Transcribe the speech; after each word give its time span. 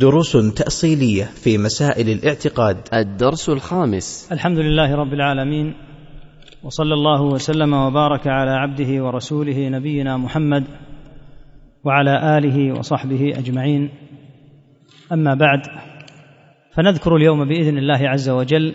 دروس 0.00 0.32
تأصيلية 0.32 1.24
في 1.24 1.58
مسائل 1.58 2.08
الاعتقاد. 2.08 2.76
الدرس 2.92 3.48
الخامس. 3.48 4.28
الحمد 4.32 4.58
لله 4.58 4.94
رب 4.94 5.12
العالمين 5.12 5.74
وصلى 6.62 6.94
الله 6.94 7.22
وسلم 7.22 7.72
وبارك 7.74 8.26
على 8.26 8.50
عبده 8.50 9.04
ورسوله 9.04 9.68
نبينا 9.68 10.16
محمد 10.16 10.64
وعلى 11.84 12.38
آله 12.38 12.78
وصحبه 12.78 13.38
أجمعين. 13.38 13.90
أما 15.12 15.34
بعد 15.34 15.60
فنذكر 16.74 17.16
اليوم 17.16 17.48
بإذن 17.48 17.78
الله 17.78 18.08
عز 18.08 18.28
وجل 18.28 18.74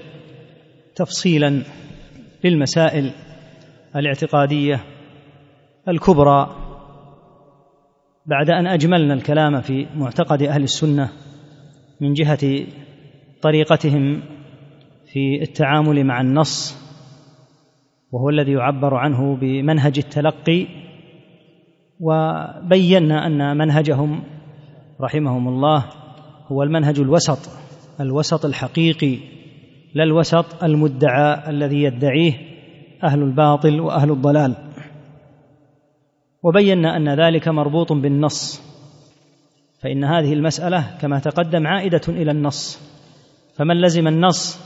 تفصيلا 0.96 1.64
للمسائل 2.44 3.12
الاعتقادية 3.96 4.84
الكبرى 5.88 6.63
بعد 8.26 8.50
أن 8.50 8.68
أجملنا 8.68 9.14
الكلام 9.14 9.62
في 9.62 9.88
معتقد 9.96 10.42
أهل 10.42 10.64
السنة 10.64 11.10
من 12.02 12.14
جهة 12.14 12.66
طريقتهم 13.42 14.22
في 15.14 15.42
التعامل 15.42 16.04
مع 16.04 16.22
النص 16.22 16.84
وهو 18.12 18.30
الذي 18.30 18.52
يعبر 18.52 18.96
عنه 18.96 19.36
بمنهج 19.36 19.98
التلقي 19.98 20.68
وبينا 22.00 23.28
أن 23.28 23.58
منهجهم 23.58 24.24
رحمهم 25.02 25.48
الله 25.48 25.86
هو 26.48 26.64
المنهج 26.64 27.00
الوسط 27.00 27.50
الوسط 28.00 28.46
الحقيقي 28.46 29.18
لا 29.96 30.04
الوسط 30.04 30.64
المدعى 30.64 31.50
الذي 31.50 31.84
يدعيه 31.84 32.34
أهل 33.04 33.22
الباطل 33.22 33.80
وأهل 33.80 34.12
الضلال. 34.12 34.56
وبينا 36.44 36.98
أن 36.98 37.10
ذلك 37.20 37.48
مربوط 37.48 37.94
بالنص 37.94 38.62
فإن 39.80 40.04
هذه 40.04 40.34
المسألة 40.34 40.98
كما 41.02 41.20
تقدم 41.20 41.68
عائدة 41.68 42.02
إلى 42.08 42.32
النص. 42.32 42.80
فمن 43.56 43.82
لزم 43.82 44.08
النص 44.08 44.60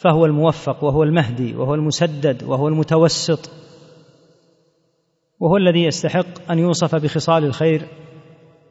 فهو 0.00 0.26
الموفق 0.26 0.84
وهو 0.84 1.02
المهدي 1.02 1.54
وهو 1.54 1.74
المسدد 1.74 2.42
وهو 2.42 2.68
المتوسط 2.68 3.50
وهو 5.40 5.56
الذي 5.56 5.84
يستحق 5.84 6.50
أن 6.50 6.58
يوصف 6.58 6.94
بخصال 6.94 7.44
الخير 7.44 7.82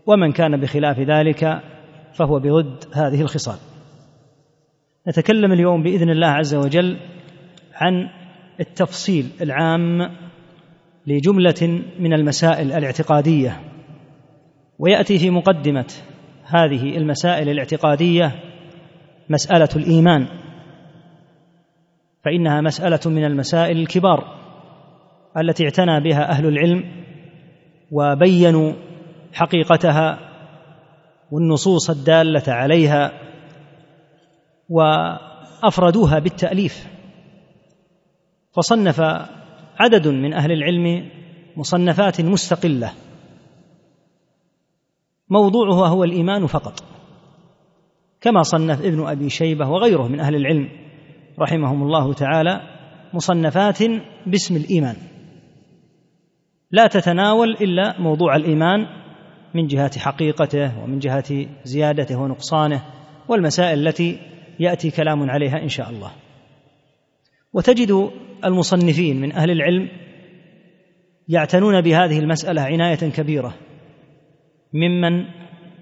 ومن 0.05 0.31
كان 0.31 0.59
بخلاف 0.59 0.99
ذلك 0.99 1.61
فهو 2.13 2.39
بضد 2.39 2.83
هذه 2.93 3.21
الخصال. 3.21 3.57
نتكلم 5.07 5.51
اليوم 5.51 5.83
بإذن 5.83 6.09
الله 6.09 6.27
عز 6.27 6.55
وجل 6.55 6.97
عن 7.73 8.09
التفصيل 8.59 9.29
العام 9.41 10.11
لجملة 11.07 11.83
من 11.99 12.13
المسائل 12.13 12.71
الاعتقادية 12.71 13.61
ويأتي 14.79 15.19
في 15.19 15.29
مقدمة 15.29 15.93
هذه 16.43 16.97
المسائل 16.97 17.49
الاعتقادية 17.49 18.31
مسألة 19.29 19.69
الإيمان 19.75 20.27
فإنها 22.25 22.61
مسألة 22.61 22.99
من 23.05 23.25
المسائل 23.25 23.77
الكبار 23.77 24.41
التي 25.37 25.63
اعتنى 25.63 25.99
بها 25.99 26.29
أهل 26.29 26.45
العلم 26.45 26.83
وبينوا 27.91 28.73
حقيقتها 29.33 30.19
والنصوص 31.31 31.89
الدالة 31.89 32.43
عليها 32.47 33.11
وأفردوها 34.69 36.19
بالتأليف 36.19 36.87
فصنف 38.51 39.01
عدد 39.81 40.07
من 40.07 40.33
أهل 40.33 40.51
العلم 40.51 41.09
مصنفات 41.57 42.21
مستقلة. 42.21 42.91
موضوعها 45.29 45.87
هو 45.87 46.03
الإيمان 46.03 46.47
فقط. 46.47 46.83
كما 48.21 48.43
صنف 48.43 48.81
ابن 48.81 49.07
أبي 49.07 49.29
شيبة 49.29 49.69
وغيره 49.69 50.07
من 50.07 50.19
أهل 50.19 50.35
العلم 50.35 50.69
رحمهم 51.39 51.83
الله 51.83 52.13
تعالى 52.13 52.61
مصنفات 53.13 53.79
باسم 54.25 54.55
الإيمان. 54.55 54.95
لا 56.71 56.87
تتناول 56.87 57.49
إلا 57.49 58.01
موضوع 58.01 58.35
الإيمان 58.35 58.85
من 59.53 59.67
جهة 59.67 59.99
حقيقته 59.99 60.83
ومن 60.83 60.99
جهة 60.99 61.45
زيادته 61.63 62.19
ونقصانه 62.19 62.83
والمسائل 63.27 63.87
التي 63.87 64.19
يأتي 64.59 64.91
كلام 64.91 65.29
عليها 65.29 65.63
إن 65.63 65.69
شاء 65.69 65.89
الله. 65.89 66.11
وتجد 67.53 68.11
المصنفين 68.45 69.21
من 69.21 69.31
أهل 69.31 69.51
العلم 69.51 69.89
يعتنون 71.27 71.81
بهذه 71.81 72.19
المسألة 72.19 72.61
عناية 72.61 72.95
كبيرة 72.95 73.53
ممن 74.73 75.25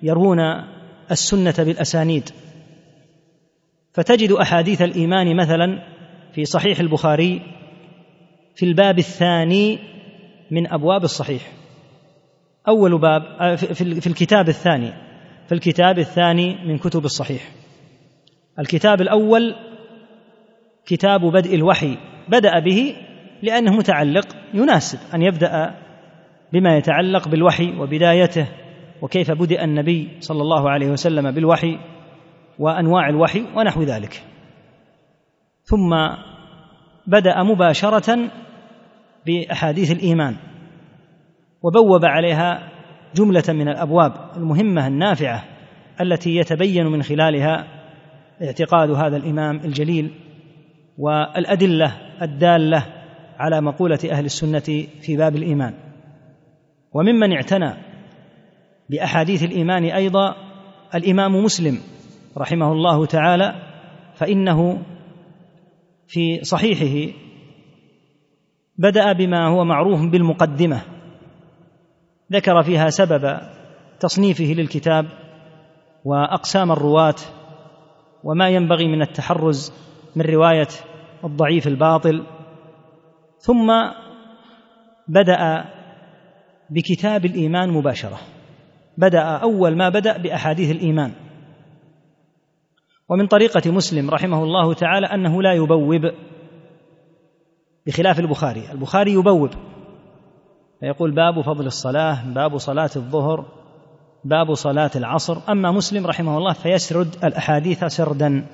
يروون 0.03 0.39
السنة 1.11 1.53
بالأسانيد. 1.57 2.29
فتجد 3.93 4.31
أحاديث 4.31 4.81
الإيمان 4.81 5.35
مثلا 5.35 5.83
في 6.33 6.45
صحيح 6.45 6.79
البخاري 6.79 7.41
في 8.55 8.65
الباب 8.65 8.99
الثاني 8.99 9.79
من 10.51 10.73
أبواب 10.73 11.03
الصحيح. 11.03 11.51
أول 12.67 12.99
باب 12.99 13.21
آه، 13.21 13.55
في 13.55 14.07
الكتاب 14.07 14.49
الثاني 14.49 14.93
في 15.47 15.55
الكتاب 15.55 15.99
الثاني 15.99 16.55
من 16.65 16.77
كتب 16.77 17.05
الصحيح. 17.05 17.51
الكتاب 18.59 19.01
الأول 19.01 19.55
كتاب 20.85 21.21
بدء 21.21 21.55
الوحي. 21.55 21.97
بدأ 22.29 22.59
به 22.59 22.95
لأنه 23.43 23.71
متعلق 23.71 24.27
يناسب 24.53 24.99
أن 25.13 25.21
يبدأ 25.21 25.75
بما 26.53 26.77
يتعلق 26.77 27.27
بالوحي 27.27 27.79
وبدايته 27.79 28.47
وكيف 29.01 29.31
بدأ 29.31 29.63
النبي 29.63 30.09
صلى 30.19 30.41
الله 30.41 30.69
عليه 30.69 30.89
وسلم 30.89 31.31
بالوحي 31.31 31.77
وأنواع 32.59 33.09
الوحي 33.09 33.45
ونحو 33.55 33.83
ذلك. 33.83 34.23
ثم 35.63 35.95
بدأ 37.07 37.43
مباشرة 37.43 38.29
بأحاديث 39.25 39.91
الإيمان 39.91 40.35
وبوب 41.63 42.05
عليها 42.05 42.69
جملة 43.15 43.43
من 43.49 43.67
الأبواب 43.67 44.13
المهمة 44.37 44.87
النافعة 44.87 45.43
التي 46.01 46.35
يتبين 46.35 46.85
من 46.85 47.03
خلالها 47.03 47.67
اعتقاد 48.43 48.91
هذا 48.91 49.17
الإمام 49.17 49.55
الجليل 49.55 50.11
والأدلة 50.97 52.08
الدالة 52.21 52.85
على 53.37 53.61
مقولة 53.61 53.99
أهل 54.11 54.25
السنة 54.25 54.87
في 55.01 55.17
باب 55.17 55.35
الإيمان. 55.35 55.73
وممن 56.93 57.33
اعتنى 57.33 57.73
بأحاديث 58.89 59.43
الإيمان 59.43 59.83
أيضا 59.83 60.35
الإمام 60.95 61.43
مسلم 61.43 61.79
رحمه 62.37 62.71
الله 62.71 63.05
تعالى 63.05 63.55
فإنه 64.15 64.81
في 66.07 66.43
صحيحه 66.43 67.13
بدأ 68.77 69.13
بما 69.13 69.47
هو 69.47 69.63
معروف 69.63 70.05
بالمقدمة. 70.05 70.81
ذكر 72.31 72.63
فيها 72.63 72.89
سبب 72.89 73.39
تصنيفه 73.99 74.45
للكتاب 74.45 75.05
وأقسام 76.05 76.71
الرواة 76.71 77.15
وما 78.23 78.49
ينبغي 78.49 78.87
من 78.87 79.01
التحرز 79.01 79.73
من 80.15 80.25
رواية 80.25 80.67
الضعيف 81.23 81.67
الباطل. 81.67 82.23
ثم 83.37 83.71
بدأ 85.07 85.65
بكتاب 86.69 87.25
الإيمان 87.25 87.69
مباشرة. 87.69 88.17
بدأ 88.97 89.21
أول 89.21 89.77
ما 89.77 89.89
بدأ 89.89 90.17
بأحاديث 90.17 90.71
الإيمان. 90.71 91.11
ومن 93.09 93.27
طريقة 93.27 93.71
مسلم 93.71 94.09
رحمه 94.09 94.43
الله 94.43 94.73
تعالى 94.73 95.05
أنه 95.05 95.41
لا 95.41 95.53
يبوب 95.53 96.11
بخلاف 97.87 98.19
البخاري. 98.19 98.71
البخاري 98.71 99.11
يبوب. 99.11 99.49
فيقول 100.79 101.11
باب 101.11 101.41
فضل 101.41 101.65
الصلاة 101.65 102.33
باب 102.33 102.57
صلاة 102.57 102.89
الظهر 102.95 103.45
باب 104.25 104.53
صلاة 104.53 104.91
العصر. 104.95 105.37
أما 105.49 105.71
مسلم 105.71 106.07
رحمه 106.07 106.37
الله 106.37 106.53
فيسرد 106.53 107.15
الأحاديث 107.23 107.85
سردا. 107.85 108.45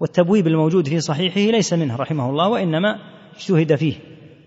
والتبويب 0.00 0.46
الموجود 0.46 0.88
في 0.88 1.00
صحيحه 1.00 1.40
ليس 1.40 1.72
منه 1.72 1.96
رحمه 1.96 2.30
الله 2.30 2.48
وإنما 2.48 2.98
اجتهد 3.36 3.74
فيه 3.74 3.94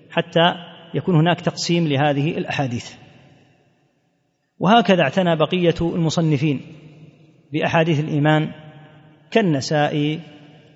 حتى 0.10 0.54
يكون 0.94 1.16
هناك 1.16 1.42
تقسيم 1.42 1.88
لهذه 1.88 2.38
الأحاديث. 2.38 2.94
وهكذا 4.60 5.02
اعتنى 5.04 5.36
بقية 5.36 5.76
المصنفين 5.82 6.62
بأحاديث 7.54 8.00
الإيمان 8.00 8.52
كالنسائي 9.32 10.20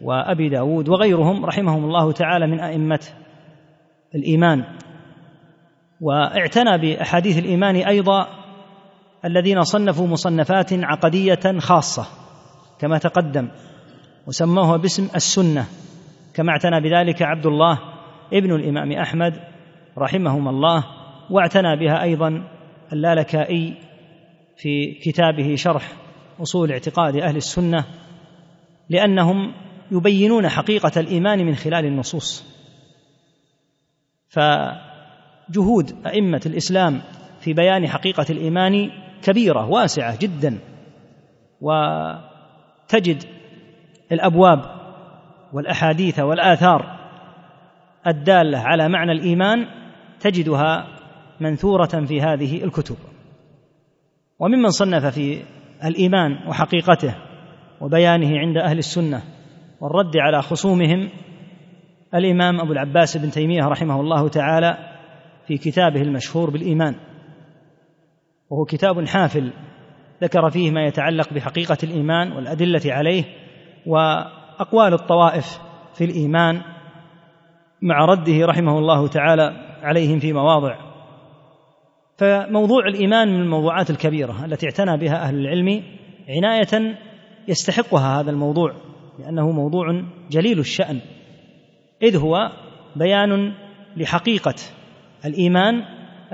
وأبي 0.02 0.50
داود 0.50 0.90
وغيرهم 0.90 1.46
رحمهم 1.46 1.84
الله 1.86 2.12
تعالى 2.12 2.48
من 2.48 2.60
أئمة 2.60 3.00
الإيمان. 4.16 4.64
واعتنى 6.02 6.78
بأحاديث 6.78 7.38
الإيمان 7.38 7.76
أيضا 7.76 8.28
الذين 9.26 9.64
صنفوا 9.64 10.08
مصنفات 10.08 10.74
عقدية 10.74 11.60
خاصة 11.60 12.06
كما 12.80 12.98
تقدم. 12.98 13.50
وسموها 14.28 14.78
باسم 14.78 15.08
السنة 15.16 15.68
كما 16.34 16.52
اعتنى 16.52 16.82
بذلك 16.82 17.22
عبد 17.22 17.46
الله 17.46 17.80
ابن 18.34 18.56
الإمام 18.56 18.92
أحمد 18.92 19.34
رحمهما 19.98 20.50
الله 20.50 20.84
واعتنى 21.30 21.76
بها 21.76 22.04
أيضا 22.04 22.44
اللالكائي 22.94 23.74
في 24.58 24.92
كتابه 24.92 25.56
شرح 25.56 25.94
أصول 26.42 26.72
اعتقاد 26.72 27.16
أهل 27.16 27.38
السنة 27.38 27.86
لأنهم 28.90 29.54
يبينون 29.92 30.50
حقيقة 30.50 31.00
الإيمان 31.00 31.46
من 31.46 31.56
خلال 31.56 31.86
النصوص. 31.86 32.46
فجهود 34.30 36.08
أئمة 36.08 36.42
الإسلام 36.46 37.02
في 37.40 37.54
بيان 37.54 37.88
حقيقة 37.88 38.26
الإيمان 38.30 38.92
كبيرة 39.22 39.70
واسعة 39.70 40.18
جدا 40.20 40.60
وتجد 41.62 43.24
الأبواب 44.12 44.62
والأحاديث 45.54 46.20
والآثار 46.20 46.96
الدالة 48.08 48.58
على 48.58 48.90
معنى 48.90 49.12
الإيمان 49.12 49.68
تجدها 50.20 50.88
منثورة 51.40 52.06
في 52.06 52.22
هذه 52.22 52.64
الكتب. 52.64 52.96
وممن 54.40 54.70
صنف 54.70 55.06
في 55.06 55.42
الإيمان 55.86 56.48
وحقيقته 56.48 57.16
وبيانه 57.82 58.40
عند 58.40 58.58
أهل 58.58 58.78
السنة 58.78 59.22
والرد 59.82 60.18
على 60.18 60.42
خصومهم 60.42 61.10
الإمام 62.16 62.60
أبو 62.62 62.72
العباس 62.72 63.18
بن 63.18 63.32
تيمية 63.32 63.68
رحمه 63.68 64.02
الله 64.02 64.28
تعالى 64.28 64.78
في 65.48 65.58
كتابه 65.58 66.02
المشهور 66.02 66.50
بالإيمان. 66.50 66.96
وهو 68.50 68.66
كتاب 68.66 69.06
حافل 69.08 69.54
ذكر 70.24 70.50
فيه 70.50 70.72
ما 70.72 70.86
يتعلق 70.86 71.34
بحقيقة 71.34 71.78
الإيمان 71.84 72.32
والأدلة 72.32 72.82
عليه 72.86 73.24
وأقوال 73.88 74.94
الطوائف 74.94 75.60
في 75.94 76.06
الإيمان 76.06 76.62
مع 77.82 78.06
رده 78.06 78.46
رحمه 78.46 78.78
الله 78.78 79.08
تعالى 79.08 79.54
عليهم 79.84 80.20
في 80.20 80.34
مواضع. 80.34 80.76
فموضوع 82.18 82.88
الإيمان 82.88 83.28
من 83.28 83.42
الموضوعات 83.42 83.90
الكبيرة 83.90 84.46
التي 84.46 84.66
اعتنى 84.66 84.98
بها 84.98 85.24
أهل 85.24 85.36
العلم 85.36 85.84
عناية 86.30 86.98
يستحقها 87.48 88.22
هذا 88.22 88.32
الموضوع 88.32 88.74
لأنه 89.20 89.52
موضوع 89.52 90.04
جليل 90.32 90.60
الشأن 90.60 91.00
إذ 92.02 92.18
هو 92.18 92.52
بيان 92.96 93.54
لحقيقة 93.98 94.56
الإيمان 95.26 95.84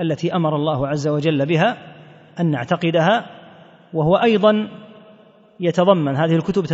التي 0.00 0.34
أمر 0.34 0.56
الله 0.56 0.88
عز 0.88 1.08
وجل 1.08 1.46
بها 1.46 1.76
أن 2.40 2.50
نعتقدها 2.50 3.26
وهو 3.94 4.16
أيضا 4.16 4.68
يتضمن 5.62 6.16
هذه 6.16 6.34
الكتب 6.36 6.66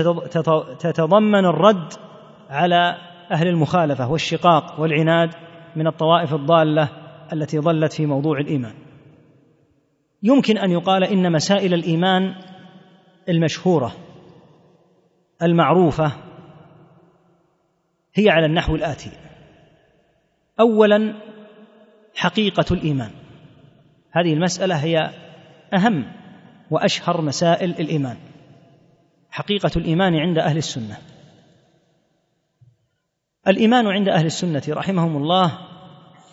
تتضمن 0.78 1.44
الرد 1.44 1.92
على 2.50 2.96
أهل 3.30 3.48
المخالفة 3.48 4.10
والشقاق 4.10 4.80
والعناد 4.80 5.30
من 5.76 5.86
الطوائف 5.86 6.34
الضالة 6.34 6.88
التي 7.32 7.58
ضلت 7.58 7.92
في 7.92 8.06
موضوع 8.06 8.38
الإيمان. 8.38 8.74
يمكن 10.22 10.58
أن 10.58 10.70
يقال 10.70 11.04
إن 11.04 11.32
مسائل 11.32 11.74
الإيمان 11.74 12.34
المشهورة 13.28 13.92
المعروفة 15.42 16.12
هي 18.14 18.30
على 18.30 18.46
النحو 18.46 18.74
الآتي. 18.74 19.10
اولا 20.60 21.14
حقيقة 22.16 22.64
الإيمان. 22.70 23.10
هذه 24.10 24.34
المسألة 24.34 24.74
هي 24.74 25.10
أهم 25.74 26.04
وأشهر 26.70 27.20
مسائل 27.20 27.70
الإيمان. 27.70 28.16
حقيقة 29.30 29.70
الإيمان 29.76 30.14
عند 30.14 30.38
أهل 30.38 30.56
السنة. 30.56 30.98
الإيمان 33.48 33.86
عند 33.86 34.08
أهل 34.08 34.26
السنة 34.26 34.62
رحمهم 34.68 35.16
الله 35.16 35.58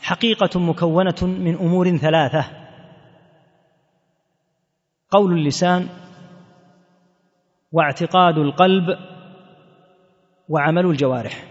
حقيقة 0.01 0.59
مكونة 0.59 1.15
من 1.23 1.55
أمور 1.55 1.97
ثلاثة. 1.97 2.45
قول 5.11 5.33
اللسان 5.33 5.89
واعتقاد 7.71 8.37
القلب 8.37 8.97
وعمل 10.49 10.85
الجوارح. 10.85 11.47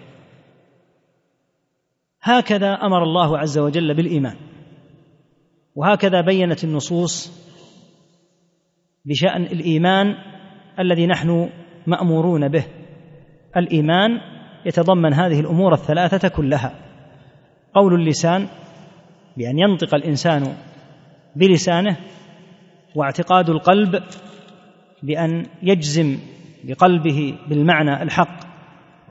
هكذا 2.22 2.72
أمر 2.72 3.02
الله 3.02 3.38
عز 3.38 3.58
وجل 3.58 3.94
بالإيمان. 3.94 4.36
وهكذا 5.74 6.20
بينت 6.20 6.64
النصوص 6.64 7.44
بشأن 9.04 9.42
الإيمان 9.42 10.14
الذي 10.78 11.06
نحن 11.06 11.50
مأمورون 11.86 12.48
به. 12.48 12.64
الإيمان 13.56 14.20
يتضمن 14.66 15.14
هذه 15.14 15.40
الأمور 15.40 15.72
الثلاثة 15.72 16.28
كلها. 16.28 16.74
قول 17.74 17.94
اللسان 17.94 18.48
بأن 19.36 19.58
ينطق 19.58 19.94
الإنسان 19.94 20.56
بلسانه 21.36 21.96
واعتقاد 22.94 23.50
القلب 23.50 24.02
بأن 25.02 25.46
يجزم 25.62 26.18
بقلبه 26.64 27.38
بالمعنى 27.48 28.02
الحق 28.02 28.40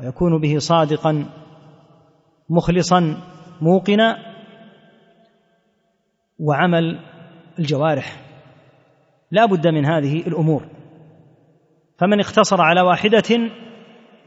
ويكون 0.02 0.42
به 0.42 0.58
صادقا 0.58 1.26
مخلصا 2.50 3.18
موقنا 3.62 4.18
وعمل 6.40 7.00
الجوارح. 7.60 8.22
لا 9.32 9.46
بد 9.46 9.68
من 9.68 9.86
هذه 9.86 10.28
الأمور. 10.28 10.66
فمن 11.98 12.20
اقتصر 12.20 12.62
على 12.62 12.82
واحدة 12.82 13.50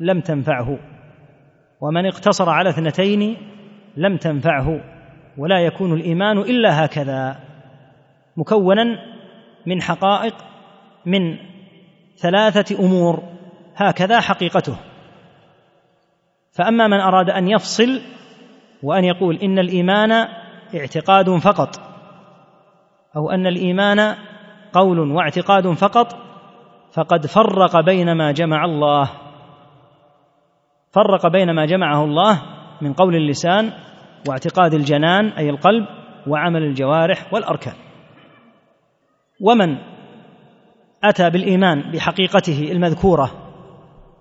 لم 0.00 0.20
تنفعه 0.20 0.78
ومن 1.80 2.06
اقتصر 2.06 2.50
على 2.50 2.68
اثنتين 2.68 3.36
لم 3.96 4.16
تنفعه 4.16 4.80
ولا 5.38 5.58
يكون 5.58 5.92
الإيمان 5.92 6.38
إلا 6.38 6.84
هكذا 6.84 7.36
مكونا 8.36 8.84
من 9.66 9.82
حقائق 9.82 10.34
من 11.06 11.36
ثلاثة 12.16 12.84
أمور 12.84 13.22
هكذا 13.76 14.20
حقيقته. 14.20 14.76
فأما 16.52 16.86
من 16.86 17.00
أراد 17.00 17.30
أن 17.30 17.48
يفصل 17.48 18.00
وأن 18.82 19.04
يقول 19.04 19.36
إن 19.36 19.58
الإيمان 19.58 20.12
اعتقاد 20.74 21.30
فقط 21.30 21.80
أو 23.16 23.30
أن 23.30 23.46
الإيمان 23.46 24.16
قول 24.72 24.98
واعتقاد 24.98 25.72
فقط 25.72 26.25
فقد 26.96 27.26
فرق 27.26 27.80
بين 27.80 28.12
ما 28.12 28.32
جمع 28.32 28.64
الله. 28.64 29.10
فرق 30.92 31.26
بين 31.26 31.50
ما 31.50 31.66
جمعه 31.66 32.04
الله 32.04 32.42
من 32.82 32.92
قول 32.92 33.16
اللسان 33.16 33.72
واعتقاد 34.28 34.74
الجنان 34.74 35.28
أي 35.28 35.50
القلب 35.50 35.86
وعمل 36.26 36.62
الجوارح 36.62 37.34
والأركان. 37.34 37.74
ومن 39.40 39.76
أتى 41.04 41.30
بالإيمان 41.30 41.90
بحقيقته 41.92 42.72
المذكورة 42.72 43.30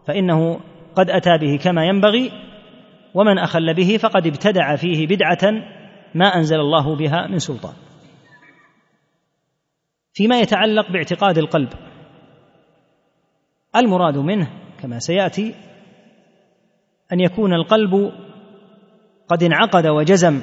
فإنه 0.07 0.59
قد 0.95 1.09
أتى 1.09 1.37
به 1.37 1.59
كما 1.63 1.85
ينبغي 1.85 2.31
ومن 3.13 3.37
أخل 3.37 3.73
به 3.73 3.97
فقد 3.97 4.27
ابتدع 4.27 4.75
فيه 4.75 5.07
بدعة 5.07 5.51
ما 6.15 6.25
أنزل 6.25 6.59
الله 6.59 6.95
بها 6.95 7.27
من 7.27 7.39
سلطان. 7.39 7.73
فيما 10.13 10.39
يتعلق 10.39 10.91
باعتقاد 10.91 11.37
القلب. 11.37 11.69
المراد 13.75 14.17
منه 14.17 14.47
كما 14.79 14.99
سيأتي 14.99 15.53
أن 17.13 17.19
يكون 17.19 17.53
القلب 17.53 18.11
قد 19.27 19.43
انعقد 19.43 19.87
وجزم 19.87 20.41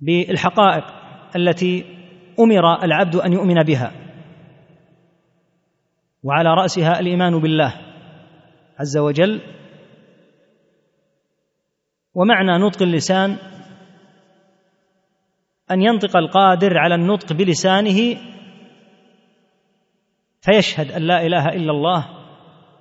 بالحقائق 0.00 0.84
التي 1.36 1.84
أمر 2.40 2.84
العبد 2.84 3.16
أن 3.16 3.32
يؤمن 3.32 3.62
بها 3.62 3.92
وعلى 6.22 6.48
رأسها 6.48 7.00
الإيمان 7.00 7.38
بالله 7.40 7.74
عز 8.78 8.96
وجل 8.96 9.40
ومعنى 12.14 12.58
نطق 12.66 12.82
اللسان 12.82 13.36
أن 15.70 15.82
ينطق 15.82 16.16
القادر 16.16 16.78
على 16.78 16.94
النطق 16.94 17.32
بلسانه 17.32 18.16
فيشهد 20.44 20.92
أن 20.92 21.02
لا 21.02 21.26
إله 21.26 21.48
إلا 21.48 21.72
الله 21.72 22.08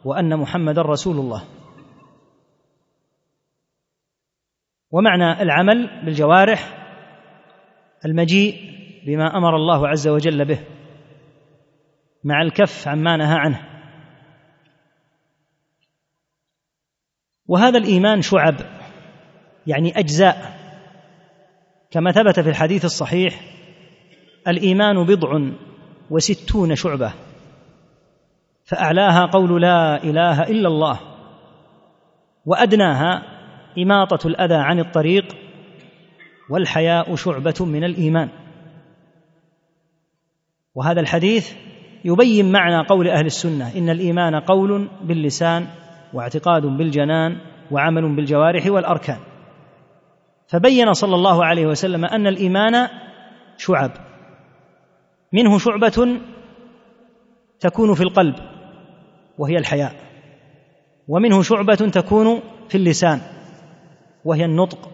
وأن 0.06 0.38
محمدا 0.38 0.82
رسول 0.82 1.18
الله. 1.18 1.44
ومعنى 4.92 5.42
العمل 5.42 6.06
بالجوارح 6.06 6.88
المجيء 8.06 8.56
بما 9.08 9.38
أمر 9.38 9.56
الله 9.56 9.88
عز 9.88 10.08
وجل 10.08 10.46
به 10.46 10.60
مع 12.24 12.42
الكف 12.42 12.88
عما 12.88 13.18
نهى 13.18 13.38
عنه. 13.40 13.60
وهذا 17.48 17.78
الإيمان 17.78 18.22
شعب 18.22 18.56
يعني 19.68 20.00
أجزاء. 20.00 20.60
كما 21.92 22.12
ثبت 22.12 22.40
في 22.40 22.50
الحديث 22.50 22.86
الصحيح 22.86 23.42
الإيمان 24.48 25.04
بضع 25.04 25.52
وستون 26.10 26.76
شعبة. 26.76 27.14
فأعلاها 28.66 29.26
قول 29.26 29.62
لا 29.62 30.04
إله 30.04 30.44
إلا 30.44 30.68
الله 30.68 31.00
وأدناها 32.46 33.24
إماطة 33.78 34.28
الأذى 34.28 34.56
عن 34.56 34.80
الطريق 34.80 35.36
والحياء 36.50 37.16
شعبة 37.16 37.56
من 37.60 37.84
الإيمان. 37.84 38.30
وهذا 40.76 41.02
الحديث 41.02 41.54
يبين 42.06 42.52
معنى 42.52 42.88
قول 42.88 43.08
أهل 43.08 43.26
السنة 43.26 43.78
إن 43.78 43.90
الإيمان 43.90 44.36
قول 44.36 44.90
باللسان 45.02 45.68
واعتقاد 46.14 46.66
بالجنان 46.66 47.38
وعمل 47.72 48.16
بالجوارح 48.16 48.68
والأركان. 48.68 49.20
فبين 50.48 50.94
صلى 50.94 51.16
الله 51.16 51.46
عليه 51.46 51.66
وسلم 51.66 52.06
أن 52.06 52.28
الإيمان 52.28 52.88
شعب 53.58 53.92
منه 55.34 55.58
شعبة 55.58 56.20
تكون 57.60 57.94
في 57.94 58.04
القلب. 58.04 58.53
وهي 59.38 59.58
الحياء. 59.58 59.96
ومنه 61.08 61.42
شعبة 61.42 61.76
تكون 61.76 62.42
في 62.70 62.76
اللسان 62.76 63.22
وهي 64.26 64.46
النطق. 64.46 64.92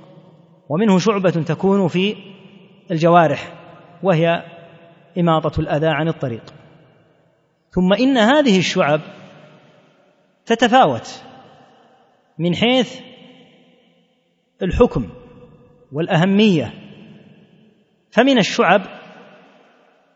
ومنه 0.70 1.00
شعبة 1.00 1.30
تكون 1.30 1.88
في 1.88 2.16
الجوارح 2.92 3.54
وهي 4.04 4.44
إماطة 5.18 5.60
الأذى 5.60 5.88
عن 5.88 6.08
الطريق. 6.08 6.44
ثم 7.72 7.94
إن 7.94 8.18
هذه 8.18 8.60
الشعب 8.60 9.02
تتفاوت 10.46 11.24
من 12.40 12.56
حيث 12.56 13.00
الحكم 14.64 15.10
والأهمية. 15.92 16.74
فمن 18.12 18.38
الشعب 18.38 18.82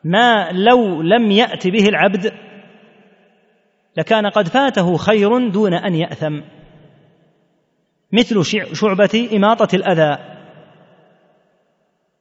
ما 0.03 0.51
لو 0.51 1.01
لم 1.01 1.31
يأت 1.31 1.67
به 1.67 1.87
العبد 1.87 2.33
لكان 3.97 4.27
قد 4.27 4.47
فاته 4.47 4.97
خير 4.97 5.50
دون 5.50 5.73
أن 5.73 5.95
يأثم. 5.95 6.41
مثل 8.12 8.45
شعبة 8.75 9.29
إماطة 9.33 9.75
الأذى. 9.75 10.17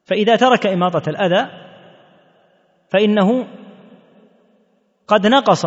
فإذا 0.05 0.37
ترك 0.37 0.67
إماطة 0.67 1.11
الأذى 1.11 1.51
فإنه 2.89 3.47
قد 5.07 5.27
نقص 5.27 5.67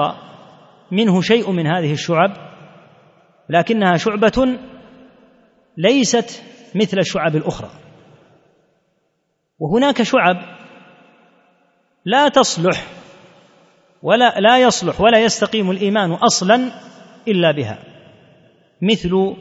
منه 0.92 1.22
شيء 1.22 1.52
من 1.52 1.68
هذه 1.68 1.94
الشعب 1.94 2.32
لكنها 3.50 3.98
شعبة 3.98 4.60
ليست 5.78 6.44
مثل 6.76 7.00
الشعب 7.00 7.36
الأخرى. 7.36 7.70
وهناك 9.60 10.02
شعب 10.02 10.36
لا 12.06 12.28
تصلح 12.28 12.95
ولا 14.06 14.40
لا 14.40 14.60
يصلح 14.60 15.02
ولا 15.02 15.20
يستقيم 15.20 15.72
الإيمان 15.72 16.12
أصلا 16.12 16.72
إلا 17.28 17.52
بها. 17.52 17.78
مثل 18.82 19.36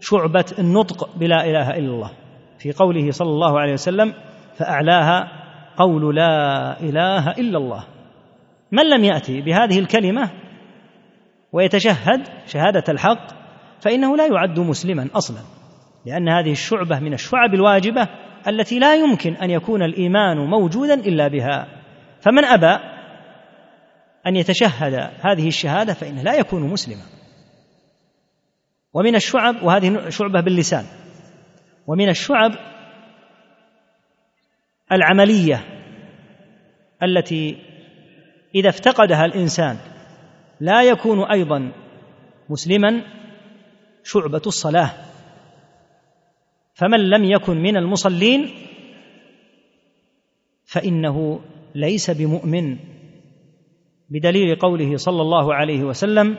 شعبة 0.00 0.44
النطق 0.58 1.16
بلا 1.16 1.44
إله 1.44 1.70
إلا 1.70 1.88
الله. 1.88 2.10
في 2.58 2.72
قوله 2.72 3.10
صلى 3.10 3.28
الله 3.28 3.60
عليه 3.60 3.72
وسلم 3.72 4.14
فأعلاها 4.56 5.28
قول 5.76 6.16
لا 6.16 6.80
إله 6.80 7.30
إلا 7.30 7.58
الله. 7.58 7.84
من 8.72 8.90
لم 8.90 9.04
يأتي 9.04 9.40
بهذه 9.40 9.78
الكلمة 9.78 10.30
ويتشهد 11.52 12.22
شهادة 12.46 12.84
الحق 12.88 13.26
فإنه 13.80 14.16
لا 14.16 14.26
يعد 14.26 14.58
مسلما 14.58 15.08
أصلا. 15.14 15.40
لأن 16.06 16.28
هذه 16.28 16.52
الشعبة 16.52 16.98
من 17.00 17.12
الشعب 17.12 17.54
الواجبة 17.54 18.08
التي 18.48 18.78
لا 18.78 18.94
يمكن 18.94 19.34
أن 19.34 19.50
يكون 19.50 19.82
الإيمان 19.82 20.36
موجودا 20.36 20.94
إلا 20.94 21.28
بها. 21.28 21.66
فمن 22.20 22.44
أبى 22.44 22.97
أن 24.26 24.36
يتشهد 24.36 24.94
هذه 25.20 25.48
الشهادة 25.48 25.94
فإنه 25.94 26.22
لا 26.22 26.34
يكون 26.34 26.62
مسلما. 26.62 27.02
ومن 28.92 29.14
الشعب 29.14 29.62
وهذه 29.62 30.08
شعبة 30.08 30.40
باللسان 30.40 30.84
ومن 31.86 32.08
الشعب 32.08 32.52
العملية 34.92 35.64
التي 37.02 37.56
إذا 38.54 38.68
افتقدها 38.68 39.24
الإنسان 39.24 39.76
لا 40.60 40.82
يكون 40.82 41.24
أيضا 41.24 41.72
مسلما 42.48 43.02
شعبة 44.04 44.42
الصلاة. 44.46 44.90
فمن 46.74 47.10
لم 47.10 47.24
يكن 47.24 47.56
من 47.56 47.76
المصلين 47.76 48.50
فإنه 50.64 51.40
ليس 51.74 52.10
بمؤمن. 52.10 52.78
بدليل 54.10 54.58
قوله 54.58 54.96
صلى 54.96 55.22
الله 55.22 55.54
عليه 55.54 55.84
وسلم 55.84 56.38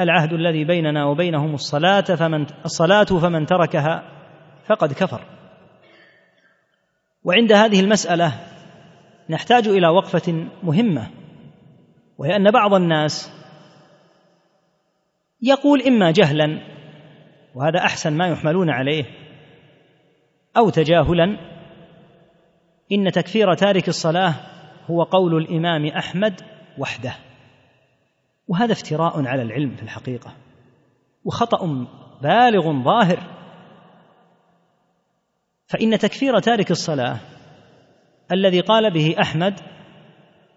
العهد 0.00 0.32
الذي 0.32 0.64
بيننا 0.64 1.04
وبينهم 1.04 1.54
الصلاة 1.54 2.00
فمن 2.00 2.46
الصلاة 2.64 3.04
فمن 3.04 3.46
تركها 3.46 4.02
فقد 4.66 4.92
كفر. 4.92 5.20
وعند 7.24 7.52
هذه 7.52 7.80
المسألة 7.80 8.32
نحتاج 9.30 9.68
إلى 9.68 9.88
وقفة 9.88 10.46
مهمة 10.62 11.10
وهي 12.18 12.36
أن 12.36 12.50
بعض 12.50 12.74
الناس 12.74 13.32
يقول 15.42 15.82
إما 15.82 16.10
جهلا 16.10 16.60
وهذا 17.54 17.78
أحسن 17.78 18.12
ما 18.12 18.28
يحملون 18.28 18.70
عليه 18.70 19.04
أو 20.56 20.70
تجاهلا 20.70 21.36
إن 22.92 23.12
تكفير 23.12 23.54
تارك 23.54 23.88
الصلاة 23.88 24.34
هو 24.90 25.02
قول 25.02 25.36
الإمام 25.36 25.86
أحمد 25.86 26.40
وحده. 26.78 27.14
وهذا 28.48 28.72
افتراء 28.72 29.26
على 29.26 29.42
العلم 29.42 29.76
في 29.76 29.82
الحقيقة. 29.82 30.34
وخطأ 31.24 31.86
بالغ 32.22 32.82
ظاهر. 32.82 33.18
فإن 35.66 35.98
تكفير 35.98 36.38
تارك 36.38 36.70
الصلاة 36.70 37.20
الذي 38.32 38.60
قال 38.60 38.90
به 38.90 39.14
أحمد 39.20 39.60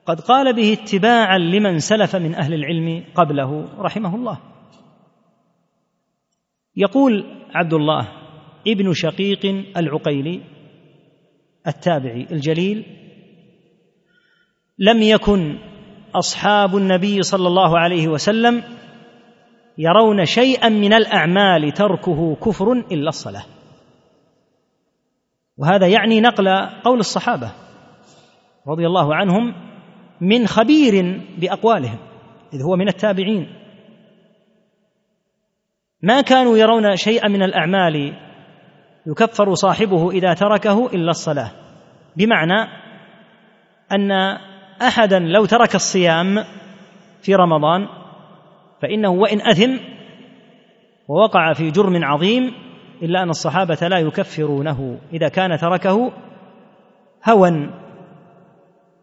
قد 0.05 0.19
قال 0.19 0.55
به 0.55 0.73
اتباعا 0.73 1.37
لمن 1.37 1.79
سلف 1.79 2.15
من 2.15 2.35
أهل 2.35 2.53
العلم 2.53 3.03
قبله 3.15 3.69
رحمه 3.79 4.15
الله. 4.15 4.39
يقول 6.75 7.25
عبد 7.55 7.73
الله 7.73 8.07
ابن 8.67 8.93
شقيق 8.93 9.45
العقيلي 9.77 10.41
التابعي 11.67 12.27
الجليل 12.31 13.02
لم 14.79 15.01
يكن 15.01 15.57
أصحاب 16.15 16.77
النبي 16.77 17.21
صلى 17.21 17.47
الله 17.47 17.79
عليه 17.79 18.07
وسلم 18.07 18.63
يرون 19.77 20.25
شيئا 20.25 20.69
من 20.69 20.93
الأعمال 20.93 21.71
تركه 21.71 22.35
كفر 22.35 22.71
إلا 22.71 23.09
الصلاة. 23.09 23.43
وهذا 25.57 25.87
يعني 25.87 26.21
نقل 26.21 26.47
قول 26.83 26.99
الصحابة 26.99 27.51
رضي 28.67 28.87
الله 28.87 29.15
عنهم 29.15 29.53
من 30.21 30.47
خبير 30.47 31.21
بأقوالهم 31.37 31.97
إذ 32.53 32.63
هو 32.63 32.75
من 32.75 32.87
التابعين. 32.87 33.47
ما 36.01 36.21
كانوا 36.21 36.57
يرون 36.57 36.95
شيئا 36.95 37.27
من 37.27 37.43
الأعمال 37.43 38.13
يكفر 39.05 39.53
صاحبه 39.53 40.11
إذا 40.11 40.33
تركه 40.33 40.87
إلا 40.87 41.09
الصلاة 41.09 41.51
بمعنى 42.17 42.67
أن 43.91 44.11
أحدا 44.87 45.19
لو 45.19 45.45
ترك 45.45 45.75
الصيام 45.75 46.43
في 47.21 47.35
رمضان 47.35 47.87
فإنه 48.81 49.09
وإن 49.09 49.41
أثم 49.41 49.77
ووقع 51.07 51.53
في 51.53 51.71
جرم 51.71 52.03
عظيم 52.03 52.53
إلا 53.01 53.23
أن 53.23 53.29
الصحابة 53.29 53.87
لا 53.87 53.99
يكفرونه 53.99 54.99
إذا 55.13 55.27
كان 55.27 55.57
تركه 55.57 56.11
هوى 57.29 57.69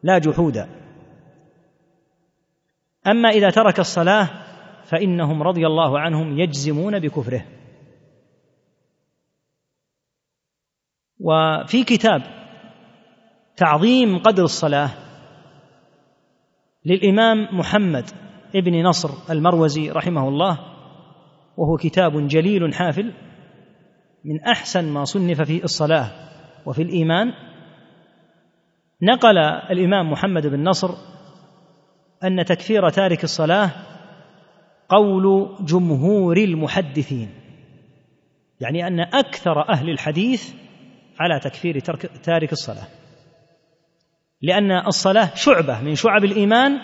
لا 0.03 0.19
جحودا 0.19 0.69
أما 3.07 3.29
إذا 3.29 3.51
ترك 3.51 3.81
الصلاة 3.81 4.29
فإنهم 4.85 5.43
رضي 5.43 5.67
الله 5.67 5.99
عنهم 5.99 6.39
يجزمون 6.39 6.99
بكفره. 6.99 7.45
وفي 11.21 11.85
كتاب 11.85 12.23
تعظيم 13.57 14.19
قدر 14.19 14.45
الصلاة 14.45 14.91
للإمام 16.85 17.59
محمد 17.59 18.05
ابن 18.55 18.83
نصر 18.83 19.33
المروزي 19.33 19.91
رحمه 19.91 20.29
الله 20.29 20.59
وهو 21.57 21.77
كتاب 21.77 22.27
جليل 22.27 22.75
حافل 22.75 23.13
من 24.25 24.41
أحسن 24.41 24.93
ما 24.93 25.05
صنف 25.05 25.43
في 25.43 25.65
الصلاة 25.65 26.11
وفي 26.67 26.83
الإيمان. 26.83 27.33
نقل 29.03 29.39
الإمام 29.71 30.13
محمد 30.13 30.47
بن 30.47 30.69
نصر 30.69 30.89
أن 32.25 32.45
تكفير 32.45 32.89
تارك 32.89 33.25
الصلاة 33.25 33.71
قول 34.89 35.57
جمهور 35.61 36.37
المحدثين 36.37 37.29
يعني 38.61 38.87
أن 38.87 39.01
أكثر 39.01 39.69
أهل 39.69 39.91
الحديث 39.91 40.55
على 41.21 41.41
تكفير 41.41 41.79
تارك 42.23 42.53
الصلاة. 42.53 43.00
لأن 44.43 44.73
الصلاة 44.87 45.35
شعبة 45.35 45.81
من 45.81 45.95
شعب 45.95 46.25
الإيمان 46.25 46.81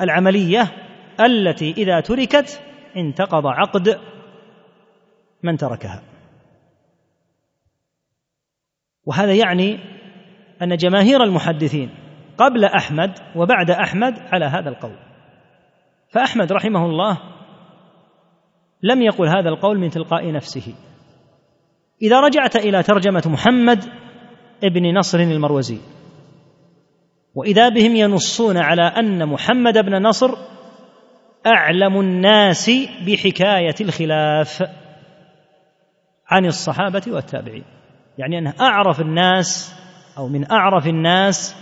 العملية 0.00 0.72
التي 1.20 1.70
إذا 1.70 2.00
تركت 2.00 2.62
انتقض 2.96 3.46
عقد 3.46 4.00
من 5.42 5.56
تركها. 5.56 6.02
وهذا 9.04 9.34
يعني 9.34 9.78
أن 10.62 10.76
جماهير 10.76 11.22
المحدثين 11.22 11.90
قبل 12.38 12.64
أحمد 12.64 13.18
وبعد 13.36 13.70
أحمد 13.70 14.18
على 14.32 14.44
هذا 14.44 14.68
القول. 14.68 14.96
فأحمد 16.12 16.52
رحمه 16.52 16.86
الله 16.86 17.18
لم 18.82 19.02
يقل 19.02 19.28
هذا 19.28 19.48
القول 19.48 19.78
من 19.78 19.90
تلقاء 19.90 20.32
نفسه. 20.32 20.74
إذا 22.02 22.20
رجعت 22.20 22.56
إلى 22.56 22.82
ترجمة 22.82 23.22
محمد 23.26 23.84
ابن 24.64 24.98
نصر 24.98 25.18
المروزي 25.18 25.78
وإذا 27.34 27.68
بهم 27.68 27.96
ينصون 27.96 28.56
على 28.56 28.82
أن 28.82 29.26
محمد 29.28 29.78
بن 29.78 30.02
نصر 30.02 30.30
أعلم 31.46 32.00
الناس 32.00 32.70
بحكاية 33.06 33.74
الخلاف 33.80 34.62
عن 36.28 36.46
الصحابة 36.46 37.02
والتابعين. 37.08 37.64
يعني 38.18 38.38
انه 38.38 38.54
أعرف 38.60 39.00
الناس 39.00 39.76
أو 40.18 40.28
من 40.28 40.50
أعرف 40.50 40.86
الناس 40.86 41.56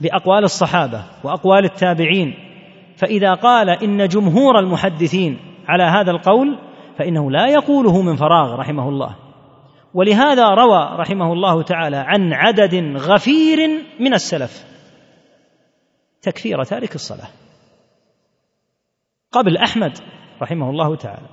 بأقوال 0.00 0.44
الصحابة 0.44 1.04
وأقوال 1.24 1.64
التابعين. 1.64 2.34
فإذا 2.96 3.34
قال 3.34 3.70
إن 3.70 4.08
جمهور 4.08 4.58
المحدثين 4.58 5.38
على 5.68 5.84
هذا 5.84 6.10
القول 6.10 6.58
فإنه 6.98 7.30
لا 7.30 7.46
يقوله 7.46 8.02
من 8.02 8.16
فراغ 8.16 8.54
رحمه 8.54 8.88
الله. 8.88 9.16
ولهذا 9.94 10.48
روى 10.48 10.96
رحمه 10.98 11.32
الله 11.32 11.62
تعالى 11.62 11.96
عن 11.96 12.32
عدد 12.32 12.96
غفير 12.96 13.58
من 14.00 14.14
السلف. 14.14 14.71
تكفير 16.22 16.64
تارك 16.64 16.94
الصلاة. 16.94 17.28
قبل 19.32 19.56
أحمد 19.56 19.98
رحمه 20.42 20.70
الله 20.70 20.96
تعالى. 20.96 21.28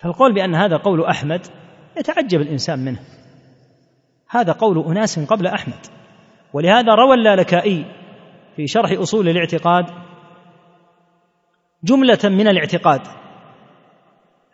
فالقول 0.00 0.34
بأن 0.34 0.54
هذا 0.54 0.76
قول 0.76 1.04
أحمد 1.04 1.46
يتعجب 1.98 2.40
الإنسان 2.40 2.78
منه. 2.78 3.00
هذا 4.30 4.52
قول 4.52 4.86
أناس 4.86 5.18
قبل 5.18 5.46
أحمد. 5.46 5.86
ولهذا 6.52 6.94
روى 6.94 7.14
اللالكائي 7.14 7.84
في 8.56 8.66
شرح 8.66 8.90
أصول 8.92 9.28
الاعتقاد 9.28 9.84
جملة 11.84 12.18
من 12.24 12.48
الاعتقاد 12.48 13.00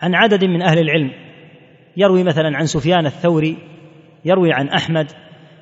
عن 0.01 0.15
عدد 0.15 0.45
من 0.45 0.63
أهل 0.63 0.79
العلم. 0.79 1.11
يروي 1.97 2.23
مثلا 2.23 2.57
عن 2.57 2.67
سفيان 2.67 3.07
الثوري 3.07 3.57
يروي 4.25 4.53
عن 4.53 4.69
أحمد 4.69 5.13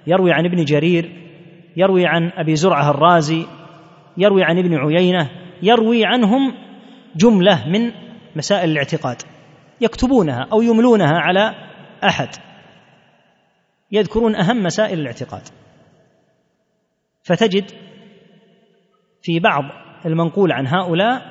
يروي 0.07 0.33
عن 0.33 0.45
ابن 0.47 0.65
جرير 0.65 1.23
يروي 1.77 2.07
عن 2.07 2.33
أبي 2.35 2.57
زرعة 2.57 2.91
الرازي 2.91 3.47
يروي 4.17 4.45
عن 4.45 4.59
ابن 4.59 4.75
عيينة 4.75 5.31
يروي 5.63 6.07
عنهم 6.07 6.55
جملة 7.17 7.69
من 7.69 7.93
مسائل 8.37 8.71
الاعتقاد 8.71 9.23
يكتبونها 9.81 10.49
أو 10.53 10.63
يملونها 10.63 11.19
على 11.19 11.55
أحد. 12.05 12.29
يذكرون 13.93 14.37
أهم 14.37 14.63
مسائل 14.63 15.01
الاعتقاد. 15.01 15.43
فتجد 17.23 17.71
في 19.23 19.41
بعض 19.41 19.65
المنقول 20.07 20.53
عن 20.53 20.67
هؤلاء 20.67 21.23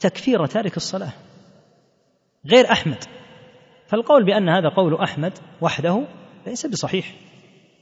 تكفير 0.00 0.46
تارك 0.46 0.76
الصلاة 0.76 1.12
غير 2.46 2.72
أحمد. 2.72 3.04
فالقول 3.86 4.24
بأن 4.24 4.48
هذا 4.48 4.68
قول 4.68 5.00
أحمد 5.00 5.32
وحده 5.60 6.06
ليس 6.46 6.66
بصحيح. 6.66 7.14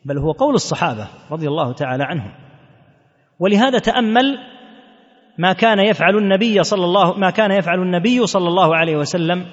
بل 0.05 0.19
هو 0.19 0.33
قول 0.33 0.55
الصحابة 0.55 1.09
رضي 1.31 1.49
الله 1.49 1.73
تعالى 1.73 2.05
عنهم. 2.05 2.33
ولهذا 3.39 3.79
تأمل 3.79 4.39
ما 5.39 5.53
كان 5.53 5.79
يفعل 5.79 6.17
النبي 6.17 6.65
صلى 6.65 6.85
الله 6.85 7.19
ما 7.19 7.31
كان 7.31 7.51
يفعل 7.51 7.83
النبي 7.83 8.27
صلى 8.27 8.49
الله 8.49 8.77
عليه 8.77 8.97
وسلم 8.97 9.47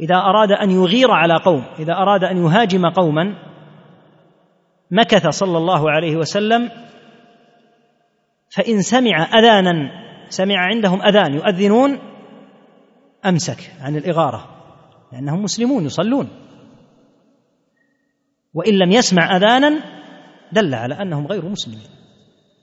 إذا 0.00 0.16
أراد 0.16 0.52
أن 0.52 0.70
يغير 0.70 1.10
على 1.10 1.34
قوم 1.36 1.64
إذا 1.78 1.92
أراد 1.92 2.24
أن 2.24 2.36
يهاجم 2.44 2.86
قوما 2.86 3.34
مكث 4.90 5.28
صلى 5.28 5.58
الله 5.58 5.90
عليه 5.90 6.16
وسلم 6.16 6.70
فإن 8.56 8.82
سمع 8.82 9.38
أذانا 9.38 9.90
سمع 10.28 10.56
عندهم 10.58 11.02
أذان 11.02 11.34
يؤذنون 11.34 11.98
أمسك 13.26 13.70
عن 13.80 13.96
الإغارة 13.96 14.44
لأنهم 15.12 15.42
مسلمون 15.42 15.84
يصلون. 15.84 16.45
وإن 18.56 18.74
لم 18.74 18.92
يسمع 18.92 19.36
أذانا 19.36 19.82
دل 20.52 20.74
على 20.74 20.94
أنهم 20.94 21.26
غير 21.26 21.48
مسلمين. 21.48 21.88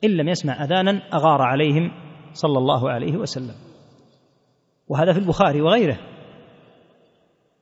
إن 0.04 0.10
لم 0.10 0.28
يسمع 0.28 0.64
أذانا 0.64 1.02
أغار 1.14 1.42
عليهم 1.42 1.92
صلى 2.34 2.58
الله 2.58 2.90
عليه 2.92 3.18
وسلم. 3.18 3.56
وهذا 4.88 5.14
في 5.14 5.20
البخاري 5.20 5.62
وغيره. 5.62 5.98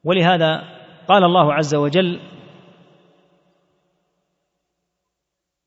ولهذا 0.04 0.62
قال 1.08 1.24
الله 1.24 1.54
عز 1.54 1.76
وجل 1.76 2.20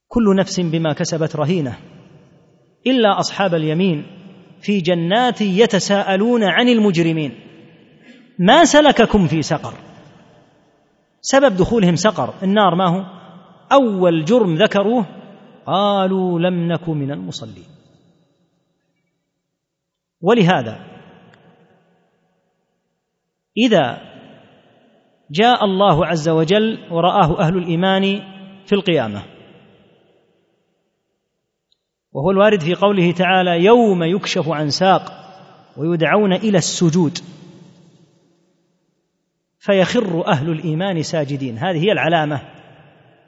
كل 0.08 0.36
نفس 0.36 0.60
بما 0.60 0.92
كسبت 0.92 1.36
رهينة 1.36 1.76
إلا 2.86 3.18
أصحاب 3.18 3.54
اليمين 3.54 4.06
في 4.60 4.80
جنات 4.80 5.40
يتساءلون 5.40 6.44
عن 6.44 6.68
المجرمين. 6.68 7.40
ما 8.38 8.64
سلككم 8.64 9.26
في 9.26 9.42
سقر؟ 9.42 9.93
سبب 11.24 11.56
دخولهم 11.56 11.96
سقر. 11.96 12.34
النار 12.42 12.74
ما 12.74 12.88
هو؟ 12.88 13.04
أول 13.72 14.24
جرم 14.24 14.54
ذكروه 14.54 15.06
قالوا 15.66 16.40
لم 16.40 16.72
نك 16.72 16.88
من 16.88 17.10
المصلين. 17.10 17.66
ولهذا 20.20 20.80
إذا 23.56 23.98
جاء 25.30 25.64
الله 25.64 26.06
عز 26.06 26.28
وجل 26.28 26.78
ورآه 26.90 27.40
أهل 27.40 27.56
الإيمان 27.56 28.02
في 28.66 28.74
القيامة 28.74 29.22
وهو 32.12 32.30
الوارد 32.30 32.60
في 32.60 32.74
قوله 32.74 33.12
تعالى 33.12 33.64
يوم 33.64 34.02
يكشف 34.02 34.48
عن 34.48 34.70
ساق 34.70 35.12
ويدعون 35.76 36.32
إلى 36.32 36.58
السجود 36.58 37.18
فيخر 39.64 40.26
أهل 40.26 40.50
الإيمان 40.50 41.02
ساجدين. 41.02 41.58
هذه 41.58 41.84
هي 41.84 41.92
العلامة 41.92 42.40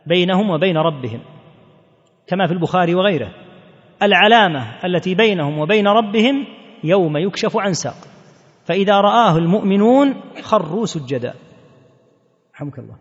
بينهم 0.07 0.51
وبين 0.51 0.77
ربهم 0.77 1.21
كما 2.27 2.47
في 2.47 2.53
البخاري 2.53 2.95
وغيره. 2.95 3.31
العلامة 4.03 4.85
التي 4.85 5.15
بينهم 5.15 5.59
وبين 5.59 5.89
ربهم 5.89 6.47
يوم 6.85 7.17
يكشف 7.17 7.57
عن 7.57 7.73
ساق 7.73 7.97
فإذا 8.65 9.01
رآه 9.01 9.37
المؤمنون 9.37 10.15
خروا 10.43 10.87
سجدا. 10.87 11.35
رحمك 12.55 12.79
الله. 12.79 12.97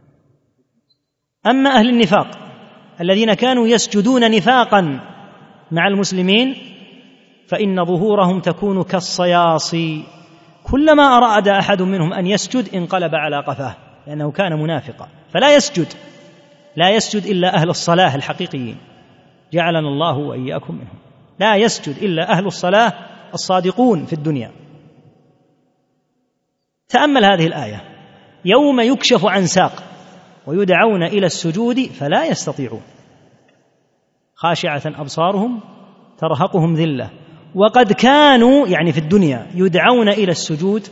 أما 1.45 1.69
أهل 1.69 1.89
النفاق 1.89 2.27
الذين 3.01 3.33
كانوا 3.33 3.67
يسجدون 3.67 4.31
نفاقا 4.31 4.99
مع 5.71 5.87
المسلمين 5.87 6.55
فإن 7.47 7.85
ظهورهم 7.85 8.39
تكون 8.39 8.83
كالصياصي. 8.83 10.03
كلما 10.75 11.03
أراد 11.03 11.47
أحد 11.47 11.81
منهم 11.81 12.13
أن 12.13 12.27
يسجد 12.27 12.75
انقلب 12.75 13.15
على 13.15 13.37
قفاه 13.37 13.75
لأنه 14.07 14.31
كان 14.31 14.53
منافقا. 14.53 15.09
فلا 15.33 15.55
يسجد 15.55 15.87
لا 16.75 16.89
يسجد 16.89 17.25
إلا 17.25 17.55
أهل 17.55 17.69
الصلاة 17.69 18.15
الحقيقيين. 18.15 18.77
جعلنا 19.53 19.79
الله 19.79 20.17
وإياكم 20.17 20.73
منهم. 20.73 20.97
لا 21.39 21.55
يسجد 21.55 21.97
إلا 21.97 22.31
أهل 22.31 22.45
الصلاة 22.45 22.93
الصادقون 23.33 24.05
في 24.05 24.13
الدنيا. 24.13 24.51
تأمل 26.89 27.25
هذه 27.25 27.47
الآية. 27.47 27.83
يوم 28.45 28.79
يكشف 28.79 29.25
عن 29.25 29.45
ساق 29.45 29.83
ويدعون 30.47 31.03
إلى 31.03 31.25
السجود 31.25 31.79
فلا 31.79 32.25
يستطيعون. 32.25 32.81
خاشعة 34.35 34.81
أبصارهم 34.85 35.59
ترهقهم 36.17 36.73
ذلة. 36.73 37.09
وقد 37.55 37.93
كانوا 37.93 38.67
يعني 38.67 38.91
في 38.91 38.97
الدنيا 38.97 39.47
يدعون 39.53 40.09
إلى 40.09 40.31
السجود. 40.31 40.87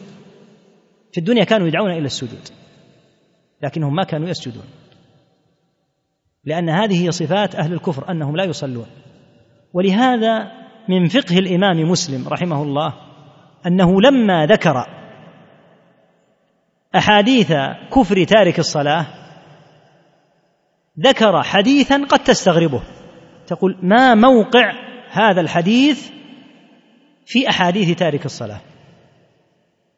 في 1.11 1.17
الدنيا 1.17 1.43
كانوا 1.43 1.67
يدعون 1.67 1.91
إلى 1.91 2.05
السجود 2.05 2.47
لكنهم 3.61 3.95
ما 3.95 4.03
كانوا 4.03 4.29
يسجدون. 4.29 4.63
لأن 6.45 6.69
هذه 6.69 7.05
هي 7.05 7.11
صفات 7.11 7.55
أهل 7.55 7.73
الكفر 7.73 8.11
أنهم 8.11 8.35
لا 8.35 8.43
يصلون. 8.43 8.85
ولهذا 9.73 10.51
من 10.89 11.07
فقه 11.07 11.37
الإمام 11.39 11.89
مسلم 11.91 12.27
رحمه 12.27 12.63
الله 12.63 12.93
أنه 13.67 14.01
لما 14.01 14.45
ذكر 14.45 14.85
أحاديث 16.95 17.53
كفر 17.95 18.23
تارك 18.23 18.59
الصلاة 18.59 19.05
ذكر 20.99 21.43
حديثا 21.43 22.05
قد 22.09 22.19
تستغربه. 22.19 22.81
تقول 23.47 23.77
ما 23.81 24.15
موقع 24.15 24.73
هذا 25.11 25.41
الحديث 25.41 26.13
في 27.25 27.49
أحاديث 27.49 27.97
تارك 27.97 28.25
الصلاة 28.25 28.61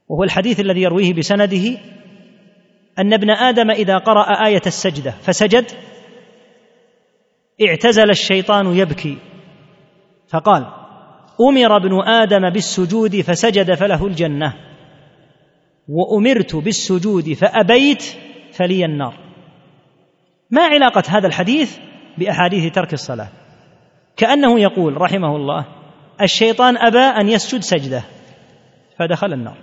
وهو 0.07 0.23
الحديث 0.23 0.59
الذي 0.59 0.81
يرويه 0.81 1.13
بسنده 1.13 1.77
أن 2.99 3.13
ابن 3.13 3.29
آدم 3.29 3.71
إذا 3.71 3.97
قرأ 3.97 4.45
آية 4.47 4.61
السجدة 4.65 5.11
فسجد 5.11 5.65
اعتزل 7.67 8.09
الشيطان 8.09 8.75
يبكي 8.75 9.17
فقال 10.27 10.65
أمر 11.41 11.75
ابن 11.75 12.07
آدم 12.07 12.49
بالسجود 12.49 13.21
فسجد 13.21 13.73
فله 13.73 14.07
الجنة 14.07 14.53
وأمرت 15.89 16.55
بالسجود 16.55 17.33
فأبيت 17.33 18.03
فلي 18.51 18.85
النار. 18.85 19.13
ما 20.51 20.61
علاقة 20.61 21.03
هذا 21.07 21.27
الحديث 21.27 21.77
بأحاديث 22.17 22.73
ترك 22.73 22.93
الصلاة؟ 22.93 23.27
كأنه 24.17 24.59
يقول 24.59 25.01
رحمه 25.01 25.35
الله 25.35 25.65
الشيطان 26.21 26.77
أبى 26.77 26.97
أن 26.97 27.29
يسجد 27.29 27.61
سجدة 27.61 28.03
فدخل 28.99 29.33
النار. 29.33 29.57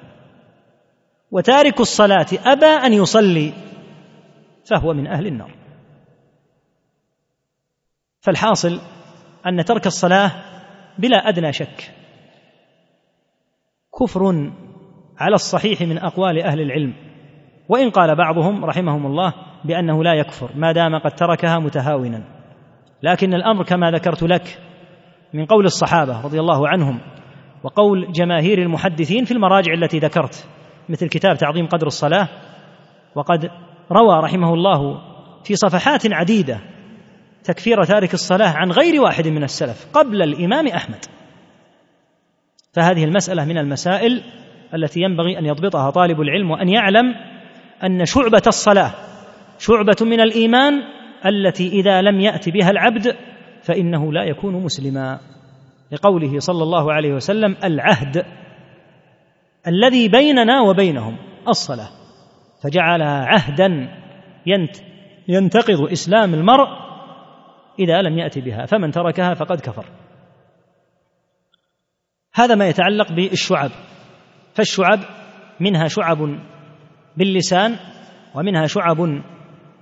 وتارك 1.31 1.81
الصلاة 1.81 2.27
أبى 2.45 2.67
أن 2.67 2.93
يصلي 2.93 3.53
فهو 4.65 4.93
من 4.93 5.07
أهل 5.07 5.27
النار. 5.27 5.55
فالحاصل 8.21 8.81
أن 9.47 9.65
ترك 9.65 9.87
الصلاة 9.87 10.31
بلا 10.99 11.29
أدنى 11.29 11.53
شك. 11.53 11.93
كفر 14.01 14.53
على 15.19 15.35
الصحيح 15.35 15.81
من 15.81 15.99
أقوال 15.99 16.43
أهل 16.43 16.61
العلم. 16.61 16.95
وإن 17.69 17.91
قال 17.91 18.17
بعضهم 18.17 18.65
رحمهم 18.65 19.07
الله 19.07 19.35
بأنه 19.65 20.05
لا 20.05 20.15
يكفر 20.15 20.51
ما 20.55 20.73
دام 20.73 20.99
قد 20.99 21.15
تركها 21.15 21.59
متهاونا. 21.59 22.25
لكن 23.03 23.35
الأمر 23.35 23.65
كما 23.65 23.91
ذكرت 23.91 24.23
لك 24.23 24.62
من 25.35 25.47
قول 25.47 25.65
الصحابة 25.65 26.21
رضي 26.21 26.41
الله 26.41 26.69
عنهم 26.69 27.01
وقول 27.63 28.13
جماهير 28.13 28.63
المحدثين 28.63 29.25
في 29.25 29.33
المراجع 29.33 29.73
التي 29.73 29.99
ذكرت 29.99 30.49
مثل 30.89 31.09
كتاب 31.09 31.37
تعظيم 31.37 31.67
قدر 31.67 31.87
الصلاة 31.87 32.29
وقد 33.15 33.51
روى 33.93 34.21
رحمه 34.23 34.55
الله 34.55 34.99
في 35.45 35.57
صفحات 35.57 36.13
عديدة 36.13 36.61
تكفير 37.45 37.85
تارك 37.85 38.15
الصلاة 38.15 38.49
عن 38.57 38.71
غير 38.71 39.03
واحد 39.03 39.29
من 39.29 39.45
السلف 39.45 39.87
قبل 39.95 40.23
الإمام 40.23 40.67
أحمد. 40.67 41.05
فهذه 42.73 43.05
المسألة 43.05 43.45
من 43.45 43.59
المسائل 43.59 44.23
التي 44.75 45.01
ينبغي 45.01 45.39
أن 45.39 45.47
يضبطها 45.47 45.91
طالب 45.91 46.21
العلم 46.21 46.51
وأن 46.51 46.69
يعلم 46.69 47.15
أن 47.85 48.05
شعبة 48.05 48.43
الصلاة 48.47 48.91
شعبة 49.59 49.97
من 50.01 50.21
الإيمان 50.21 50.83
التي 51.27 51.69
إذا 51.69 52.03
لم 52.03 52.21
يات 52.21 52.49
بها 52.49 52.71
العبد 52.71 53.17
فإنه 53.63 54.13
لا 54.13 54.25
يكون 54.25 54.55
مسلما. 54.55 55.21
لقوله 55.93 56.39
صلى 56.39 56.63
الله 56.63 56.93
عليه 56.93 57.13
وسلم 57.13 57.57
العهد 57.65 58.27
الذي 59.67 60.09
بيننا 60.09 60.61
وبينهم 60.61 61.17
الصلاة. 61.49 61.89
فجعلها 62.63 63.25
عهدا 63.27 63.89
ينتقض 65.29 65.91
إسلام 65.93 66.35
المرء 66.35 66.69
إذا 67.79 68.03
لم 68.03 68.19
يات 68.19 68.39
بها. 68.39 68.67
فمن 68.67 68.91
تركها 68.91 69.35
فقد 69.35 69.61
كفر. 69.61 69.87
هذا 72.35 72.55
ما 72.55 72.69
يتعلق 72.69 73.13
بالشعب. 73.13 73.71
فالشعب 74.55 74.99
منها 75.61 75.89
شعب 75.89 76.39
باللسان 77.17 77.77
ومنها 78.35 78.67
شعب 78.67 79.23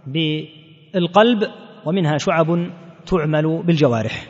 بالقلب 0.06 1.50
ومنها 1.86 2.18
شعب 2.18 2.70
تعمل 3.10 3.62
بالجوارح. 3.62 4.26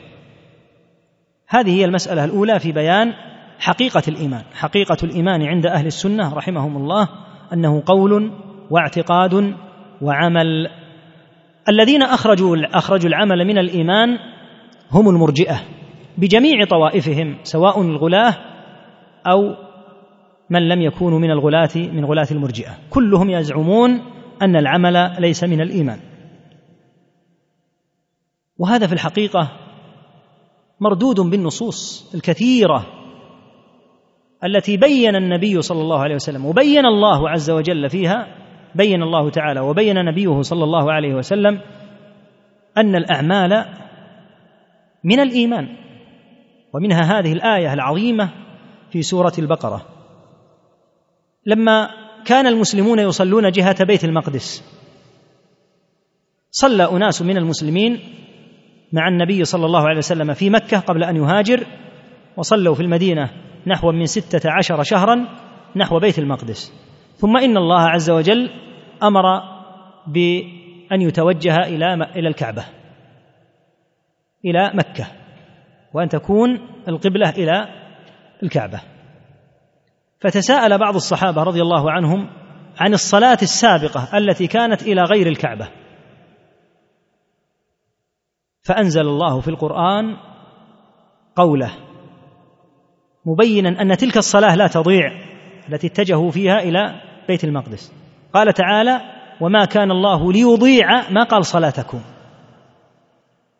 هذه 1.47 1.79
هي 1.79 1.85
المسألة 1.85 2.25
الأولى 2.25 2.59
في 2.59 2.71
بيان 2.71 3.13
حقيقة 3.59 4.03
الإيمان. 4.07 4.43
حقيقة 4.53 4.97
الإيمان 5.03 5.41
عند 5.41 5.65
أهل 5.65 5.85
السنة 5.85 6.33
رحمهم 6.33 6.77
الله 6.77 7.09
أنه 7.53 7.83
قول 7.85 8.31
واعتقاد 8.69 9.55
وعمل. 10.01 10.67
الذين 11.69 12.03
أخرجوا 12.03 12.77
أخرجوا 12.77 13.09
العمل 13.09 13.47
من 13.47 13.57
الإيمان 13.57 14.17
هم 14.91 15.09
المرجئة 15.09 15.61
بجميع 16.17 16.65
طوائفهم 16.65 17.37
سواء 17.43 17.81
الغلاة 17.81 18.35
أو 19.27 19.55
من 20.49 20.67
لم 20.67 20.81
يكونوا 20.81 21.19
من 21.19 21.31
الغلاة 21.31 21.69
من 21.75 22.05
غلاة 22.05 22.27
المرجئة. 22.31 22.77
كلهم 22.89 23.29
يزعمون 23.29 24.01
أن 24.41 24.55
العمل 24.55 25.15
ليس 25.19 25.43
من 25.43 25.61
الإيمان. 25.61 25.99
وهذا 28.61 28.87
في 28.87 28.93
الحقيقة 28.93 29.51
مردود 30.79 31.19
بالنصوص 31.19 32.11
الكثيرة 32.15 32.85
التي 34.43 34.77
بين 34.77 35.15
النبي 35.15 35.61
صلى 35.61 35.81
الله 35.81 35.99
عليه 35.99 36.15
وسلم 36.15 36.45
وبين 36.45 36.85
الله 36.85 37.29
عز 37.29 37.51
وجل 37.51 37.89
فيها 37.89 38.27
بين 38.75 39.03
الله 39.03 39.29
تعالى 39.29 39.59
وبين 39.59 40.05
نبيه 40.05 40.41
صلى 40.41 40.63
الله 40.63 40.91
عليه 40.91 41.15
وسلم 41.15 41.61
أن 42.77 42.95
الأعمال 42.95 43.65
من 45.03 45.19
الإيمان. 45.19 45.67
ومنها 46.73 47.19
هذه 47.19 47.33
الآية 47.33 47.73
العظيمة 47.73 48.29
في 48.91 49.01
سورة 49.01 49.33
البقرة. 49.39 49.85
لما 51.45 51.89
كان 52.25 52.47
المسلمون 52.47 52.99
يصلون 52.99 53.51
جهة 53.51 53.83
بيت 53.83 54.03
المقدس 54.03 54.63
صلى 56.51 56.83
أناس 56.91 57.21
من 57.21 57.37
المسلمين 57.37 57.99
مع 58.93 59.07
النبي 59.07 59.45
صلى 59.45 59.65
الله 59.65 59.87
عليه 59.87 59.97
وسلم 59.97 60.33
في 60.33 60.49
مكة 60.49 60.79
قبل 60.79 61.03
أن 61.03 61.15
يهاجر 61.15 61.65
وصلوا 62.37 62.75
في 62.75 62.81
المدينة 62.81 63.29
نحو 63.67 63.91
من 63.91 64.05
ستة 64.05 64.51
عشر 64.51 64.83
شهرا 64.83 65.27
نحو 65.75 65.99
بيت 65.99 66.19
المقدس. 66.19 66.73
ثم 67.15 67.37
إن 67.37 67.57
الله 67.57 67.81
عز 67.81 68.09
وجل 68.09 68.49
أمر 69.03 69.23
بأن 70.07 71.01
يتوجه 71.01 71.55
إلى 71.55 71.93
إلى 71.93 72.27
الكعبة 72.27 72.65
إلى 74.45 74.71
مكة 74.73 75.07
وأن 75.93 76.09
تكون 76.09 76.59
القبلة 76.87 77.29
إلى 77.29 77.67
الكعبة. 78.43 78.81
فتساءل 80.19 80.77
بعض 80.77 80.95
الصحابة 80.95 81.43
رضي 81.43 81.61
الله 81.61 81.91
عنهم 81.91 82.29
عن 82.79 82.93
الصلاة 82.93 83.37
السابقة 83.41 84.17
التي 84.17 84.47
كانت 84.47 84.81
إلى 84.81 85.01
غير 85.01 85.27
الكعبة. 85.27 85.67
فأنزل 88.71 89.01
الله 89.01 89.39
في 89.39 89.47
القرآن 89.47 90.17
قوله 91.35 91.71
مبينا 93.25 93.81
أن 93.81 93.97
تلك 93.97 94.17
الصلاة 94.17 94.55
لا 94.55 94.67
تضيع 94.67 95.11
التي 95.69 95.87
اتجهوا 95.87 96.31
فيها 96.31 96.59
إلى 96.59 97.01
بيت 97.27 97.43
المقدس. 97.43 97.93
قال 98.33 98.53
تعالى 98.53 99.01
وما 99.41 99.65
كان 99.65 99.91
الله 99.91 100.31
ليضيع 100.31 101.09
ما 101.09 101.23
قال 101.23 101.45
صلاتكم. 101.45 102.01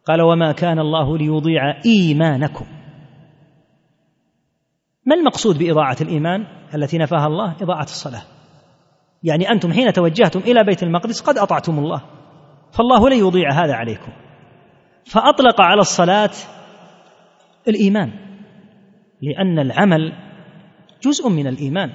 قال 0.06 0.22
وما 0.22 0.52
كان 0.52 0.80
الله 0.80 1.18
ليضيع 1.18 1.62
إيمانكم. 1.86 2.66
ما 5.06 5.16
المقصود 5.16 5.58
بإضاعة 5.58 5.98
الإيمان 6.02 6.46
التي 6.76 6.98
نفاها 6.98 7.28
الله؟ 7.28 7.56
إضاعة 7.62 7.84
الصلاة. 7.84 8.24
يعني 9.24 9.52
أنتم 9.52 9.74
حين 9.74 9.94
توجهتم 9.94 10.40
إلى 10.40 10.64
بيت 10.64 10.84
المقدس 10.84 11.22
قد 11.22 11.38
أطعتم 11.38 11.80
الله 11.80 12.02
فالله 12.72 13.10
لن 13.10 13.18
يضيع 13.18 13.52
هذا 13.52 13.74
عليكم. 13.74 14.12
فأطلق 15.06 15.62
على 15.62 15.82
الصلاة 15.82 16.32
الإيمان 17.68 18.12
لأن 19.22 19.60
العمل 19.60 20.14
جزء 21.04 21.30
من 21.30 21.48
الإيمان. 21.48 21.90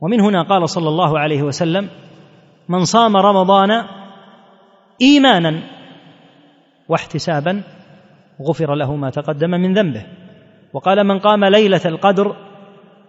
ومن 0.00 0.20
هنا 0.20 0.42
قال 0.42 0.68
صلى 0.68 0.88
الله 0.88 1.18
عليه 1.18 1.42
وسلم 1.42 1.88
من 2.68 2.84
صام 2.84 3.16
رمضان 3.16 3.84
إيمانا 5.02 5.62
واحتسابا 6.88 7.62
غفر 8.42 8.74
له 8.74 8.96
ما 8.96 9.10
تقدم 9.10 9.50
من 9.50 9.74
ذنبه. 9.74 10.06
وقال 10.72 11.06
من 11.06 11.18
قام 11.18 11.44
ليلة 11.44 11.80
القدر 11.86 12.36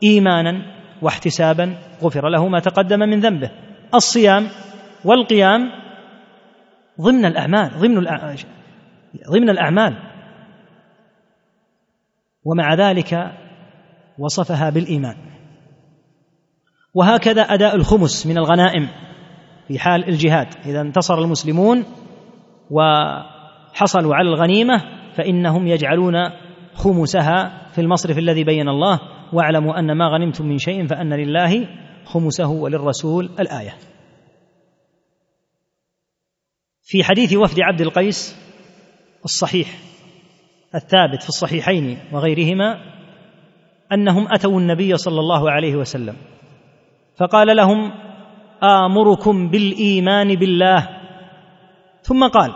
إيمانا 0.04 0.62
واحتسابا 1.02 1.76
غفر 2.04 2.30
له 2.30 2.48
ما 2.48 2.60
تقدم 2.60 3.00
من 3.00 3.20
ذنبه. 3.20 3.52
الصيام 3.94 4.48
والقيام 5.06 5.72
ضمن 7.02 7.26
الأعمال 7.26 7.70
ضمن 7.80 7.98
ضمن 9.30 9.50
الأعمال. 9.50 9.98
ومع 12.44 12.74
ذلك 12.74 13.34
وصفها 14.18 14.70
بالإيمان. 14.70 15.16
وهكذا 16.94 17.42
أداء 17.42 17.76
الخمس 17.76 18.28
من 18.28 18.38
الغنائم 18.38 18.88
في 19.68 19.80
حال 19.80 20.10
الجهاد. 20.10 20.48
إذا 20.66 20.82
انتصر 20.82 21.18
المسلمون 21.18 21.86
وحصلوا 22.70 24.16
على 24.16 24.30
الغنيمة 24.30 24.78
فإنهم 25.18 25.68
يجعلون 25.68 26.16
خمسها 26.74 27.68
في 27.72 27.82
المصرف 27.82 28.18
الذي 28.18 28.44
بين 28.44 28.70
الله. 28.70 29.00
واعلموا 29.34 29.80
أن 29.80 29.98
ما 29.98 30.08
غنمتم 30.08 30.46
من 30.46 30.58
شيء 30.58 30.88
فأن 30.88 31.14
لله 31.14 31.68
خمسه 32.06 32.50
وللرسول 32.50 33.30
الآية. 33.40 33.74
في 36.84 37.04
حديث 37.04 37.36
وفد 37.36 37.60
عبد 37.60 37.82
القيس 37.82 38.49
الصحيح 39.26 39.68
الثابت 40.76 41.24
في 41.24 41.30
الصحيحين 41.30 42.00
وغيرهما 42.12 42.80
أنهم 43.92 44.34
أتوا 44.34 44.60
النبي 44.60 44.98
صلى 44.98 45.20
الله 45.20 45.52
عليه 45.52 45.76
وسلم 45.76 46.16
فقال 47.18 47.56
لهم 47.56 47.92
آمركم 48.64 49.50
بالإيمان 49.50 50.36
بالله. 50.36 50.90
ثم 52.02 52.28
قال 52.28 52.54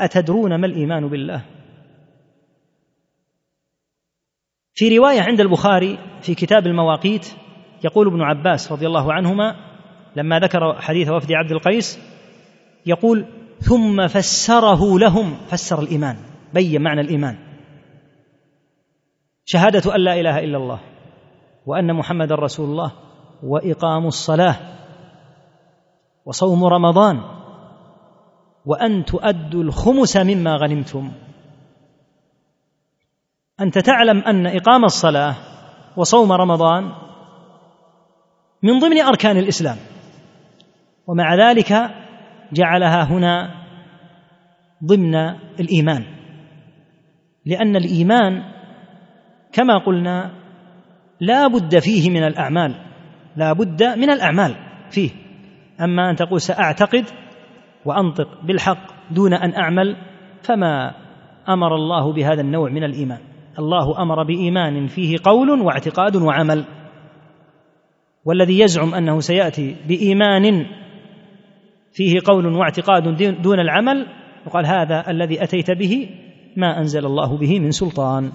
أتدرون 0.00 0.54
ما 0.54 0.66
الإيمان 0.66 1.08
بالله؟ 1.08 1.44
في 4.74 4.98
رواية 4.98 5.20
عند 5.20 5.40
البخاري 5.40 5.98
في 6.20 6.34
كتاب 6.34 6.66
المواقيت 6.66 7.34
يقول 7.84 8.06
ابن 8.06 8.22
عباس 8.22 8.72
رضي 8.72 8.86
الله 8.86 9.12
عنهما 9.12 9.56
لما 10.16 10.38
ذكر 10.38 10.80
حديث 10.80 11.10
وفد 11.10 11.32
عبد 11.32 11.52
القيس 11.52 11.98
يقول 12.86 13.26
ثم 13.62 14.06
فسره 14.08 14.98
لهم. 14.98 15.36
فسر 15.48 15.82
الإيمان. 15.82 16.16
بين 16.54 16.82
معنى 16.82 17.00
الإيمان. 17.00 17.38
شهادة 19.44 19.94
أن 19.94 20.00
لا 20.00 20.20
إله 20.20 20.38
إلا 20.38 20.56
الله 20.56 20.80
وأن 21.66 21.94
محمدا 21.96 22.34
رسول 22.34 22.70
الله 22.70 22.92
وإقام 23.42 24.06
الصلاة 24.06 24.56
وصوم 26.26 26.64
رمضان 26.64 27.20
وأن 28.66 29.04
تؤدوا 29.04 29.62
الخمس 29.62 30.16
مما 30.16 30.56
غنمتم. 30.56 31.12
أنت 33.60 33.78
تعلم 33.78 34.18
أن 34.18 34.46
إقام 34.46 34.84
الصلاة 34.84 35.34
وصوم 35.96 36.32
رمضان 36.32 36.92
من 38.62 38.78
ضمن 38.78 39.00
أركان 39.00 39.36
الإسلام. 39.36 39.76
ومع 41.06 41.34
ذلك 41.34 42.01
جعلها 42.52 43.04
هنا 43.04 43.54
ضمن 44.84 45.14
الإيمان. 45.60 46.04
لأن 47.46 47.76
الإيمان 47.76 48.42
كما 49.52 49.78
قلنا 49.78 50.30
لا 51.20 51.46
بد 51.46 51.78
فيه 51.78 52.10
من 52.10 52.24
الأعمال 52.24 52.74
لا 53.36 53.52
بد 53.52 53.82
من 53.82 54.10
الأعمال 54.10 54.56
فيه. 54.90 55.10
أما 55.80 56.10
أن 56.10 56.16
تقول 56.16 56.40
سأعتقد 56.40 57.04
وأنطق 57.84 58.44
بالحق 58.44 58.86
دون 59.10 59.34
أن 59.34 59.54
أعمل 59.54 59.96
فما 60.42 60.94
أمر 61.48 61.74
الله 61.74 62.12
بهذا 62.12 62.40
النوع 62.40 62.70
من 62.70 62.84
الإيمان. 62.84 63.18
الله 63.58 64.02
أمر 64.02 64.22
بإيمان 64.22 64.86
فيه 64.86 65.16
قول 65.24 65.50
واعتقاد 65.50 66.16
وعمل. 66.16 66.64
والذي 68.24 68.60
يزعم 68.60 68.94
أنه 68.94 69.20
سيأتي 69.20 69.76
بإيمان 69.88 70.66
فيه 71.92 72.20
قول 72.24 72.46
واعتقاد 72.46 73.42
دون 73.42 73.60
العمل 73.60 74.06
يقال 74.46 74.66
هذا 74.66 75.10
الذي 75.10 75.42
أتيت 75.42 75.70
به 75.70 76.08
ما 76.56 76.78
أنزل 76.78 77.06
الله 77.06 77.36
به 77.36 77.60
من 77.60 77.70
سلطان. 77.70 78.32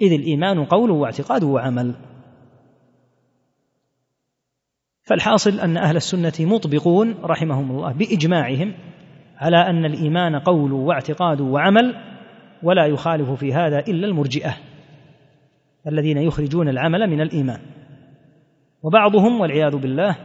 إذ 0.00 0.12
الإيمان 0.12 0.64
قول 0.64 0.90
واعتقاد 0.90 1.44
وعمل. 1.44 1.94
فالحاصل 5.02 5.60
أن 5.60 5.76
أهل 5.76 5.96
السنة 5.96 6.32
مطبقون 6.40 7.14
رحمهم 7.24 7.70
الله 7.70 7.92
بإجماعهم 7.92 8.74
على 9.36 9.56
أن 9.56 9.84
الإيمان 9.84 10.36
قول 10.36 10.72
واعتقاد 10.72 11.40
وعمل 11.40 11.94
ولا 12.62 12.86
يخالف 12.86 13.30
في 13.30 13.54
هذا 13.54 13.78
إلا 13.78 14.06
المرجئة 14.06 14.56
الذين 15.86 16.18
يخرجون 16.18 16.68
العمل 16.68 17.10
من 17.10 17.20
الإيمان. 17.20 17.60
وبعضهم 18.82 19.40
والعياذ 19.40 19.76
بالله 19.76 20.16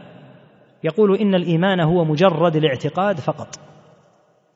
يقول 0.84 1.18
إن 1.18 1.34
الإيمان 1.34 1.80
هو 1.80 2.04
مجرد 2.04 2.56
الاعتقاد 2.56 3.20
فقط. 3.20 3.48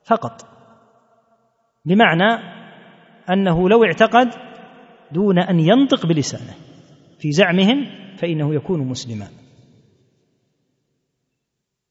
فقط. 0.03 0.41
بمعنى 1.85 2.43
أنه 3.29 3.69
لو 3.69 3.83
اعتقد 3.83 4.29
دون 5.11 5.39
أن 5.39 5.59
ينطق 5.59 6.05
بلسانه 6.05 6.53
في 7.19 7.31
زعمهم 7.31 7.85
فإنه 8.17 8.55
يكون 8.55 8.87
مسلما. 8.87 9.27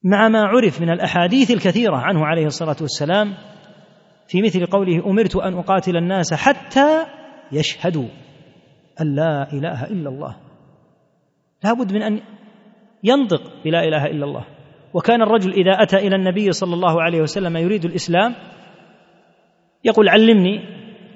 مع 0.05 0.29
ما 0.29 0.43
عرف 0.43 0.81
من 0.81 0.91
الأحاديث 0.91 1.51
الكثيرة 1.51 1.97
عنه 1.97 2.27
عليه 2.27 2.47
الصلاة 2.47 2.77
والسلام 2.81 3.35
في 4.29 4.43
مثل 4.43 4.67
قوله 4.67 5.11
أمرت 5.11 5.37
أن 5.37 5.55
أقاتل 5.55 5.97
الناس 5.97 6.35
حتى 6.35 7.07
يشهدوا 7.53 8.09
أن 9.01 9.15
لا 9.15 9.53
إله 9.53 9.85
إلا 9.85 10.09
الله. 10.09 10.37
لابد 11.65 11.93
من 11.93 12.03
أن 12.03 12.21
ينطق 13.03 13.43
بلا 13.65 13.85
إله 13.85 14.07
إلا 14.07 14.25
الله. 14.25 14.45
وكان 14.95 15.23
الرجل 15.23 15.53
إذا 15.53 15.83
أتى 15.83 15.97
إلى 15.97 16.17
النبي 16.17 16.53
صلى 16.53 16.75
الله 16.75 17.03
عليه 17.03 17.23
وسلم 17.23 17.57
يريد 17.57 17.85
الإسلام 17.85 18.35
يقول 19.85 20.09
علمني 20.09 20.61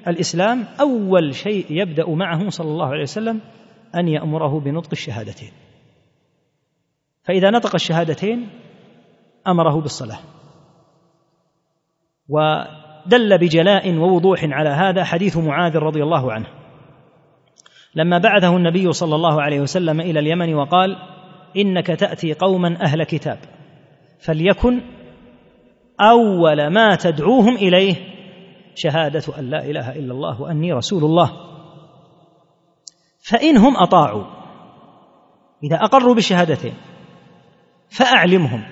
الإسلام 0.09 0.64
أول 0.81 1.35
شيء 1.35 1.66
يبدأ 1.70 2.11
معه 2.11 2.49
صلى 2.49 2.68
الله 2.68 2.87
عليه 2.87 3.03
وسلم 3.03 3.40
أن 3.94 4.09
يأمره 4.09 4.61
بنطق 4.61 4.88
الشهادتين. 4.92 5.51
فإذا 7.25 7.51
نطق 7.51 7.75
الشهادتين 7.75 8.49
أمره 9.46 9.81
بالصلاة. 9.81 10.18
ودل 12.29 13.38
بجلاء 13.38 13.94
ووضوح 13.94 14.44
على 14.44 14.68
هذا 14.68 15.05
حديث 15.05 15.37
معاذ 15.37 15.77
رضي 15.77 16.03
الله 16.03 16.33
عنه. 16.33 16.46
لما 17.94 18.18
بعثه 18.18 18.57
النبي 18.57 18.92
صلى 18.92 19.14
الله 19.14 19.42
عليه 19.42 19.61
وسلم 19.61 20.01
إلى 20.01 20.20
اليمن 20.20 20.55
وقال 20.55 20.96
إنك 21.57 21.87
تأتي 21.87 22.33
قوما 22.33 22.79
أهل 22.83 23.05
كتاب. 23.05 23.39
فليكن 24.21 24.81
أول 26.01 26.67
ما 26.67 26.95
تدعوهم 26.95 27.57
إليه 27.57 27.95
شهادة 28.75 29.39
أن 29.39 29.51
لا 29.51 29.65
إله 29.65 29.93
إلا 29.93 30.13
الله 30.13 30.43
وأني 30.43 30.73
رسول 30.73 31.05
الله. 31.05 31.33
فانهم 33.21 33.77
أطاعوا 33.77 34.25
إذا 35.65 35.77
أقروا 35.77 36.15
بالشهادتين 36.15 36.75
فأعلمهم 37.91 38.65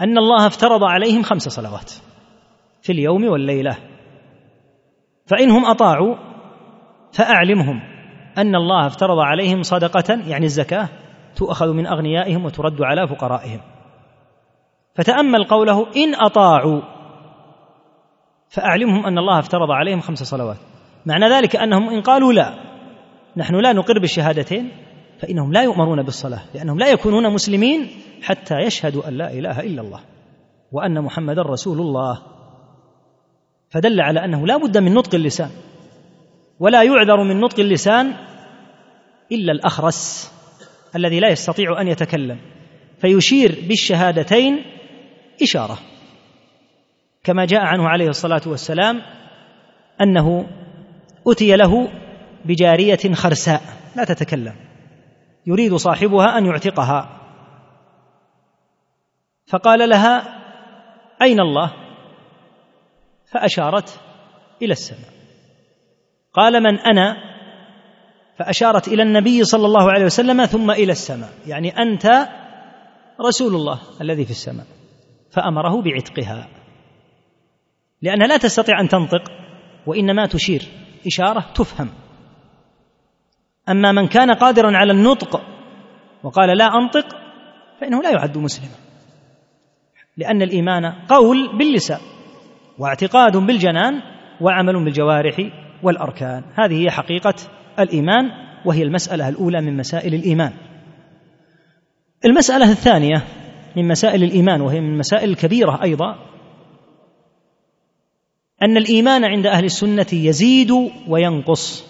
أن 0.00 0.18
الله 0.18 0.46
افترض 0.46 0.84
عليهم 0.84 1.22
خمس 1.22 1.48
صلوات 1.48 1.92
في 2.82 2.92
اليوم 2.92 3.24
والليلة. 3.24 3.76
فانهم 5.26 5.64
أطاعوا 5.66 6.16
فأعلمهم 7.12 7.80
أن 8.38 8.54
الله 8.54 8.86
افترض 8.86 9.18
عليهم 9.18 9.62
صدقة 9.62 10.20
يعني 10.26 10.44
الزكاة 10.44 10.88
تؤخذ 11.38 11.72
من 11.72 11.86
أغنيائهم 11.86 12.44
وترد 12.44 12.82
على 12.82 13.08
فقرائهم. 13.08 13.60
فتأمل 14.94 15.44
قوله 15.44 15.86
إن 15.96 16.14
أطاعوا 16.14 16.80
فأعلمهم 18.48 19.06
أن 19.06 19.18
الله 19.18 19.38
افترض 19.38 19.70
عليهم 19.70 20.00
خمس 20.00 20.22
صلوات. 20.22 20.56
معنى 21.06 21.26
ذلك 21.34 21.56
أنهم 21.56 21.88
إن 21.88 22.00
قالوا 22.02 22.32
لا 22.32 22.54
نحن 23.36 23.54
لا 23.54 23.72
نقر 23.72 23.98
بالشهادتين 23.98 24.72
فإنهم 25.20 25.52
لا 25.52 25.62
يؤمرون 25.62 26.02
بالصلاة 26.02 26.42
لأنهم 26.54 26.78
لا 26.78 26.88
يكونون 26.90 27.32
مسلمين 27.32 27.86
حتى 28.22 28.54
يشهدوا 28.54 29.08
أن 29.08 29.14
لا 29.14 29.32
إله 29.32 29.60
إلا 29.60 29.82
الله 29.82 30.00
وأن 30.72 31.02
محمدا 31.02 31.42
رسول 31.42 31.78
الله. 31.80 32.22
فدل 33.70 34.00
على 34.00 34.24
أنه 34.24 34.46
لا 34.46 34.56
بد 34.56 34.78
من 34.78 34.94
نطق 34.94 35.14
اللسان 35.14 35.50
ولا 36.60 36.82
يعذر 36.82 37.22
من 37.22 37.40
نطق 37.40 37.60
اللسان 37.60 38.14
إلا 39.32 39.52
الأخرس. 39.52 40.32
الذي 40.96 41.20
لا 41.20 41.28
يستطيع 41.28 41.80
أن 41.80 41.88
يتكلم 41.88 42.38
فيشير 43.00 43.64
بالشهادتين 43.68 44.64
إشارة 45.42 45.78
كما 47.24 47.44
جاء 47.44 47.60
عنه 47.60 47.88
عليه 47.88 48.08
الصلاة 48.08 48.42
والسلام 48.46 49.02
أنه 50.00 50.48
أتي 51.26 51.56
له 51.56 51.88
بجارية 52.44 53.14
خرساء 53.14 53.60
لا 53.96 54.04
تتكلم 54.04 54.54
يريد 55.46 55.74
صاحبها 55.74 56.38
أن 56.38 56.46
يعتقها. 56.46 57.20
فقال 59.46 59.88
لها 59.88 60.22
أين 61.22 61.40
الله؟ 61.40 61.72
فأشارت 63.32 64.00
إلى 64.62 64.72
السماء. 64.72 65.12
قال 66.32 66.62
من 66.62 66.78
أنا؟ 66.78 67.16
فأشارت 68.38 68.88
إلى 68.88 69.02
النبي 69.02 69.44
صلى 69.44 69.66
الله 69.66 69.92
عليه 69.92 70.04
وسلم 70.04 70.44
ثم 70.44 70.70
إلى 70.70 70.92
السماء. 70.92 71.30
يعني 71.46 71.78
أنت 71.78 72.06
رسول 73.28 73.54
الله 73.54 73.80
الذي 74.00 74.24
في 74.24 74.30
السماء. 74.30 74.66
فأمره 75.30 75.82
بعتقها. 75.82 76.48
لانها 78.02 78.26
لا 78.26 78.36
تستطيع 78.36 78.80
أن 78.80 78.88
تنطق 78.88 79.22
وإنما 79.86 80.26
تشير. 80.26 80.62
إشارة 81.06 81.44
تفهم. 81.54 81.90
أما 83.68 83.92
من 83.92 84.08
كان 84.08 84.30
قادرا 84.30 84.76
على 84.76 84.92
النطق 84.92 85.40
وقال 86.22 86.58
لا 86.58 86.64
أنطق 86.64 87.06
فإنه 87.80 88.02
لا 88.02 88.10
يعد 88.10 88.38
مسلما. 88.38 88.74
لأن 90.16 90.42
الإيمان 90.42 90.92
قول 91.08 91.58
باللسان 91.58 92.00
واعتقاد 92.78 93.36
بالجنان 93.36 94.02
وعمل 94.40 94.84
بالجوارح 94.84 95.36
والأركان. 95.82 96.44
هذه 96.54 96.84
هي 96.84 96.90
حقيقة 96.90 97.34
الإيمان 97.82 98.30
وهي 98.64 98.82
المسألة 98.82 99.28
الأولى 99.28 99.60
من 99.60 99.76
مسائل 99.76 100.14
الإيمان. 100.14 100.52
المسألة 102.24 102.70
الثانية 102.70 103.24
من 103.76 103.88
مسائل 103.88 104.22
الإيمان 104.22 104.60
وهي 104.60 104.80
من 104.80 104.92
المسائل 104.92 105.30
الكبيره 105.30 105.82
أيضا 105.82 106.18
أن 108.62 108.76
الإيمان 108.76 109.24
عند 109.24 109.46
أهل 109.46 109.64
السنة 109.64 110.06
يزيد 110.12 110.70
وينقص. 111.08 111.84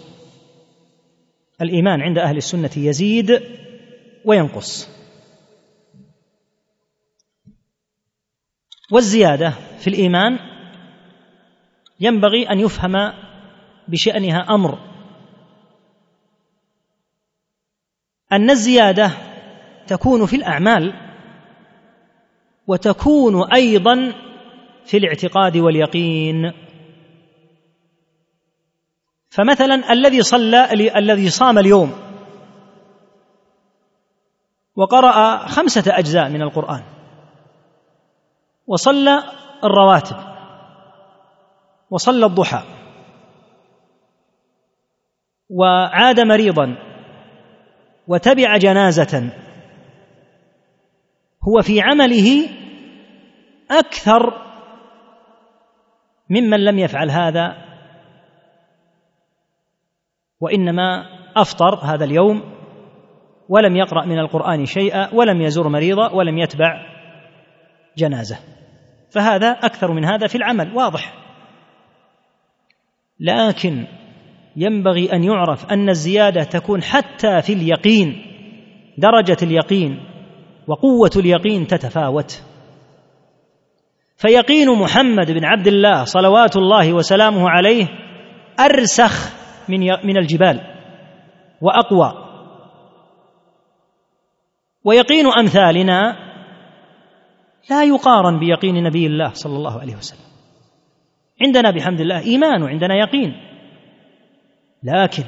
الإيمان 1.62 2.01
عند 2.01 2.18
أهل 2.18 2.37
السنة 2.37 2.70
يزيد 2.77 3.42
وينقص. 4.24 4.88
والزيادة 8.90 9.53
في 9.79 9.87
الإيمان 9.87 10.38
ينبغي 12.01 12.51
أن 12.51 12.61
يفهم 12.61 13.12
بشأنها 13.88 14.46
أمر. 14.51 14.88
أن 18.32 18.50
الزيادة 18.50 19.10
تكون 19.86 20.26
في 20.26 20.36
الأعمال 20.36 20.92
وتكون 22.66 23.52
أيضا 23.52 24.12
في 24.84 24.96
الاعتقاد 24.96 25.56
واليقين. 25.56 26.52
فمثلا 29.30 29.92
الذي 29.92 30.22
صلى 30.22 30.72
الذي 30.98 31.30
صام 31.30 31.58
اليوم 31.58 31.92
وقرأ 34.76 35.46
خمسة 35.46 35.98
أجزاء 35.98 36.28
من 36.28 36.42
القرآن 36.42 36.82
وصلى 38.66 39.22
الرواتب 39.64 40.16
وصلى 41.90 42.26
الضحى 42.26 42.62
وعاد 45.50 46.20
مريضا 46.20 46.88
وتبع 48.09 48.57
جنازة. 48.57 49.31
هو 51.49 51.62
في 51.62 51.81
عمله 51.81 52.49
أكثر 53.71 54.49
ممن 56.31 56.64
لم 56.64 56.79
يفعل 56.79 57.11
هذا 57.11 57.57
وإنما 60.40 61.07
أفطر 61.37 61.75
هذا 61.75 62.05
اليوم 62.05 62.42
ولم 63.49 63.77
يقرأ 63.77 64.05
من 64.05 64.18
القرآن 64.18 64.64
شيئا 64.64 65.14
ولم 65.14 65.42
يزور 65.42 65.68
مريضا 65.68 66.11
ولم 66.12 66.38
يتبع 66.38 66.87
جنازة. 67.97 68.38
فهذا 69.11 69.51
أكثر 69.51 69.92
من 69.92 70.05
هذا 70.05 70.27
في 70.27 70.35
العمل 70.35 70.77
واضح. 70.77 71.14
لكن 73.21 73.87
ينبغي 74.61 75.12
أن 75.12 75.25
يعرف 75.25 75.73
أن 75.73 75.88
الزيادة 75.88 76.42
تكون 76.42 76.83
حتى 76.83 77.42
في 77.42 77.53
اليقين 77.53 78.25
درجة 78.99 79.37
اليقين 79.42 80.01
وقوة 80.66 81.11
اليقين 81.16 81.66
تتفاوت. 81.66 82.42
فيقين 84.16 84.68
محمد 84.71 85.31
بن 85.31 85.44
عبد 85.44 85.66
الله 85.66 86.05
صلوات 86.05 86.57
الله 86.57 86.92
وسلامه 86.92 87.51
عليه 87.51 87.87
أرسخ 88.61 89.33
من 89.68 89.81
من 89.81 90.18
الجبال 90.18 90.61
وأقوى. 91.61 92.12
ويقين 94.85 95.27
أمثالنا 95.27 96.16
لا 97.71 97.85
يقارن 97.85 98.38
بيقين 98.38 98.83
نبي 98.83 99.07
الله 99.07 99.33
صلى 99.33 99.57
الله 99.57 99.81
عليه 99.81 99.97
وسلم. 99.97 100.29
عندنا 101.42 101.71
بحمد 101.71 102.01
الله 102.01 102.21
إيمان 102.21 102.62
وعندنا 102.62 102.94
يقين. 102.94 103.47
لكن 104.82 105.24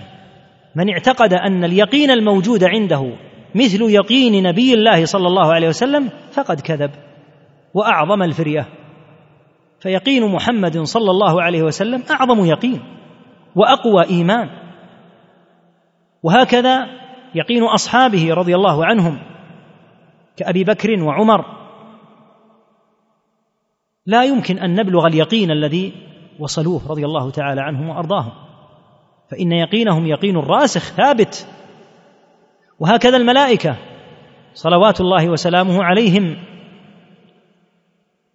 من 0.74 0.90
اعتقد 0.90 1.32
أن 1.32 1.64
اليقين 1.64 2.10
الموجود 2.10 2.64
عنده 2.64 3.12
مثل 3.54 3.82
يقين 3.82 4.42
نبي 4.42 4.74
الله 4.74 5.04
صلى 5.04 5.26
الله 5.26 5.54
عليه 5.54 5.68
وسلم 5.68 6.10
فقد 6.32 6.60
كذب 6.60 6.90
وأعظم 7.74 8.22
الفرية. 8.22 8.68
فيقين 9.80 10.32
محمد 10.32 10.78
صلى 10.78 11.10
الله 11.10 11.42
عليه 11.42 11.62
وسلم 11.62 12.02
أعظم 12.10 12.44
يقين 12.44 12.80
وأقوى 13.56 14.04
إيمان. 14.10 14.48
وهكذا 16.22 16.86
يقين 17.34 17.62
أصحابه 17.62 18.34
رضي 18.34 18.54
الله 18.54 18.84
عنهم 18.86 19.18
كأبي 20.36 20.64
بكر 20.64 21.02
وعمر. 21.02 21.44
لا 24.06 24.24
يمكن 24.24 24.58
أن 24.58 24.74
نبلغ 24.74 25.06
اليقين 25.06 25.50
الذي 25.50 25.92
وصلوه 26.38 26.88
رضي 26.88 27.04
الله 27.04 27.30
تعالى 27.30 27.60
عنهم 27.60 27.88
وأرضاهم. 27.88 28.49
فإن 29.31 29.53
يقينهم 29.53 30.07
يقين 30.07 30.37
راسخ 30.37 30.93
ثابت. 30.93 31.47
وهكذا 32.79 33.16
الملائكة 33.16 33.77
صلوات 34.55 35.01
الله 35.01 35.29
وسلامه 35.29 35.85
عليهم. 35.85 36.37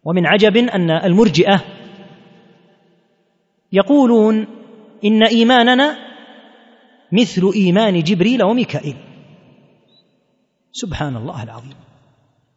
ومن 0.04 0.26
عجب 0.26 0.58
أن 0.58 0.92
المرجئة 0.92 1.62
يقولون 3.72 4.48
إن 5.06 5.24
إيماننا 5.24 5.98
مثل 7.12 7.52
إيمان 7.56 8.00
جبريل 8.00 8.44
وميكائيل. 8.44 8.96
سبحان 10.72 11.16
الله 11.16 11.44
العظيم. 11.44 11.76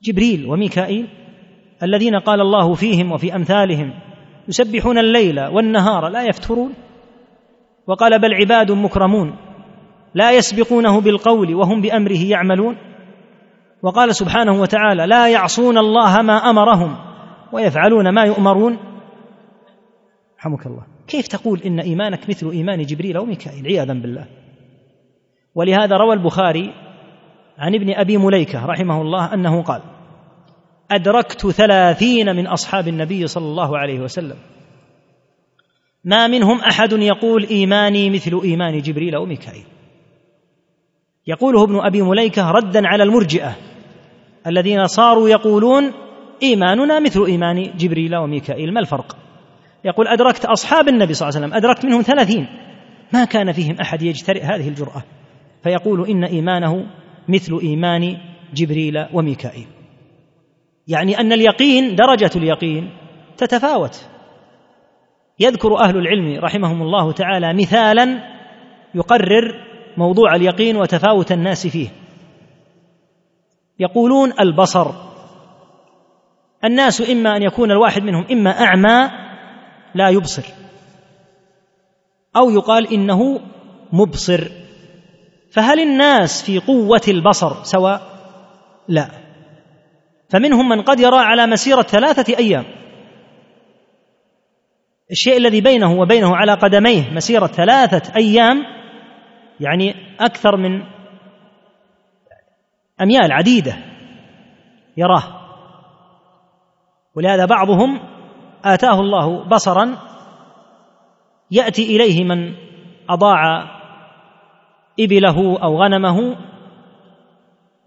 جبريل 0.03 0.46
وميكائيل 0.46 1.09
الذين 1.83 2.16
قال 2.16 2.40
الله 2.40 2.74
فيهم 2.74 3.12
وفي 3.12 3.35
أمثالهم 3.35 3.94
يسبحون 4.48 4.98
الليل 4.98 5.40
والنهار 5.40 6.09
لا 6.09 6.22
يفترون. 6.22 6.74
وقال 7.88 8.18
بل 8.18 8.35
عباد 8.35 8.72
مكرمون 8.72 9.37
لا 10.14 10.33
يسبقونه 10.33 11.01
بالقول 11.01 11.55
وهم 11.55 11.81
بأمره 11.81 12.24
يعملون. 12.24 12.77
وقال 13.83 14.14
سبحانه 14.14 14.61
وتعالى 14.61 15.07
لا 15.07 15.29
يعصون 15.29 15.79
الله 15.79 16.22
ما 16.22 16.51
أمرهم 16.51 16.96
ويفعلون 17.53 18.14
ما 18.14 18.24
يؤمرون. 18.24 18.79
رحمك 20.38 20.66
الله. 20.66 20.83
كيف 21.07 21.29
تقول 21.29 21.61
إن 21.66 21.81
إيمانك 21.81 22.29
مثل 22.29 22.51
إيمان 22.51 22.83
جبريل 22.83 23.18
وميكائيل؟ 23.18 23.66
عياذا 23.66 23.92
بالله. 23.92 24.27
ولهذا 25.55 25.96
روى 25.96 26.14
البخاري 26.14 26.74
عن 27.59 27.74
ابن 27.74 27.94
أبي 27.94 28.16
مليكة 28.16 28.66
رحمه 28.66 29.03
الله 29.03 29.35
أنه 29.35 29.62
قال 29.62 29.83
أدركت 30.90 31.46
ثلاثين 31.46 32.37
من 32.37 32.46
أصحاب 32.46 32.88
النبي 32.88 33.27
صلى 33.27 33.44
الله 33.44 33.79
عليه 33.79 34.01
وسلم. 34.01 34.37
ما 36.08 36.26
منهم 36.26 36.60
أحد 36.60 36.92
يقول 36.92 37.46
إيماني 37.50 38.10
مثل 38.10 38.40
إيمان 38.44 38.80
جبريل 38.80 39.16
وميكائيل. 39.16 39.64
يقوله 41.26 41.64
ابن 41.64 41.80
أبي 41.80 42.02
مليكة 42.02 42.50
ردا 42.50 42.88
على 42.88 43.02
المرجئة 43.02 43.56
الذين 44.46 44.86
صاروا 44.86 45.28
يقولون 45.28 45.92
إيماننا 46.42 47.00
مثل 47.00 47.24
إيمان 47.26 47.70
جبريل 47.76 48.16
وميكائيل. 48.16 48.74
ما 48.74 48.80
الفرق؟ 48.80 49.16
يقول 49.84 50.08
أدركت 50.08 50.44
أصحاب 50.44 50.88
النبي 50.88 51.14
صلى 51.14 51.28
الله 51.28 51.38
عليه 51.38 51.46
وسلم 51.46 51.56
أدركت 51.56 51.84
منهم 51.84 52.02
ثلاثين. 52.02 52.46
ما 53.12 53.24
كان 53.24 53.52
فيهم 53.52 53.76
أحد 53.80 54.02
يجترئ 54.02 54.42
هذه 54.42 54.68
الجرأة. 54.68 55.02
فيقول 55.62 56.08
إن 56.08 56.24
إيمانه 56.24 56.86
مثل 57.28 57.58
إيمان 57.62 58.16
جبريل 58.54 59.06
وميكائيل. 59.12 59.66
يعني 60.88 61.20
أن 61.20 61.32
اليقين 61.32 61.94
درجة 61.94 62.30
اليقين 62.36 62.90
تتفاوت. 63.36 64.08
يذكر 65.40 65.79
أهل 65.81 65.96
العلم 65.96 66.44
رحمهم 66.44 66.83
الله 66.83 67.12
تعالى 67.12 67.55
مثالا 67.55 68.18
يقرر 68.94 69.64
موضوع 69.96 70.35
اليقين 70.35 70.77
وتفاوت 70.77 71.33
الناس 71.33 71.66
فيه. 71.66 71.88
يقولون 73.79 74.33
البصر. 74.40 74.90
الناس 76.64 77.11
إما 77.11 77.37
أن 77.37 77.42
يكون 77.42 77.70
الواحد 77.70 78.03
منهم 78.03 78.27
إما 78.33 78.51
أعمى 78.51 79.11
لا 79.94 80.09
يبصر. 80.09 80.42
أو 82.37 82.51
يقال 82.51 82.92
إنه 82.92 83.40
مبصر. 83.92 84.48
فهل 85.51 85.81
الناس 85.81 86.42
في 86.42 86.59
قوة 86.59 87.01
البصر 87.09 87.62
سواء؟ 87.62 88.03
لا. 88.88 89.11
فمنهم 90.29 90.68
من 90.68 90.83
قد 90.83 91.01
يرى 91.01 91.18
على 91.18 91.46
مسيرة 91.46 91.83
ثلاثة 91.83 92.38
أيام. 92.38 92.64
الشيء 95.10 95.36
الذي 95.36 95.60
بينه 95.60 96.00
وبينه 96.00 96.36
على 96.36 96.54
قدميه 96.54 97.10
مسيرة 97.10 97.46
ثلاثة 97.46 98.16
أيام 98.16 98.64
يعني 99.60 99.94
أكثر 100.20 100.56
من 100.56 100.82
أميال 103.00 103.32
عديدة. 103.32 103.76
يراه. 104.96 105.22
ولهذا 107.14 107.44
بعضهم 107.44 108.00
آتاه 108.64 109.00
الله 109.00 109.44
بصرا 109.44 109.98
يأتي 111.50 111.96
إليه 111.96 112.24
من 112.24 112.54
أضاع 113.10 113.64
إبله 115.00 115.58
أو 115.62 115.82
غنمه 115.82 116.36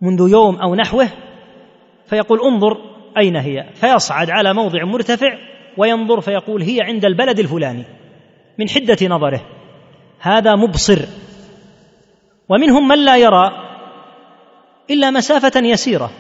منذ 0.02 0.32
يوم 0.32 0.56
أو 0.56 0.76
نحوه 0.76 1.08
فيقول 2.06 2.40
انظر 2.42 2.78
أين 3.18 3.36
هي؟ 3.36 3.70
فيصعد 3.74 4.30
على 4.30 4.54
موضع 4.54 4.84
مرتفع 4.86 5.51
وينظر 5.78 6.22
فيقول 6.22 6.62
هي 6.62 6.82
عند 6.82 7.06
البلد 7.06 7.40
الفلاني 7.40 7.86
من 8.60 8.70
حدة 8.70 9.08
نظره. 9.08 9.42
هذا 10.20 10.56
مبصر. 10.56 11.00
ومنهم 12.50 12.88
من 12.88 13.06
لا 13.06 13.18
يرى 13.18 13.52
إلا 14.90 15.12
مسافة 15.12 15.62
يسيرة. 15.62 16.12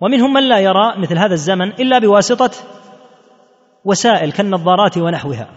ومنهم 0.00 0.32
من 0.32 0.48
لا 0.48 0.58
يرى 0.58 0.94
مثل 0.96 1.18
هذا 1.18 1.34
الزمن 1.34 1.68
إلا 1.68 1.98
بواسطة 1.98 2.50
وسائل 3.84 4.32
كالنظارات 4.32 4.98
ونحوها. 4.98 5.48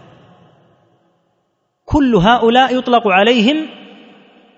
كل 1.84 2.14
هؤلاء 2.14 2.78
يطلق 2.78 3.08
عليهم 3.08 3.68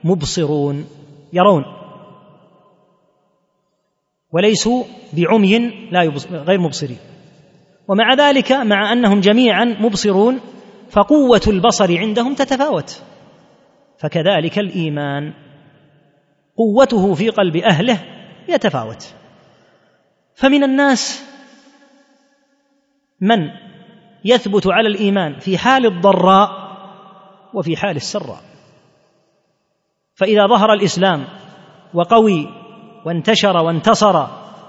مبصرون 0.04 0.86
يرون. 1.32 1.64
وليسوا 4.32 4.84
بعمي 5.12 5.58
لا 5.90 6.00
غير 6.30 6.60
مبصرين. 6.60 6.98
ومع 7.88 8.14
ذلك 8.14 8.52
مع 8.52 8.92
أنهم 8.92 9.20
جميعا 9.20 9.64
مبصرون 9.64 10.40
فقوة 10.90 11.40
البصر 11.46 11.98
عندهم 11.98 12.34
تتفاوت. 12.34 13.02
فكذلك 13.98 14.58
الإيمان. 14.58 15.32
قوته 16.56 17.14
في 17.14 17.30
قلب 17.30 17.56
أهله 17.56 18.04
يتفاوت. 18.48 19.14
فمن 20.34 20.64
الناس 20.64 21.24
من 23.20 23.38
يثبت 24.24 24.66
على 24.66 24.88
الإيمان 24.88 25.38
في 25.38 25.58
حال 25.58 25.86
الضراء 25.86 26.50
وفي 27.54 27.76
حال 27.76 27.96
السراء. 27.96 28.40
فإذا 30.14 30.46
ظهر 30.46 30.72
الإسلام 30.72 31.24
وقوي 31.94 32.48
وانتشر 33.06 33.56
وانتصر 33.56 34.26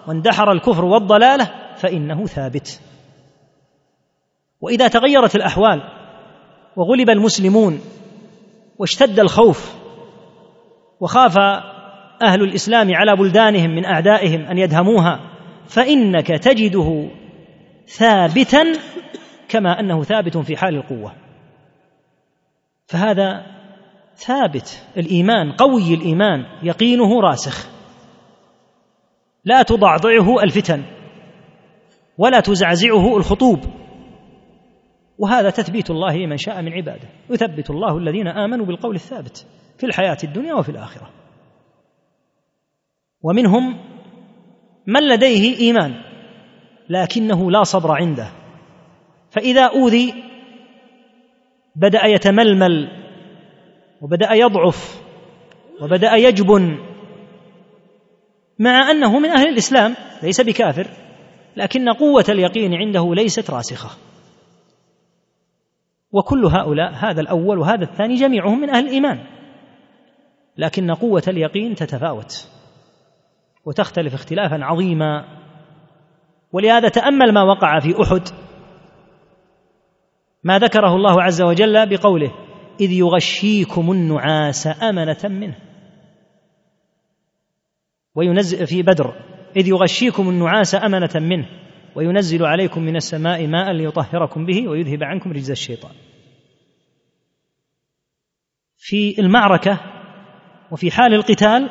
واندحر 0.08 0.52
الكفر 0.52 0.86
والضلالة 0.86 1.52
فإنه 1.76 2.26
ثابت. 2.26 2.87
وإذا 4.62 4.88
تغيرت 4.88 5.36
الأحوال 5.36 5.82
وغلب 6.76 7.10
المسلمون 7.10 7.80
واشتد 8.80 9.20
الخوف 9.20 9.76
وخاف 11.00 11.38
أهل 12.22 12.42
الإسلام 12.42 12.96
على 12.96 13.16
بلدانهم 13.16 13.70
من 13.70 13.86
أعدائهم 13.86 14.42
أن 14.42 14.58
يدهموها 14.58 15.20
فإنك 15.68 16.28
تجده 16.28 17.10
ثابتا 17.88 18.64
كما 19.50 19.80
أنه 19.80 20.04
ثابت 20.04 20.38
في 20.38 20.58
حال 20.58 20.76
القوة. 20.76 21.14
فهذا 22.86 23.46
ثابت 24.16 24.84
الإيمان 24.98 25.52
قوي 25.52 25.94
الإيمان 25.94 26.46
يقينه 26.64 27.22
راسخ. 27.22 27.70
لا 29.46 29.62
تضعضعه 29.62 30.44
الفتن 30.44 30.84
ولا 32.18 32.40
تزعزعه 32.40 33.18
الخطوب. 33.18 33.60
وهذا 35.18 35.50
تثبيت 35.50 35.90
الله 35.90 36.18
لمن 36.18 36.38
شاء 36.38 36.62
من 36.62 36.74
عباده. 36.74 37.10
يثبت 37.30 37.70
الله 37.70 37.98
الذين 37.98 38.28
آمنوا 38.28 38.66
بالقول 38.66 38.96
الثابت 38.96 39.46
في 39.78 39.86
الحياة 39.86 40.18
الدنيا 40.24 40.54
وفي 40.54 40.70
الآخرة. 40.70 41.10
ومنهم 43.22 43.78
من 44.88 45.08
لديه 45.08 45.58
إيمان 45.60 46.02
لكنه 46.90 47.52
لا 47.52 47.64
صبر 47.64 47.92
عنده. 47.92 48.32
فإذا 49.32 49.66
أوذي 49.66 50.14
بدأ 51.76 52.06
يتململ 52.06 52.90
وبدأ 54.02 54.34
يضعف 54.34 55.02
وبدأ 55.82 56.16
يجبن 56.16 56.78
مع 58.60 58.92
أنه 58.92 59.20
من 59.20 59.30
أهل 59.30 59.48
الإسلام 59.48 59.96
ليس 60.24 60.42
بكافر 60.42 60.88
لكن 61.58 61.90
قوة 61.90 62.26
اليقين 62.30 62.74
عنده 62.74 63.16
ليست 63.16 63.50
راسخة. 63.50 63.90
وكل 66.18 66.46
هؤلاء 66.46 66.94
هذا 66.94 67.22
الأول 67.22 67.58
وهذا 67.58 67.84
الثاني 67.84 68.16
جميعهم 68.16 68.62
من 68.62 68.70
أهل 68.70 68.88
الإيمان. 68.88 69.20
لكن 70.58 70.92
قوة 70.92 71.24
اليقين 71.28 71.76
تتفاوت 71.76 72.50
وتختلف 73.66 74.14
اختلافا 74.14 74.64
عظيما. 74.64 75.26
ولهذا 76.52 76.90
تأمل 76.90 77.34
ما 77.34 77.44
وقع 77.44 77.80
في 77.80 78.02
أحد. 78.02 78.22
ما 80.44 80.60
ذكره 80.60 80.96
الله 80.96 81.24
عز 81.24 81.42
وجل 81.42 81.90
بقوله 81.90 82.32
إذ 82.80 82.92
يغشيكم 82.92 83.92
النعاس 83.92 84.68
أمنة 84.84 85.24
منه. 85.24 85.56
وينزل 88.16 88.68
في 88.68 88.82
بدر 88.82 89.14
إذ 89.56 89.68
يغشيكم 89.68 90.30
النعاس 90.30 90.76
أمنة 90.76 91.16
منه. 91.16 91.50
وينزل 91.96 92.46
عليكم 92.46 92.82
من 92.82 92.96
السماء 92.96 93.48
ماء 93.48 93.72
ليطهركم 93.72 94.46
به 94.46 94.68
ويذهب 94.68 95.04
عنكم 95.04 95.32
رجز 95.32 95.52
الشيطان. 95.52 95.92
في 98.90 99.20
المعركة 99.20 99.80
وفي 100.72 100.92
حال 100.92 101.14
القتال 101.14 101.70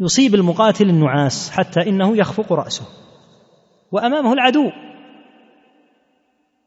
يصيب 0.00 0.34
المقاتل 0.34 0.88
النعاس 0.88 1.50
حتى 1.50 1.88
إنه 1.88 2.16
يخفق 2.16 2.52
رأسه 2.52 2.86
وأمامه 3.92 4.32
العدو. 4.32 4.70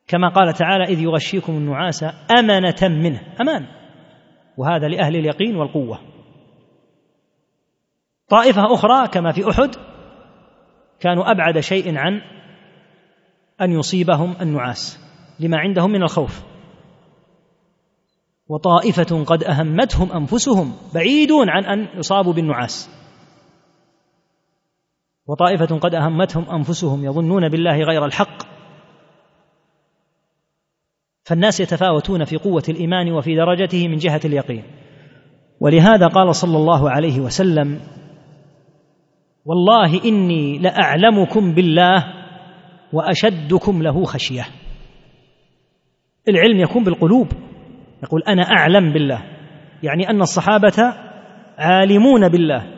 كما 0.08 0.30
قال 0.30 0.54
تعالى 0.54 0.84
إذ 0.84 1.00
يغشيكم 1.00 1.54
النعاس 1.54 2.06
أمنة 2.40 2.76
منه. 2.82 3.22
أمان. 3.42 3.66
وهذا 4.58 4.88
لأهل 4.88 5.16
اليقين 5.16 5.56
والقوة. 5.56 6.00
طائفة 8.30 8.74
أخرى 8.74 9.08
كما 9.08 9.32
في 9.32 9.50
أحد 9.50 9.76
كانوا 11.00 11.32
أبعد 11.32 11.60
شيء 11.60 11.98
عن 11.98 12.22
أن 13.62 13.72
يصيبهم 13.72 14.36
النعاس 14.42 15.00
لما 15.40 15.58
عندهم 15.58 15.92
من 15.92 16.04
الخوف. 16.04 16.57
وطائفة 18.50 19.24
قد 19.24 19.44
أهمتهم 19.44 20.12
أنفسهم 20.12 20.74
بعيدون 20.96 21.50
عن 21.50 21.66
أن 21.66 21.88
يصابوا 21.98 22.34
بالنعاس. 22.34 22.90
وطائفة 25.28 25.80
قد 25.80 25.96
أهمتهم 25.96 26.50
أنفسهم 26.50 27.06
يظنون 27.06 27.50
بالله 27.50 27.78
غير 27.84 28.06
الحق. 28.06 28.44
فالناس 31.24 31.60
يتفاوتون 31.60 32.26
في 32.26 32.38
قوة 32.38 32.64
الإيمان 32.70 33.12
وفي 33.12 33.36
درجته 33.36 33.88
من 33.88 33.98
جهة 33.98 34.22
اليقين. 34.26 34.64
ولهذا 35.60 36.08
قال 36.08 36.36
صلى 36.36 36.58
الله 36.58 36.90
عليه 36.90 37.20
وسلم 37.20 37.80
والله 39.46 40.06
إني 40.06 40.58
لأعلمكم 40.58 41.54
بالله 41.54 42.14
وأشدكم 42.94 43.84
له 43.84 44.04
خشية. 44.04 44.46
العلم 46.30 46.60
يكون 46.60 46.84
بالقلوب. 46.84 47.28
يقول 48.04 48.24
أنا 48.28 48.42
أعلم 48.42 48.94
بالله. 48.94 49.24
يعني 49.84 50.10
أن 50.10 50.22
الصحابة 50.22 50.94
عالمون 51.58 52.30
بالله 52.30 52.74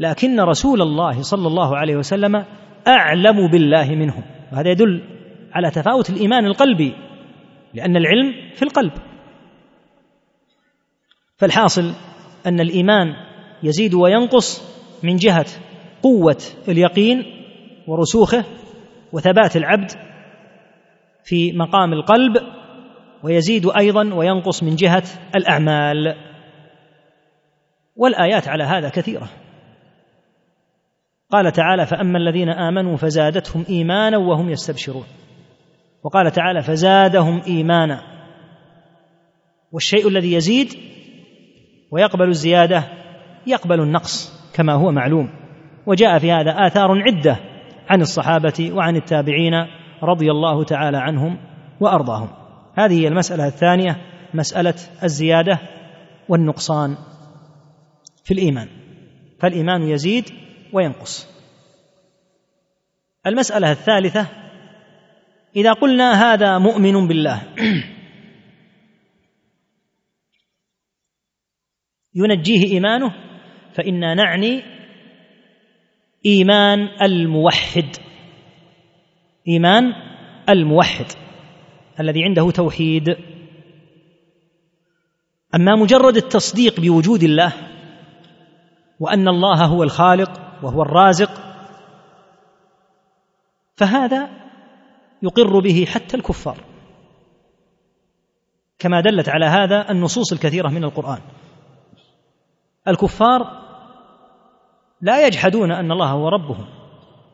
لكن 0.00 0.40
رسول 0.40 0.82
الله 0.82 1.22
صلى 1.22 1.46
الله 1.46 1.76
عليه 1.76 1.96
وسلم 1.96 2.44
أعلم 2.88 3.50
بالله 3.50 3.94
منهم. 3.94 4.22
وهذا 4.52 4.70
يدل 4.70 5.02
على 5.52 5.70
تفاوت 5.70 6.10
الإيمان 6.10 6.46
القلبي 6.46 6.94
لأن 7.74 7.96
العلم 7.96 8.32
في 8.54 8.62
القلب. 8.62 8.92
فالحاصل 11.36 11.92
أن 12.46 12.60
الإيمان 12.60 13.14
يزيد 13.62 13.94
وينقص 13.94 14.74
من 15.02 15.16
جهة 15.16 15.46
قوة 16.02 16.42
اليقين 16.68 17.24
ورسوخه 17.86 18.44
وثبات 19.12 19.56
العبد 19.56 19.90
في 21.24 21.52
مقام 21.52 21.92
القلب 21.92 22.36
ويزيد 23.24 23.66
أيضا 23.66 24.14
وينقص 24.14 24.62
من 24.62 24.74
جهة 24.76 25.02
الأعمال. 25.36 26.14
والآيات 27.96 28.48
على 28.48 28.64
هذا 28.64 28.88
كثيرة. 28.88 29.28
قال 31.30 31.52
تعالى 31.52 31.86
فأما 31.86 32.18
الذين 32.18 32.48
آمنوا 32.48 32.96
فزادتهم 32.96 33.64
ايمانا 33.68 34.18
وهم 34.18 34.50
يستبشرون. 34.50 35.04
وقال 36.02 36.30
تعالى 36.30 36.62
فزادهم 36.62 37.42
ايمانا. 37.46 38.00
والشيء 39.72 40.08
الذي 40.08 40.32
يزيد 40.32 40.68
ويقبل 41.90 42.28
الزيادة 42.28 42.84
يقبل 43.46 43.80
النقص 43.80 44.32
كما 44.54 44.72
هو 44.72 44.92
معلوم. 44.92 45.28
وجاء 45.86 46.18
في 46.18 46.32
هذا 46.32 46.66
آثار 46.66 47.02
عدة 47.02 47.36
عن 47.88 48.00
الصحابة 48.00 48.72
وعن 48.72 48.96
التابعين 48.96 49.54
رضي 50.02 50.30
الله 50.30 50.64
تعالى 50.64 50.96
عنهم 50.96 51.38
وأرضاهم. 51.80 52.43
هذه 52.76 53.00
هي 53.00 53.08
المسألة 53.08 53.46
الثانية 53.46 53.96
مسألة 54.34 54.74
الزيادة 55.02 55.58
والنقصان 56.28 56.96
في 58.24 58.34
الإيمان. 58.34 58.68
فالإيمان 59.40 59.82
يزيد 59.82 60.24
وينقص. 60.72 61.28
المسألة 63.26 63.70
الثالثة 63.70 64.26
إذا 65.56 65.72
قلنا 65.72 66.32
هذا 66.32 66.58
مؤمن 66.58 67.08
بالله 67.08 67.42
ينجيه 72.14 72.72
إيمانه 72.72 73.14
فإنا 73.74 74.14
نعني 74.14 74.62
إيمان 76.26 76.88
الموحد. 77.02 77.96
إيمان 79.48 79.92
الموحد. 80.48 81.23
الذي 82.00 82.24
عنده 82.24 82.50
توحيد. 82.50 83.08
أما 85.54 85.76
مجرد 85.76 86.16
التصديق 86.16 86.80
بوجود 86.80 87.22
الله 87.22 87.52
وأن 89.00 89.28
الله 89.28 89.64
هو 89.64 89.82
الخالق 89.82 90.30
وهو 90.62 90.82
الرازق 90.82 91.30
فهذا 93.76 94.28
يقر 95.22 95.60
به 95.60 95.84
حتى 95.88 96.16
الكفار. 96.16 96.56
كما 98.78 99.00
دلت 99.00 99.28
على 99.28 99.46
هذا 99.46 99.90
النصوص 99.90 100.32
الكثيرة 100.32 100.68
من 100.68 100.84
القرآن. 100.84 101.20
الكفار 102.88 103.64
لا 105.00 105.26
يجحدون 105.26 105.72
أن 105.72 105.92
الله 105.92 106.10
هو 106.10 106.28
ربهم 106.28 106.66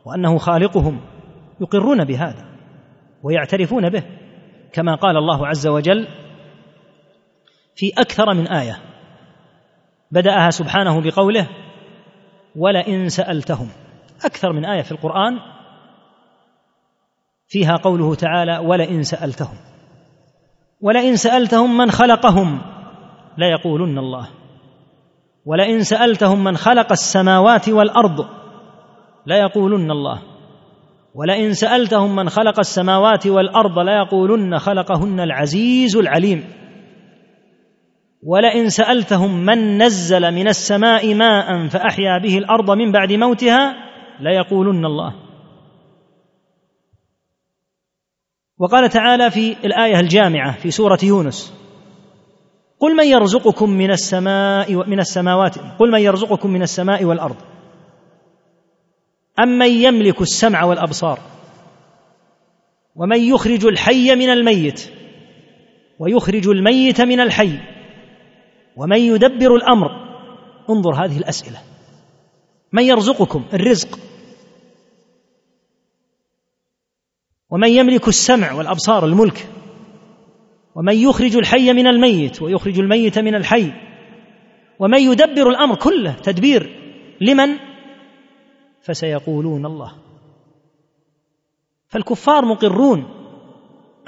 وأنه 0.05 0.39
خالقهم 0.39 1.01
يقرون 1.61 2.05
بهذا 2.05 2.45
ويعترفون 3.23 3.91
به. 3.91 4.03
كما 4.73 4.95
قال 4.95 5.17
الله 5.17 5.47
عز 5.47 5.67
وجل 5.67 6.09
في 7.75 7.93
أكثر 7.99 8.35
من 8.35 8.49
آية 8.49 8.79
بدأها 10.11 10.51
سبحانه 10.51 11.01
بقوله 11.01 11.49
ولئن 12.57 13.09
سألتهم. 13.09 13.69
أكثر 14.25 14.53
من 14.53 14.65
آية 14.65 14.83
في 14.83 14.93
القرآن 14.93 15.39
فيها 17.49 17.77
قوله 17.77 18.15
تعالى 18.15 18.59
ولئن 18.59 19.03
سألتهم. 19.03 19.57
ولئن 20.81 21.17
سألتهم 21.17 21.77
من 21.77 21.91
خلقهم 21.91 22.61
ليقولن 23.39 23.99
الله. 23.99 24.29
ولئن 25.47 25.83
سألتهم 25.83 26.45
من 26.45 26.57
خلق 26.57 26.93
السماوات 26.93 27.69
والأرض 27.69 28.27
ليقولن 29.27 29.91
الله. 29.91 30.30
ولئن 31.15 31.53
سألتهم 31.53 32.17
من 32.17 32.29
خلق 32.29 32.59
السماوات 32.59 33.27
والأرض 33.27 33.79
ليقولن 33.79 34.59
خلقهن 34.59 35.21
العزيز 35.21 35.97
العليم. 35.97 36.45
ولئن 38.23 38.69
سألتهم 38.69 39.45
من 39.45 39.83
نزل 39.83 40.35
من 40.35 40.49
السماء 40.49 41.15
ماء 41.15 41.69
فأحيا 41.69 42.19
به 42.23 42.39
الأرض 42.39 42.71
من 42.71 42.93
بعد 42.93 43.13
موتها 43.13 43.75
ليقولن 44.21 44.85
الله. 44.85 45.15
وقال 48.59 48.89
تعالى 48.89 49.31
في 49.31 49.57
الآية 49.65 50.01
الجامعة 50.01 50.59
في 50.59 50.71
سورة 50.71 50.99
يونس 51.03 51.61
قل 52.81 52.97
من 52.97 53.07
يرزقكم 53.07 53.71
من 53.71 53.91
السماء 53.91 54.89
من 54.89 55.01
السماوات 55.01 55.59
قل 55.79 55.91
من 55.91 56.01
يرزقكم 56.01 56.51
من 56.51 56.63
السماء 56.63 57.05
والأرض. 57.05 57.37
امن 59.43 59.69
يملك 59.69 60.21
السمع 60.21 60.65
والأبصار 60.65 61.19
ومن 62.97 63.21
يخرج 63.21 63.67
الحي 63.67 64.15
من 64.15 64.31
الميت 64.31 64.91
ويخرج 65.99 66.49
الميت 66.49 67.01
من 67.01 67.21
الحي 67.21 67.59
ومن 68.77 68.99
يدبر 68.99 69.57
الأمر 69.57 69.91
انظر 70.71 71.05
هذه 71.05 71.19
الأسئلة 71.19 71.59
من 72.73 72.83
يرزقكم 72.83 73.45
الرزق 73.55 73.99
ومن 77.51 77.69
يملك 77.69 78.09
السمع 78.09 78.53
والأبصار 78.53 79.07
الملك 79.07 79.47
ومن 80.75 80.95
يخرج 80.95 81.37
الحي 81.37 81.73
من 81.73 81.87
الميت 81.87 82.43
ويخرج 82.43 82.79
الميت 82.79 83.19
من 83.19 83.35
الحي 83.35 83.73
ومن 84.79 84.99
يدبر 84.99 85.51
الأمر 85.51 85.75
كله 85.75 86.13
تدبير 86.13 86.77
لمن 87.21 87.70
فسيقولون 88.83 89.67
الله. 89.67 89.93
فالكفار 91.89 92.45
مقرون 92.45 93.05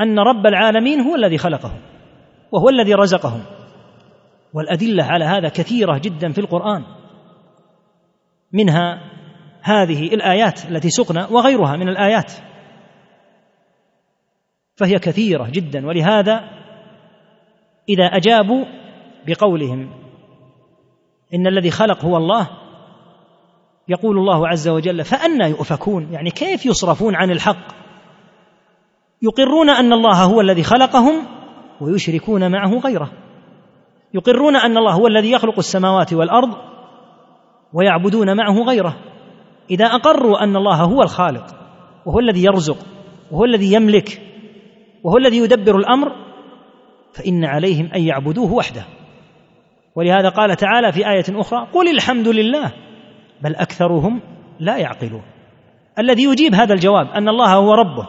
أن 0.01 0.19
رب 0.19 0.47
العالمين 0.47 1.01
هو 1.01 1.15
الذي 1.15 1.39
خلقهم 1.39 1.81
وهو 2.53 2.69
الذي 2.69 2.95
رزقهم. 2.95 3.43
والأدلة 4.55 5.05
على 5.05 5.25
هذا 5.25 5.49
كثيرة 5.49 5.99
جدا 5.99 6.33
في 6.33 6.41
القرآن. 6.41 6.85
منها 8.53 9.11
هذه 9.63 10.15
الآيات 10.15 10.65
التي 10.71 10.91
سقنا 10.91 11.27
وغيرها 11.27 11.77
من 11.77 11.89
الآيات. 11.89 12.33
فهي 14.75 14.99
كثيرة 14.99 15.51
جدا. 15.51 15.87
ولهذا 15.87 16.51
إذا 17.89 18.05
أجابوا 18.05 18.65
بقولهم 19.27 19.91
إن 21.35 21.47
الذي 21.47 21.71
خلق 21.71 22.05
هو 22.05 22.17
الله 22.17 22.62
يقول 23.89 24.19
الله 24.19 24.49
عز 24.49 24.69
وجل 24.69 25.05
فانى 25.05 25.51
يؤفكون. 25.51 26.13
يعني 26.13 26.31
كيف 26.31 26.67
يصرفون 26.67 27.15
عن 27.15 27.31
الحق؟ 27.31 27.83
يقرون 29.23 29.71
أن 29.71 29.93
الله 29.93 30.25
هو 30.25 30.41
الذي 30.41 30.63
خلقهم 30.63 31.27
ويشركون 31.81 32.51
معه 32.51 32.79
غيره. 32.79 33.13
يقرون 34.15 34.57
أن 34.57 34.79
الله 34.79 34.93
هو 34.93 35.07
الذي 35.07 35.31
يخلق 35.31 35.59
السماوات 35.59 36.13
والأرض 36.13 36.57
ويعبدون 37.73 38.37
معه 38.37 38.63
غيره. 38.69 38.97
إذا 39.71 39.87
أقروا 39.87 40.45
أن 40.45 40.57
الله 40.57 40.77
هو 40.77 41.03
الخالق 41.03 41.47
وهو 42.07 42.19
الذي 42.19 42.45
يرزق 42.45 42.79
وهو 43.31 43.45
الذي 43.45 43.73
يملك 43.73 44.23
وهو 45.05 45.17
الذي 45.17 45.39
يدبر 45.39 45.77
الأمر 45.77 46.13
فإن 47.13 47.45
عليهم 47.45 47.91
أن 47.95 48.03
يعبدوه 48.03 48.53
وحده. 48.53 48.85
ولهذا 49.97 50.29
قال 50.29 50.57
تعالى 50.57 50.93
في 50.93 51.11
آية 51.11 51.41
أخرى 51.41 51.69
قل 51.73 51.89
الحمد 51.89 52.29
لله 52.29 52.73
بل 53.45 53.57
أكثرهم 53.57 54.21
لا 54.61 54.77
يعقلون. 54.77 55.23
الذي 55.99 56.23
يجيب 56.23 56.55
هذا 56.55 56.75
الجواب 56.75 57.07
أن 57.07 57.29
الله 57.29 57.55
هو 57.55 57.73
ربه 57.75 58.09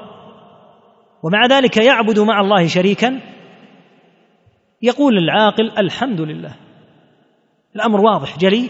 ومع 1.24 1.46
ذلك 1.46 1.78
يعبد 1.78 2.20
مع 2.20 2.42
الله 2.42 2.68
شريكا 2.68 3.20
يقول 4.82 5.18
العاقل 5.18 5.72
الحمد 5.78 6.22
لله. 6.22 6.56
الأمر 7.76 8.02
واضح 8.02 8.38
جلي. 8.38 8.70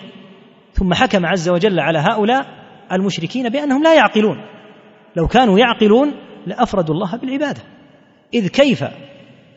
ثم 0.72 0.94
حكم 0.94 1.26
عز 1.26 1.50
وجل 1.50 1.80
على 1.80 2.00
هؤلاء 2.00 2.46
المشركين 2.92 3.50
بأنهم 3.50 3.84
لا 3.84 3.96
يعقلون. 3.96 4.38
لو 5.16 5.28
كانوا 5.28 5.60
يعقلون 5.60 6.14
لأفردوا 6.48 6.96
الله 6.96 7.18
بالعبادة. 7.18 7.62
إذ 8.34 8.48
كيف 8.48 8.84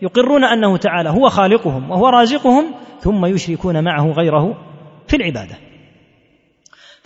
يقرون 0.03 0.45
أنه 0.45 0.77
تعالى 0.77 1.09
هو 1.09 1.29
خالقهم 1.29 1.91
وهو 1.91 2.09
رازقهم 2.09 2.75
ثم 2.99 3.27
يشركون 3.27 3.85
معه 3.85 4.11
غيره 4.11 4.57
في 5.09 5.17
العبادة؟ 5.17 5.66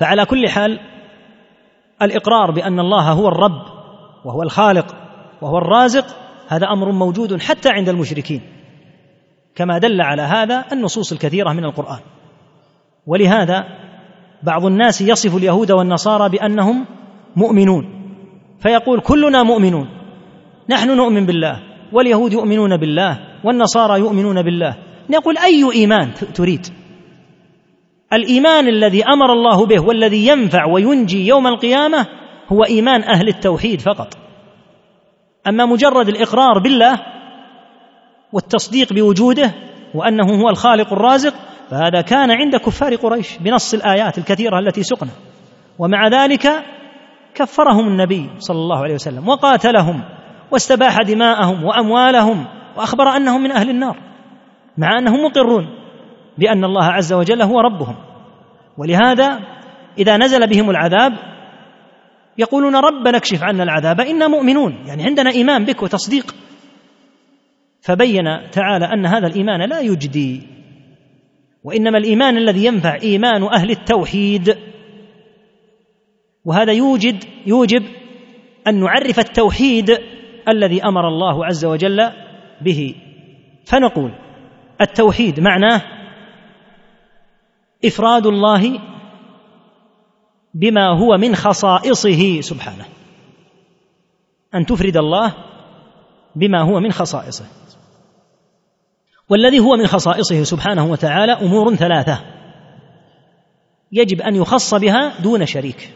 فعلى 0.00 0.24
كل 0.24 0.48
حال 0.48 0.80
الإقرار 2.02 2.50
بأن 2.50 2.80
الله 2.80 3.12
هو 3.12 3.28
الرب 3.28 3.62
وهو 4.24 4.42
الخالق 4.42 4.94
وهو 5.42 5.58
الرازق 5.58 6.06
هذا 6.48 6.66
أمر 6.66 6.92
موجود 6.92 7.40
حتى 7.42 7.68
عند 7.68 7.88
المشركين. 7.88 8.40
كما 9.54 9.78
دل 9.78 10.00
على 10.00 10.22
هذا 10.22 10.64
النصوص 10.72 11.12
الكثيرة 11.12 11.52
من 11.52 11.64
القرآن. 11.64 11.98
ولهذا 13.06 13.64
بعض 14.42 14.64
الناس 14.64 15.00
يصف 15.00 15.36
اليهود 15.36 15.70
والنصارى 15.70 16.28
بأنهم 16.28 16.86
مؤمنون. 17.36 17.84
فيقول 18.60 19.00
كلنا 19.00 19.42
مؤمنون. 19.42 19.88
نحن 20.70 20.96
نؤمن 20.96 21.26
بالله 21.26 21.60
واليهود 21.92 22.32
يؤمنون 22.32 22.76
بالله 22.76 23.18
والنصارى 23.44 24.00
يؤمنون 24.00 24.42
بالله. 24.42 24.76
نقول 25.10 25.38
أي 25.38 25.72
إيمان 25.72 26.14
تريد؟ 26.34 26.66
الإيمان 28.12 28.68
الذي 28.68 29.04
أمر 29.04 29.32
الله 29.32 29.66
به 29.66 29.80
والذي 29.80 30.26
ينفع 30.26 30.64
وينجي 30.64 31.26
يوم 31.26 31.46
القيامة 31.46 32.06
هو 32.52 32.64
إيمان 32.64 33.02
أهل 33.02 33.28
التوحيد 33.28 33.80
فقط. 33.80 34.14
أما 35.46 35.66
مجرد 35.66 36.08
الإقرار 36.08 36.58
بالله 36.58 37.00
والتصديق 38.32 38.92
بوجوده 38.92 39.54
وأنه 39.94 40.42
هو 40.42 40.48
الخالق 40.48 40.92
الرازق 40.92 41.34
فهذا 41.70 42.00
كان 42.00 42.30
عند 42.30 42.56
كفار 42.56 42.94
قريش 42.94 43.38
بنص 43.38 43.74
الآيات 43.74 44.18
الكثيرة 44.18 44.58
التي 44.58 44.82
سقنا. 44.82 45.10
ومع 45.78 46.08
ذلك 46.08 46.64
كفرهم 47.34 47.88
النبي 47.88 48.30
صلى 48.38 48.58
الله 48.58 48.78
عليه 48.78 48.94
وسلم 48.94 49.28
وقاتلهم 49.28 50.02
واستباح 50.50 50.96
دماءهم 51.02 51.64
وأموالهم 51.64 52.46
وأخبر 52.76 53.08
أنهم 53.08 53.42
من 53.42 53.50
أهل 53.52 53.70
النار 53.70 53.96
مع 54.78 54.98
أنهم 54.98 55.24
مقرون. 55.24 55.79
بأن 56.38 56.64
الله 56.64 56.84
عز 56.84 57.12
وجل 57.12 57.42
هو 57.42 57.60
ربهم. 57.60 57.96
ولهذا 58.78 59.40
إذا 59.98 60.16
نزل 60.16 60.46
بهم 60.46 60.70
العذاب 60.70 61.12
يقولون 62.38 62.76
ربنا 62.76 63.16
اكشف 63.16 63.42
عنا 63.42 63.62
العذاب 63.62 64.00
إنا 64.00 64.28
مؤمنون. 64.28 64.86
يعني 64.86 65.04
عندنا 65.04 65.30
إيمان 65.30 65.64
بك 65.64 65.82
وتصديق. 65.82 66.34
فبين 67.80 68.24
تعالى 68.52 68.84
أن 68.84 69.06
هذا 69.06 69.26
الإيمان 69.26 69.68
لا 69.68 69.80
يجدي 69.80 70.42
وإنما 71.64 71.98
الإيمان 71.98 72.36
الذي 72.36 72.64
ينفع 72.64 72.94
إيمان 73.02 73.42
أهل 73.42 73.70
التوحيد. 73.70 74.56
وهذا 76.44 76.72
يوجد 76.72 77.24
يوجب 77.46 77.82
أن 78.66 78.80
نعرف 78.80 79.18
التوحيد 79.18 79.98
الذي 80.48 80.84
أمر 80.84 81.08
الله 81.08 81.46
عز 81.46 81.64
وجل 81.64 82.10
به. 82.60 82.94
فنقول 83.66 84.12
التوحيد 84.80 85.40
معناه 85.40 85.82
إفراد 87.84 88.26
الله 88.26 88.80
بما 90.54 90.88
هو 90.88 91.16
من 91.16 91.34
خصائصه 91.34 92.40
سبحانه. 92.40 92.84
أن 94.54 94.66
تفرد 94.66 94.96
الله 94.96 95.34
بما 96.36 96.62
هو 96.62 96.80
من 96.80 96.92
خصائصه. 96.92 97.44
والذي 99.28 99.58
هو 99.58 99.76
من 99.76 99.86
خصائصه 99.86 100.44
سبحانه 100.44 100.84
وتعالى 100.86 101.32
أمور 101.32 101.74
ثلاثة. 101.74 102.20
يجب 103.92 104.20
أن 104.20 104.36
يخص 104.36 104.74
بها 104.74 105.20
دون 105.22 105.46
شريك. 105.46 105.94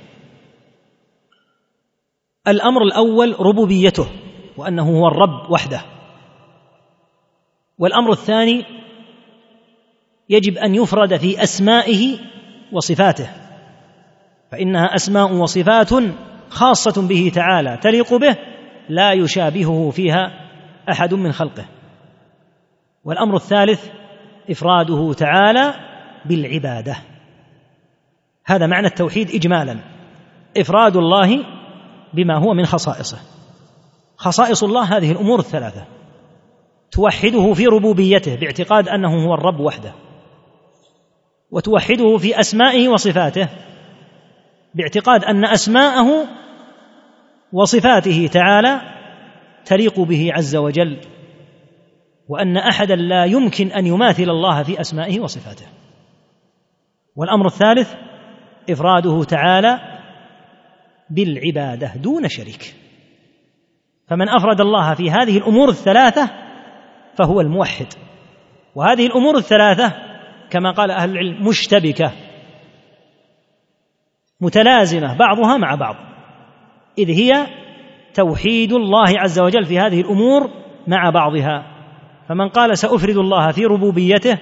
الأمر 2.49 2.83
الأول 2.83 3.41
ربوبيته 3.41 4.07
وأنه 4.57 5.01
هو 5.01 5.09
الرب 5.09 5.51
وحده. 5.51 5.81
والأمر 7.79 8.13
الثاني 8.13 8.65
يجب 10.29 10.59
أن 10.59 10.75
يفرد 10.75 11.17
في 11.17 11.43
أسمائه 11.43 12.19
وصفاته 12.73 13.29
فإنها 14.53 14.95
أسماء 14.95 15.33
وصفات 15.33 15.91
خاصة 16.49 17.09
به 17.09 17.33
تعالى 17.35 17.79
تليق 17.83 18.15
به 18.15 18.37
لا 18.89 19.13
يشابهه 19.13 19.91
فيها 19.91 20.31
أحد 20.91 21.15
من 21.15 21.33
خلقه. 21.33 21.65
والأمر 23.05 23.37
الثالث 23.37 23.87
إفراده 24.51 25.13
تعالى 25.13 25.75
بالعبادة. 26.25 26.97
هذا 28.45 28.67
معنى 28.67 28.87
التوحيد 28.87 29.31
اجمالا 29.31 29.79
إفراد 30.57 30.97
الله 30.97 31.45
بما 32.15 32.39
هو 32.39 32.55
من 32.55 32.67
خصائصه. 32.67 33.19
خصائص 34.17 34.65
الله 34.65 34.97
هذه 34.97 35.13
الأمور 35.13 35.39
الثلاثة 35.39 35.87
توحده 36.91 37.53
في 37.53 37.67
ربوبيته 37.67 38.37
باعتقاد 38.37 38.89
أنه 38.89 39.27
هو 39.27 39.35
الرب 39.35 39.61
وحده. 39.61 39.93
وتوحده 41.55 42.17
في 42.17 42.41
أسمائه 42.41 42.89
وصفاته 42.89 43.49
باعتقاد 44.75 45.25
أن 45.25 45.45
أسماءه 45.45 46.27
وصفاته 47.53 48.27
تعالى 48.33 48.81
تليق 49.65 50.01
به 50.01 50.31
عز 50.33 50.57
وجل 50.57 51.01
وأن 52.29 52.57
أحدا 52.57 52.97
لا 52.97 53.25
يمكن 53.25 53.73
أن 53.73 53.87
يماثل 53.87 54.23
الله 54.23 54.63
في 54.63 54.81
أسمائه 54.81 55.21
وصفاته. 55.21 55.67
والأمر 57.17 57.47
الثالث 57.47 57.95
إفراده 58.71 59.25
تعالى 59.25 59.81
بالعبادة 61.11 61.93
دون 61.97 62.29
شريك. 62.29 62.75
فمن 64.09 64.29
أفرد 64.29 64.61
الله 64.61 64.95
في 64.95 65.11
هذه 65.11 65.39
الأمور 65.39 65.69
الثلاثة 65.69 66.31
فهو 67.19 67.41
الموحد. 67.41 67.87
وهذه 68.75 69.07
الأمور 69.07 69.37
الثلاثة 69.37 70.14
كما 70.51 70.71
قال 70.71 70.91
أهل 70.91 71.11
العلم 71.11 71.49
مشتبكة 71.49 72.13
متلازمة 74.41 75.17
بعضها 75.17 75.57
مع 75.57 75.75
بعض. 75.75 75.97
إذ 76.99 77.11
هي 77.11 77.47
توحيد 78.15 78.73
الله 78.73 79.21
عز 79.21 79.39
وجل 79.41 79.65
في 79.65 79.79
هذه 79.79 80.01
الأمور 80.01 80.51
مع 80.87 81.11
بعضها. 81.11 81.67
فمن 82.29 82.49
قال 82.49 82.79
سأفرد 82.79 83.17
الله 83.17 83.51
في 83.51 83.65
ربوبيته 83.65 84.39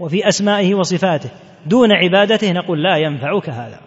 وفي 0.00 0.28
أسمائه 0.28 0.74
وصفاته 0.74 1.30
دون 1.66 1.92
عبادته 1.92 2.52
نقول 2.52 2.82
لا 2.82 2.96
ينفعك 2.96 3.50
هذا. 3.50 3.80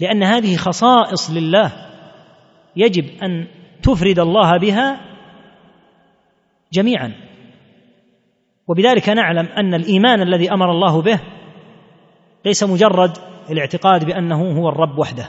لأن 0.00 0.22
هذه 0.22 0.56
خصائص 0.56 1.30
لله 1.30 1.72
يجب 2.76 3.04
أن 3.22 3.46
تفرد 3.82 4.18
الله 4.18 4.58
بها 4.58 5.00
جميعا. 6.72 7.29
وبذلك 8.70 9.08
نعلم 9.08 9.46
أن 9.46 9.74
الإيمان 9.74 10.22
الذي 10.22 10.52
أمر 10.52 10.70
الله 10.70 11.02
به 11.02 11.20
ليس 12.44 12.62
مجرد 12.62 13.18
الاعتقاد 13.50 14.04
بأنه 14.04 14.60
هو 14.60 14.68
الرب 14.68 14.98
وحده 14.98 15.28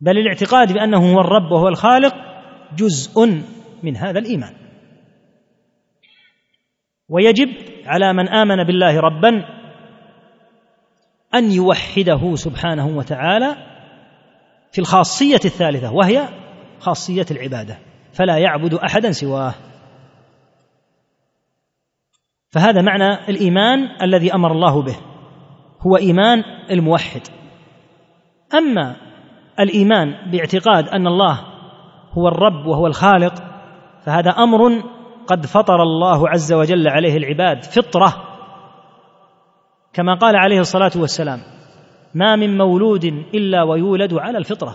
بل 0.00 0.18
الاعتقاد 0.18 0.72
بأنه 0.72 1.14
هو 1.14 1.20
الرب 1.20 1.52
وهو 1.52 1.68
الخالق 1.68 2.14
جزء 2.76 3.42
من 3.82 3.96
هذا 3.96 4.18
الإيمان. 4.18 4.54
ويجب 7.08 7.48
على 7.86 8.12
من 8.12 8.28
آمن 8.28 8.64
بالله 8.64 9.00
ربا 9.00 9.44
أن 11.34 11.52
يوحده 11.52 12.34
سبحانه 12.34 12.86
وتعالى 12.86 13.56
في 14.72 14.78
الخاصية 14.78 15.40
الثالثة 15.44 15.92
وهي 15.92 16.28
خاصية 16.80 17.26
العبادة 17.30 17.78
فلا 18.12 18.38
يعبد 18.38 18.74
احدا 18.74 19.12
سواه. 19.12 19.54
فهذا 22.52 22.82
معنى 22.82 23.14
الإيمان 23.28 23.88
الذي 24.02 24.34
أمر 24.34 24.52
الله 24.52 24.82
به. 24.82 24.96
هو 25.86 25.96
إيمان 25.96 26.44
الموحد. 26.70 27.20
أما 28.54 28.96
الإيمان 29.60 30.30
باعتقاد 30.30 30.88
أن 30.88 31.06
الله 31.06 31.40
هو 32.12 32.28
الرب 32.28 32.66
وهو 32.66 32.86
الخالق 32.86 33.34
فهذا 34.04 34.30
أمر 34.30 34.82
قد 35.26 35.46
فطر 35.46 35.82
الله 35.82 36.28
عز 36.28 36.52
وجل 36.52 36.88
عليه 36.88 37.16
العباد 37.16 37.64
فطرة. 37.64 38.14
كما 39.92 40.14
قال 40.14 40.36
عليه 40.36 40.60
الصلاة 40.60 40.92
والسلام 40.96 41.38
ما 42.14 42.36
من 42.36 42.58
مولود 42.58 43.04
إلا 43.34 43.62
ويولد 43.62 44.14
على 44.14 44.38
الفطرة. 44.38 44.74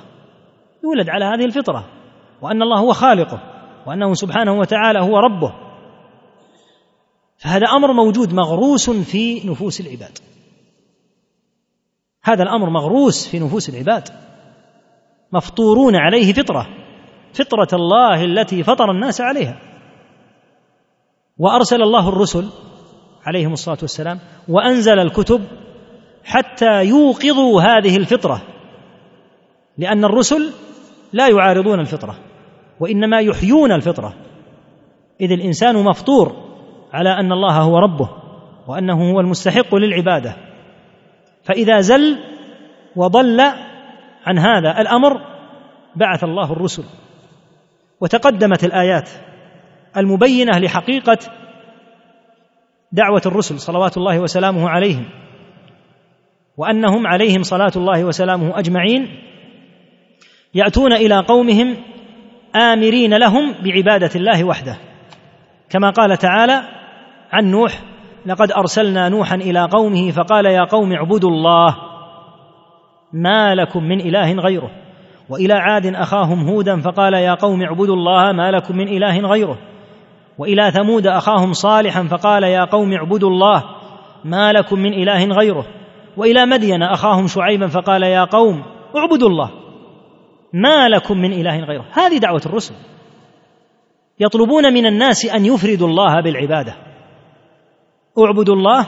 يولد 0.84 1.10
على 1.10 1.26
هذه 1.26 1.46
الفطرة 1.46 1.86
وأن 2.42 2.62
الله 2.62 2.80
هو 2.80 2.94
خالقه 2.94 3.40
وأنه 3.88 4.14
سبحانه 4.14 4.54
وتعالى 4.54 5.00
هو 5.00 5.18
ربه. 5.18 5.67
فهذا 7.38 7.68
أمر 7.68 7.94
موجود 7.94 8.34
مغروس 8.34 8.90
في 8.90 9.50
نفوس 9.50 9.82
العباد. 9.82 10.18
هذا 12.24 12.44
الأمر 12.44 12.70
مغروس 12.70 13.28
في 13.28 13.40
نفوس 13.40 13.70
العباد. 13.70 14.10
مفطورون 15.32 15.96
عليه 15.96 16.34
فطرة 16.34 16.68
فطرة 17.34 17.68
الله 17.74 18.24
التي 18.24 18.64
فطر 18.64 18.92
الناس 18.92 19.22
عليها. 19.22 19.62
وأرسل 21.38 21.82
الله 21.82 22.10
الرسل 22.10 22.50
عليهم 23.26 23.54
الصلاة 23.54 23.78
والسلام 23.82 24.20
وأنزل 24.48 25.00
الكتب 25.00 25.42
حتى 26.24 26.84
يوقظوا 26.84 27.62
هذه 27.62 27.98
الفطرة 27.98 28.42
لأن 29.78 30.06
الرسل 30.06 30.54
لا 31.14 31.28
يعارضون 31.28 31.80
الفطرة 31.80 32.20
وإنما 32.80 33.20
يحيون 33.20 33.72
الفطرة. 33.72 34.14
إذ 35.22 35.32
الإنسان 35.32 35.84
مفطور 35.84 36.47
على 36.98 37.10
أن 37.10 37.32
الله 37.32 37.58
هو 37.58 37.78
ربه 37.78 38.10
وأنه 38.68 39.12
هو 39.12 39.20
المستحق 39.20 39.76
للعبادة. 39.76 40.36
فإذا 41.44 41.80
زل 41.80 42.18
وضل 42.96 43.42
عن 44.26 44.40
هذا 44.40 44.82
الأمر 44.82 45.22
بعث 45.96 46.24
الله 46.24 46.52
الرسل 46.52 46.84
وتقدمت 48.02 48.64
الآيات 48.64 49.10
المبينة 49.98 50.60
لحقيقة 50.60 51.18
دعوة 52.92 53.22
الرسل 53.26 53.60
صلوات 53.60 53.98
الله 53.98 54.20
وسلامه 54.20 54.70
عليهم 54.70 55.06
وأنهم 56.58 57.08
عليهم 57.08 57.44
صلاة 57.44 57.72
الله 57.76 58.04
وسلامه 58.04 58.60
أجمعين 58.60 59.08
يأتون 60.54 60.94
إلى 60.94 61.20
قومهم 61.20 61.76
آمرين 62.56 63.14
لهم 63.14 63.56
بعبادة 63.64 64.10
الله 64.16 64.44
وحده. 64.44 64.78
كما 65.70 65.90
قال 65.90 66.18
تعالى 66.18 66.77
عن 67.32 67.52
نوح 67.52 67.82
لقد 68.26 68.52
أرسلنا 68.52 69.10
نوحا 69.10 69.36
إلى 69.36 69.66
قومه 69.72 70.12
فقال 70.12 70.46
يا 70.46 70.64
قوم 70.64 70.94
اعبدوا 70.94 71.30
الله 71.30 71.76
ما 73.14 73.56
لكم 73.56 73.84
من 73.84 74.00
إله 74.00 74.34
غيره. 74.34 74.72
وإلى 75.30 75.54
عاد 75.54 75.86
أخاهم 75.86 76.48
هودا 76.48 76.82
فقال 76.82 77.14
يا 77.14 77.34
قوم 77.34 77.62
اعبدوا 77.62 77.96
الله 77.96 78.32
ما 78.32 78.52
لكم 78.52 78.78
من 78.78 78.88
إله 78.88 79.20
غيره. 79.20 79.58
وإلى 80.38 80.72
ثمود 80.72 81.08
أخاهم 81.08 81.54
صالحا 81.54 82.04
فقال 82.04 82.44
يا 82.44 82.66
قوم 82.66 82.94
اعبدوا 82.94 83.30
الله 83.30 83.64
ما 84.26 84.54
لكم 84.54 84.80
من 84.80 84.94
إله 84.94 85.26
غيره. 85.26 85.66
وإلى 86.18 86.46
مدين 86.46 86.84
أخاهم 86.84 87.28
شعيبا 87.28 87.68
فقال 87.68 88.04
يا 88.04 88.24
قوم 88.24 88.64
اعبدوا 88.98 89.30
الله 89.30 89.52
ما 90.54 90.90
لكم 90.90 91.18
من 91.18 91.34
إله 91.34 91.60
غيره. 91.60 91.86
هذه 91.92 92.18
دعوة 92.18 92.42
الرسل. 92.46 92.74
يطلبون 94.20 94.74
من 94.74 94.86
الناس 94.86 95.26
أن 95.26 95.46
يفردوا 95.46 95.88
الله 95.88 96.22
بالعبادة. 96.22 96.87
اعبدوا 98.26 98.56
الله 98.56 98.88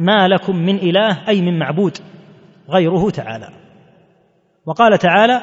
ما 0.00 0.28
لكم 0.28 0.56
من 0.56 0.76
إله 0.76 1.28
أي 1.28 1.42
من 1.42 1.58
معبود 1.58 1.98
غيره 2.70 3.10
تعالى. 3.10 3.48
وقال 4.66 4.98
تعالى 4.98 5.42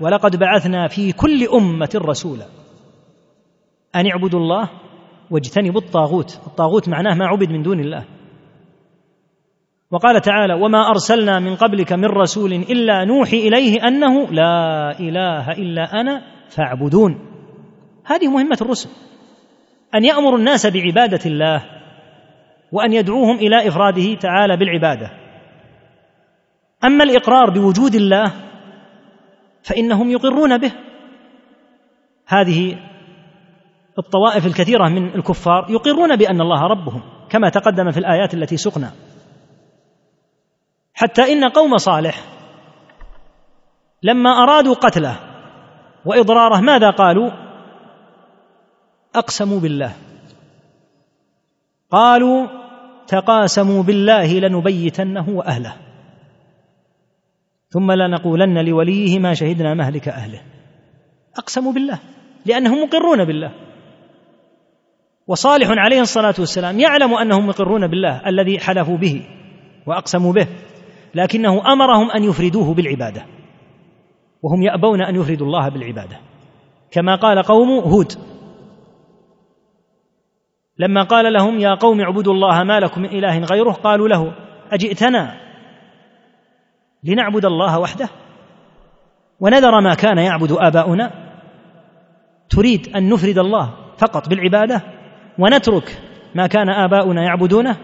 ولقد 0.00 0.36
بعثنا 0.36 0.88
في 0.88 1.12
كل 1.12 1.48
أمة 1.54 1.90
رسولا 1.94 2.46
أن 3.94 4.06
اعبدوا 4.06 4.40
الله 4.40 4.70
واجتنبوا 5.30 5.80
الطاغوت. 5.80 6.40
الطاغوت 6.46 6.88
معناه 6.88 7.14
ما 7.14 7.26
عبد 7.26 7.50
من 7.50 7.62
دون 7.62 7.80
الله. 7.80 8.04
وقال 9.90 10.20
تعالى 10.20 10.54
وما 10.54 10.90
أرسلنا 10.90 11.40
من 11.40 11.56
قبلك 11.56 11.92
من 11.92 12.04
رسول 12.04 12.52
إلا 12.52 13.04
نوحي 13.04 13.48
إليه 13.48 13.88
أنه 13.88 14.30
لا 14.30 14.90
إله 15.00 15.52
إلا 15.52 16.00
أنا 16.00 16.22
فاعبدون. 16.48 17.18
هذه 18.04 18.28
مهمة 18.28 18.58
الرسل 18.62 18.90
أن 19.94 20.04
يأمروا 20.04 20.38
الناس 20.38 20.66
بعبادة 20.66 21.20
الله 21.26 21.75
وأن 22.72 22.92
يدعوهم 22.92 23.36
إلى 23.36 23.68
إفراده 23.68 24.14
تعالى 24.14 24.56
بالعبادة. 24.56 25.10
أما 26.84 27.04
الإقرار 27.04 27.50
بوجود 27.50 27.94
الله 27.94 28.32
فإنهم 29.62 30.10
يقرون 30.10 30.58
به. 30.58 30.72
هذه 32.26 32.76
الطوائف 33.98 34.46
الكثيرة 34.46 34.88
من 34.88 35.14
الكفار 35.14 35.66
يقرون 35.70 36.16
بأن 36.16 36.40
الله 36.40 36.62
ربهم 36.62 37.02
كما 37.28 37.48
تقدم 37.48 37.90
في 37.90 37.98
الآيات 37.98 38.34
التي 38.34 38.56
سقنا. 38.56 38.90
حتى 40.94 41.32
إن 41.32 41.48
قوم 41.48 41.76
صالح 41.76 42.24
لما 44.02 44.30
أرادوا 44.30 44.74
قتله 44.74 45.16
وإضراره 46.04 46.60
ماذا 46.60 46.90
قالوا؟ 46.90 47.30
أقسموا 49.14 49.60
بالله. 49.60 50.05
قالوا 51.90 52.46
تقاسموا 53.06 53.82
بالله 53.82 54.40
لنبيتنه 54.40 55.28
وأهله. 55.28 55.74
ثم 57.68 57.92
لنقولن 57.92 58.64
لوليه 58.64 59.18
ما 59.18 59.34
شهدنا 59.34 59.74
مهلك 59.74 60.08
أهله. 60.08 60.40
أقسموا 61.38 61.72
بالله 61.72 61.98
لأنهم 62.46 62.82
مقرون 62.82 63.24
بالله. 63.24 63.52
وصالح 65.26 65.68
عليه 65.70 66.00
الصلاة 66.00 66.34
والسلام 66.38 66.80
يعلم 66.80 67.14
أنهم 67.14 67.46
مقرون 67.46 67.86
بالله 67.86 68.28
الذي 68.28 68.58
حلفوا 68.58 68.96
به 68.96 69.26
وأقسموا 69.86 70.32
به 70.32 70.46
لكنه 71.14 71.72
أمرهم 71.72 72.10
أن 72.10 72.24
يفردوه 72.24 72.74
بالعبادة. 72.74 73.26
وهم 74.42 74.62
يأبون 74.62 75.02
أن 75.02 75.16
يفردوا 75.16 75.46
الله 75.46 75.68
بالعبادة. 75.68 76.20
كما 76.90 77.16
قال 77.16 77.42
قوم 77.42 77.68
هود 77.68 78.12
لما 80.78 81.02
قال 81.02 81.32
لهم 81.32 81.58
يا 81.58 81.74
قوم 81.74 82.00
اعبدوا 82.00 82.32
الله 82.32 82.64
ما 82.64 82.80
لكم 82.80 83.00
من 83.00 83.08
إله 83.08 83.38
غيره. 83.38 83.72
قالوا 83.72 84.08
له 84.08 84.32
أجئتنا 84.72 85.36
لنعبد 87.04 87.44
الله 87.44 87.78
وحده؟ 87.78 88.08
ونذر 89.40 89.80
ما 89.80 89.94
كان 89.94 90.18
يعبد 90.18 90.52
آباؤنا؟ 90.52 91.10
تريد 92.50 92.96
أن 92.96 93.08
نفرد 93.08 93.38
الله 93.38 93.74
فقط 93.98 94.28
بالعبادة؟ 94.28 94.82
ونترك 95.38 96.02
ما 96.34 96.46
كان 96.46 96.68
آباؤنا 96.68 97.22
يعبدونه؟ 97.22 97.76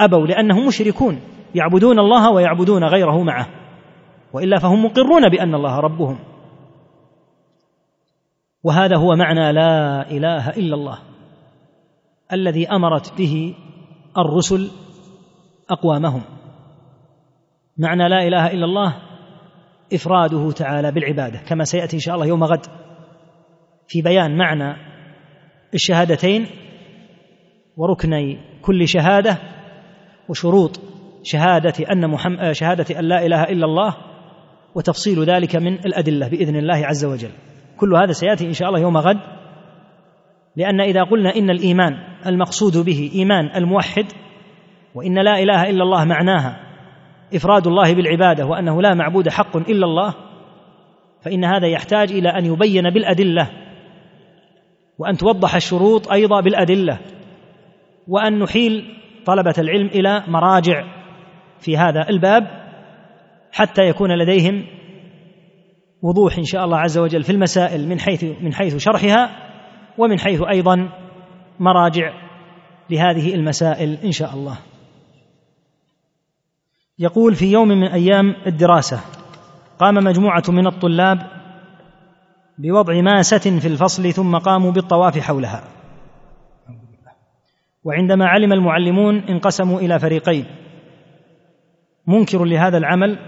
أبوا 0.00 0.26
لأنهم 0.26 0.66
مشركون 0.66 1.20
يعبدون 1.54 1.98
الله 1.98 2.30
ويعبدون 2.30 2.84
غيره 2.84 3.22
معه 3.22 3.46
وإلا 4.32 4.58
فهم 4.58 4.84
مقرون 4.84 5.28
بأن 5.28 5.54
الله 5.54 5.80
ربهم. 5.80 6.18
وهذا 8.62 8.96
هو 8.96 9.16
معنى 9.16 9.52
لا 9.52 10.10
إله 10.10 10.50
إلا 10.50 10.74
الله. 10.74 10.98
الذي 12.34 12.68
أمرت 12.68 13.18
به 13.18 13.54
الرسل 14.18 14.70
أقوامهم. 15.70 16.22
معنى 17.78 18.08
لا 18.08 18.28
إله 18.28 18.46
إلا 18.46 18.64
الله 18.64 18.96
إفراده 19.94 20.50
تعالى 20.50 20.92
بالعبادة 20.92 21.38
كما 21.38 21.64
سيأتي 21.64 21.96
إن 21.96 22.00
شاء 22.00 22.14
الله 22.14 22.26
يوم 22.26 22.44
غد. 22.44 22.66
في 23.88 24.02
بيان 24.02 24.36
معنى 24.36 24.76
الشهادتين 25.74 26.46
وركني 27.76 28.38
كل 28.62 28.88
شهادة 28.88 29.38
وشروط 30.28 30.80
شهادة 31.22 31.92
أن 31.92 32.10
محمد 32.10 32.52
شهادة 32.52 32.98
أن 32.98 33.04
لا 33.04 33.26
إله 33.26 33.42
إلا 33.42 33.66
الله 33.66 33.96
وتفصيل 34.74 35.24
ذلك 35.24 35.56
من 35.56 35.74
الأدلة 35.74 36.28
بإذن 36.28 36.56
الله 36.56 36.86
عز 36.86 37.04
وجل. 37.04 37.30
كل 37.76 37.96
هذا 37.96 38.12
سيأتي 38.12 38.46
إن 38.46 38.52
شاء 38.52 38.68
الله 38.68 38.80
يوم 38.80 38.96
غد. 38.96 39.18
لأن 40.56 40.80
إذا 40.80 41.02
قلنا 41.02 41.36
إن 41.36 41.50
الإيمان 41.50 41.98
المقصود 42.26 42.76
به 42.76 43.10
إيمان 43.14 43.50
الموحد 43.56 44.04
وإن 44.94 45.18
لا 45.18 45.42
إله 45.42 45.70
إلا 45.70 45.82
الله 45.82 46.04
معناها 46.04 46.60
إفراد 47.34 47.66
الله 47.66 47.94
بالعبادة 47.94 48.46
وأنه 48.46 48.82
لا 48.82 48.94
معبود 48.94 49.28
حق 49.28 49.56
إلا 49.56 49.86
الله 49.86 50.14
فإن 51.22 51.44
هذا 51.44 51.66
يحتاج 51.66 52.12
إلى 52.12 52.28
أن 52.28 52.44
يبين 52.44 52.90
بالأدلة 52.90 53.50
وأن 54.98 55.16
توضح 55.16 55.54
الشروط 55.54 56.12
أيضا 56.12 56.40
بالأدلة 56.40 56.98
وأن 58.08 58.38
نحيل 58.38 58.84
طلبة 59.26 59.54
العلم 59.58 59.86
إلى 59.86 60.22
مراجع 60.28 60.84
في 61.60 61.76
هذا 61.76 62.08
الباب 62.08 62.64
حتى 63.52 63.82
يكون 63.82 64.18
لديهم 64.18 64.66
وضوح 66.02 66.38
إن 66.38 66.44
شاء 66.44 66.64
الله 66.64 66.78
عز 66.78 66.98
وجل 66.98 67.22
في 67.22 67.32
المسائل 67.32 67.88
من 67.88 68.00
حيث 68.00 68.24
من 68.24 68.54
حيث 68.54 68.76
شرحها. 68.76 69.30
ومن 69.98 70.18
حيث 70.18 70.42
أيضا 70.42 70.88
مراجع 71.60 72.12
لهذه 72.90 73.34
المسائل 73.34 73.98
إن 74.04 74.12
شاء 74.12 74.34
الله. 74.34 74.58
يقول 76.98 77.34
في 77.34 77.52
يوم 77.52 77.68
من 77.68 77.84
أيام 77.84 78.36
الدراسة 78.46 79.00
قام 79.78 79.94
مجموعة 79.94 80.42
من 80.48 80.66
الطلاب 80.66 81.18
بوضع 82.58 83.00
ماسة 83.00 83.58
في 83.58 83.68
الفصل 83.68 84.12
ثم 84.12 84.36
قاموا 84.38 84.72
بالطواف 84.72 85.18
حولها. 85.18 85.64
وعندما 87.84 88.26
علم 88.26 88.52
المعلمون 88.52 89.18
انقسموا 89.18 89.80
إلى 89.80 89.98
فريقين. 89.98 90.46
منكر 92.06 92.44
لهذا 92.44 92.78
العمل 92.78 93.18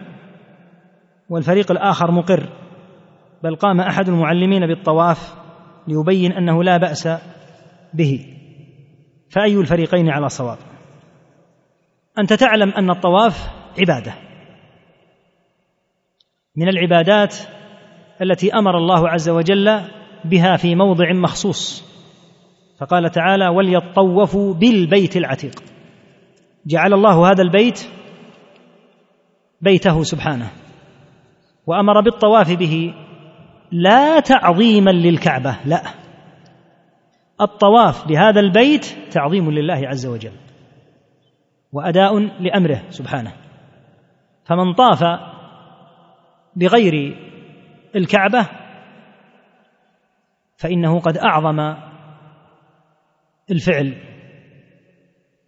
والفريق 1.29 1.71
الآخر 1.71 2.11
مقر 2.11 2.49
بل 3.43 3.57
قام 3.57 3.81
أحد 3.81 4.09
المعلمين 4.09 4.67
بالطواف 4.67 5.35
ليبين 5.89 6.33
أنه 6.33 6.65
لا 6.65 6.77
بأس 6.77 7.09
به. 7.95 8.27
فأي 9.31 9.57
الفريقين 9.57 10.11
على 10.11 10.29
صواب؟ 10.29 10.59
أنت 12.19 12.33
تعلم 12.33 12.71
أن 12.71 12.91
الطواف 12.91 13.51
عبادة. 13.79 14.15
من 16.57 16.69
العبادات 16.69 17.37
التي 18.23 18.55
أمر 18.55 18.79
الله 18.79 19.09
عز 19.09 19.29
وجل 19.29 19.81
بها 20.25 20.57
في 20.57 20.75
موضع 20.75 21.13
مخصوص. 21.13 21.85
فقال 22.81 23.11
تعالى 23.11 23.49
وليطوفوا 23.49 24.55
بالبيت 24.55 25.17
العتيق. 25.17 25.63
جعل 26.67 26.95
الله 26.95 27.31
هذا 27.31 27.43
البيت 27.43 27.89
بيته 29.61 30.03
سبحانه. 30.03 30.51
وأمر 31.67 32.01
بالطواف 32.01 32.53
به 32.59 32.95
لا 33.73 34.21
تعظيما 34.21 34.91
للكعبة 34.91 35.57
لا. 35.65 35.83
الطواف 37.41 38.09
بهذا 38.09 38.41
البيت 38.41 38.87
تعظيم 39.11 39.51
لله 39.51 39.89
عز 39.89 40.07
وجل 40.07 40.33
وأداء 41.73 42.19
لأمره 42.19 42.83
سبحانه. 42.89 43.33
فمن 44.45 44.75
طاف 44.75 45.03
بغير 46.57 47.17
الكعبة 47.97 48.49
فإنه 50.57 51.01
قد 51.01 51.17
أعظم 51.17 51.75
الفعل 53.51 53.95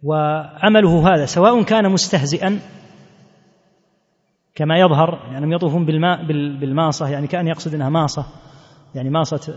وعمله 0.03 1.13
هذا 1.15 1.25
سواء 1.25 1.63
كان 1.63 1.91
مستهزئا 1.91 2.59
كما 4.59 4.77
يظهر 4.79 5.19
يعني 5.31 5.55
يطوفون 5.55 5.85
بالماء 5.85 6.25
بالماصة 6.59 7.09
يعني 7.09 7.27
كأن 7.27 7.47
يقصد 7.47 7.73
أنها 7.73 7.89
ماصة 7.89 8.25
يعني 8.95 9.09
ماصة 9.09 9.53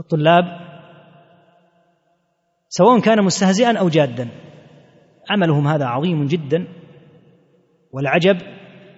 الطلاب. 0.00 0.44
سواء 2.68 3.00
كان 3.00 3.24
مستهزئا 3.24 3.78
أو 3.78 3.88
جادا. 3.88 4.28
عملهم 5.30 5.68
هذا 5.68 5.84
عظيم 5.84 6.26
جدا. 6.26 6.66
والعجب 7.92 8.36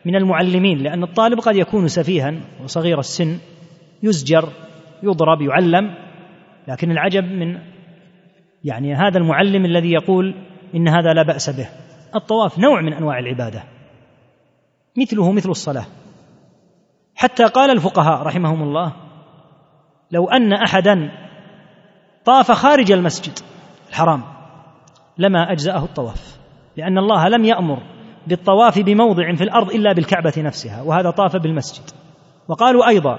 من 0.04 0.16
المعلمين 0.16 0.78
لأن 0.78 1.02
الطالب 1.02 1.38
قد 1.38 1.56
يكون 1.56 1.88
سفيها 1.88 2.34
وصغير 2.62 2.98
السن 2.98 3.38
يزجر 4.02 4.48
يضرب 5.02 5.42
يعلم. 5.42 5.94
لكن 6.68 6.90
العجب 6.90 7.24
من 7.24 7.58
يعني 8.64 8.94
هذا 8.94 9.18
المعلم 9.18 9.64
الذي 9.64 9.92
يقول 9.92 10.34
إن 10.74 10.88
هذا 10.88 11.12
لا 11.12 11.22
بأس 11.22 11.50
به. 11.50 11.68
الطواف 12.14 12.58
نوع 12.58 12.80
من 12.80 12.92
أنواع 12.92 13.18
العبادة. 13.18 13.75
مثله 14.98 15.32
مثل 15.32 15.50
الصلاة. 15.50 15.86
حتى 17.14 17.44
قال 17.44 17.70
الفقهاء 17.70 18.22
رحمهم 18.22 18.62
الله 18.62 18.92
لو 20.10 20.28
أن 20.28 20.52
احدا 20.52 21.10
طاف 22.24 22.52
خارج 22.52 22.92
المسجد 22.92 23.38
الحرام 23.88 24.22
لما 25.18 25.52
أجزأه 25.52 25.84
الطواف 25.84 26.38
لأن 26.76 26.98
الله 26.98 27.28
لم 27.28 27.44
يأمر 27.44 27.82
بالطواف 28.26 28.78
بموضع 28.78 29.34
في 29.34 29.44
الأرض 29.44 29.70
إلا 29.70 29.92
بالكعبة 29.92 30.32
نفسها 30.36 30.82
وهذا 30.82 31.10
طاف 31.10 31.36
بالمسجد. 31.36 31.90
وقالوا 32.48 32.88
أيضا 32.88 33.18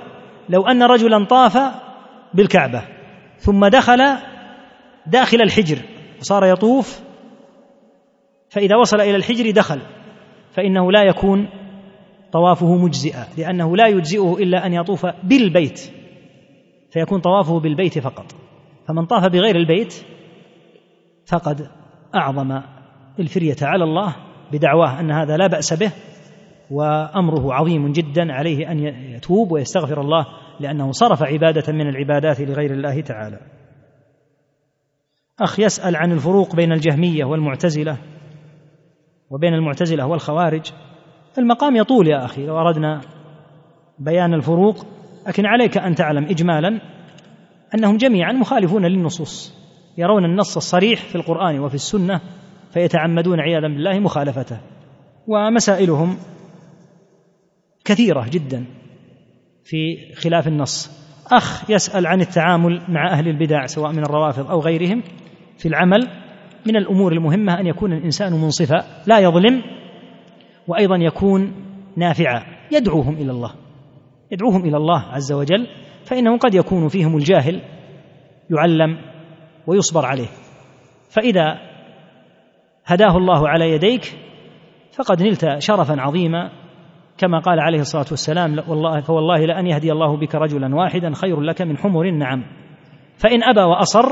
لو 0.49 0.67
أن 0.67 0.83
رجلا 0.83 1.25
طاف 1.25 1.57
بالكعبة 2.33 2.81
ثم 3.37 3.67
دخل 3.67 4.17
داخل 5.05 5.41
الحجر 5.41 5.77
وصار 6.19 6.45
يطوف 6.45 6.99
فإذا 8.49 8.75
وصل 8.75 9.01
إلى 9.01 9.15
الحجر 9.15 9.51
دخل 9.51 9.81
فإنه 10.51 10.91
لا 10.91 11.03
يكون 11.03 11.49
طوافه 12.31 12.75
مجزئا 12.75 13.25
لأنه 13.37 13.77
لا 13.77 13.87
يجزئه 13.87 14.33
إلا 14.33 14.65
أن 14.65 14.73
يطوف 14.73 15.05
بالبيت 15.23 15.79
فيكون 16.91 17.19
طوافه 17.21 17.59
بالبيت 17.59 17.99
فقط. 17.99 18.35
فمن 18.87 19.05
طاف 19.05 19.25
بغير 19.25 19.55
البيت 19.55 19.93
فقد 21.25 21.69
أعظم 22.15 22.61
الفرية 23.19 23.55
على 23.61 23.83
الله 23.83 24.15
بدعواه 24.51 24.99
أن 24.99 25.11
هذا 25.11 25.37
لا 25.37 25.47
بأس 25.47 25.73
به 25.73 25.91
وأمره 26.71 27.53
عظيم 27.53 27.91
جدا 27.91 28.33
عليه 28.33 28.71
أن 28.71 28.79
يتوب 29.13 29.51
ويستغفر 29.51 30.01
الله 30.01 30.25
لأنه 30.59 30.91
صرف 30.91 31.23
عبادة 31.23 31.73
من 31.73 31.89
العبادات 31.89 32.41
لغير 32.41 32.71
الله 32.71 33.01
تعالى. 33.01 33.39
أخ 35.39 35.59
يسأل 35.59 35.95
عن 35.95 36.11
الفروق 36.11 36.55
بين 36.55 36.71
الجهمية 36.71 37.25
والمعتزلة 37.25 37.97
وبين 39.29 39.53
المعتزلة 39.53 40.07
والخوارج. 40.07 40.71
المقام 41.37 41.75
يطول 41.75 42.07
يا 42.07 42.25
أخي 42.25 42.45
لو 42.45 42.59
أردنا 42.59 43.01
بيان 43.99 44.33
الفروق 44.33 44.85
لكن 45.27 45.45
عليك 45.45 45.77
أن 45.77 45.95
تعلم 45.95 46.23
اجمالا 46.23 46.81
أنهم 47.75 47.97
جميعا 47.97 48.31
مخالفون 48.31 48.85
للنصوص 48.85 49.57
يرون 49.97 50.25
النص 50.25 50.57
الصريح 50.57 50.99
في 50.99 51.15
القرآن 51.15 51.59
وفي 51.59 51.75
السنة 51.75 52.21
فيتعمدون 52.73 53.39
عياذا 53.39 53.67
بالله 53.67 53.99
مخالفته. 53.99 54.57
ومسائلهم 55.27 56.17
كثيرة 57.85 58.25
جدا 58.29 58.65
في 59.63 60.13
خلاف 60.15 60.47
النص. 60.47 60.91
أخ 61.31 61.69
يسأل 61.69 62.07
عن 62.07 62.21
التعامل 62.21 62.81
مع 62.87 63.11
أهل 63.11 63.27
البدع 63.27 63.65
سواء 63.65 63.91
من 63.91 64.03
الروافض 64.03 64.49
أو 64.49 64.59
غيرهم 64.59 65.03
في 65.57 65.67
العمل 65.67 66.07
من 66.65 66.75
الأمور 66.75 67.13
المهمة 67.13 67.59
أن 67.59 67.67
يكون 67.67 67.93
الإنسان 67.93 68.33
منصفا 68.33 68.83
لا 69.07 69.19
يظلم 69.19 69.63
وأيضا 70.67 70.95
يكون 70.95 71.53
نافعا. 71.95 72.43
يدعوهم 72.71 73.13
إلى 73.13 73.31
الله. 73.31 73.53
يدعوهم 74.31 74.65
إلى 74.65 74.77
الله 74.77 75.01
عز 75.01 75.31
وجل 75.31 75.67
فانه 76.05 76.37
قد 76.37 76.55
يكون 76.55 76.87
فيهم 76.87 77.17
الجاهل 77.17 77.61
يعلم 78.49 78.97
ويصبر 79.67 80.05
عليه. 80.05 80.27
فإذا 81.09 81.59
هداه 82.85 83.17
الله 83.17 83.49
على 83.49 83.71
يديك 83.71 84.17
فقد 84.97 85.23
نلت 85.23 85.57
شرفا 85.59 86.01
عظيما 86.01 86.51
كما 87.17 87.39
قال 87.39 87.59
عليه 87.59 87.79
الصلاة 87.79 88.05
والسلام 88.11 88.59
والله 88.67 89.01
فوالله 89.01 89.45
لأن 89.45 89.67
يهدي 89.67 89.91
الله 89.91 90.17
بك 90.17 90.35
رجلا 90.35 90.75
واحدا 90.75 91.13
خير 91.13 91.41
لك 91.41 91.61
من 91.61 91.77
حمر 91.77 92.05
النعم. 92.05 92.43
فإن 93.17 93.43
أبى 93.43 93.61
وأصر 93.61 94.05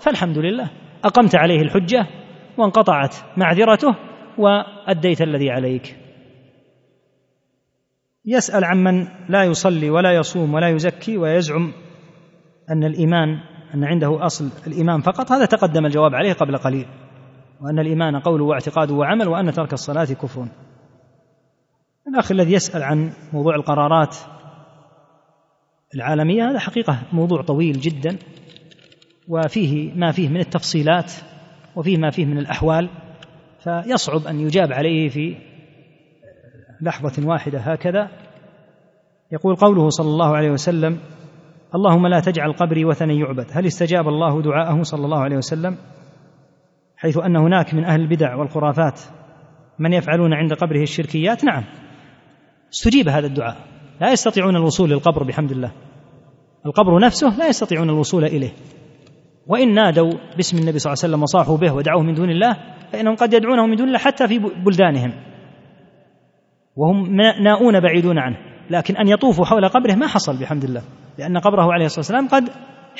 فالحمد 0.00 0.38
لله. 0.38 0.70
أقمت 1.04 1.36
عليه 1.36 1.60
الحجة 1.60 2.06
وانقطعت 2.58 3.16
معذرته 3.36 4.07
وأديت 4.38 5.22
الذي 5.22 5.50
عليك. 5.50 5.96
يسأل 8.24 8.64
عمن 8.64 9.08
لا 9.28 9.44
يصلي 9.44 9.90
ولا 9.90 10.12
يصوم 10.12 10.54
ولا 10.54 10.68
يزكي 10.68 11.16
ويزعم 11.16 11.72
أن 12.70 12.84
الإيمان 12.84 13.28
أن 13.74 13.84
عنده 13.84 14.26
أصل 14.26 14.50
الإيمان 14.66 15.00
فقط. 15.00 15.32
هذا 15.32 15.44
تقدم 15.44 15.86
الجواب 15.86 16.14
عليه 16.14 16.32
قبل 16.32 16.56
قليل. 16.56 16.86
وأن 17.60 17.78
الإيمان 17.78 18.18
قول 18.20 18.40
واعتقاد 18.40 18.90
وعمل 18.90 19.28
وأن 19.28 19.52
ترك 19.52 19.72
الصلاة 19.72 20.04
كفر 20.04 20.48
الأخ 22.08 22.30
الذي 22.30 22.52
يسأل 22.52 22.82
عن 22.82 23.12
موضوع 23.32 23.54
القرارات 23.54 24.16
العالمية 25.94 26.50
هذا 26.50 26.58
حقيقة 26.58 27.02
موضوع 27.12 27.42
طويل 27.42 27.80
جدا. 27.80 28.18
وفيه 29.28 29.94
ما 29.94 30.12
فيه 30.12 30.28
من 30.28 30.40
التفصيلات 30.40 31.12
وفيه 31.76 31.96
ما 31.96 32.10
فيه 32.10 32.24
من 32.24 32.38
الأحوال. 32.38 32.88
فيصعب 33.64 34.26
أن 34.26 34.40
يجاب 34.40 34.72
عليه 34.72 35.08
في 35.08 35.36
لحظة 36.82 37.28
واحدة 37.28 37.58
هكذا. 37.58 38.10
يقول 39.32 39.56
قوله 39.56 39.88
صلى 39.88 40.06
الله 40.06 40.36
عليه 40.36 40.50
وسلم 40.50 40.98
اللهم 41.74 42.06
لا 42.06 42.20
تجعل 42.20 42.52
قبري 42.52 42.84
وثنا 42.84 43.12
يعبد. 43.12 43.46
هل 43.52 43.66
استجاب 43.66 44.08
الله 44.08 44.42
دعاءه 44.42 44.82
صلى 44.82 45.04
الله 45.04 45.18
عليه 45.18 45.36
وسلم؟ 45.36 45.76
حيث 46.96 47.18
أن 47.18 47.36
هناك 47.36 47.74
من 47.74 47.84
أهل 47.84 48.00
البدع 48.00 48.34
والخرافات 48.34 49.00
من 49.78 49.92
يفعلون 49.92 50.34
عند 50.34 50.52
قبره 50.52 50.82
الشركيات 50.82 51.44
نعم 51.44 51.64
استجيب 52.72 53.08
هذا 53.08 53.26
الدعاء. 53.26 53.56
لا 54.00 54.12
يستطيعون 54.12 54.56
الوصول 54.56 54.90
للقبر 54.90 55.22
بحمد 55.22 55.50
الله. 55.50 55.72
القبر 56.66 57.00
نفسه 57.00 57.38
لا 57.38 57.48
يستطيعون 57.48 57.90
الوصول 57.90 58.24
إليه. 58.24 58.52
وإن 59.48 59.74
نادوا 59.74 60.12
باسم 60.36 60.58
النبي 60.58 60.78
صلى 60.78 60.92
الله 60.92 61.02
عليه 61.02 61.14
وسلم 61.14 61.22
وصاحوا 61.22 61.56
به 61.56 61.72
ودعوه 61.72 62.02
من 62.02 62.14
دون 62.14 62.30
الله 62.30 62.56
فإنهم 62.92 63.16
قد 63.16 63.32
يدعونه 63.32 63.66
من 63.66 63.76
دون 63.76 63.86
الله 63.86 63.98
حتى 63.98 64.28
في 64.28 64.38
بلدانهم. 64.38 65.12
وهم 66.76 67.16
ناؤون 67.42 67.80
بعيدون 67.80 68.18
عنه. 68.18 68.36
لكن 68.70 68.96
أن 68.96 69.08
يطوفوا 69.08 69.44
حول 69.44 69.68
قبره 69.68 69.94
ما 69.94 70.06
حصل 70.06 70.40
بحمد 70.40 70.64
الله. 70.64 70.82
لأن 71.18 71.38
قبره 71.38 71.72
عليه 71.72 71.84
الصلاة 71.84 72.00
والسلام 72.00 72.28
قد 72.28 72.50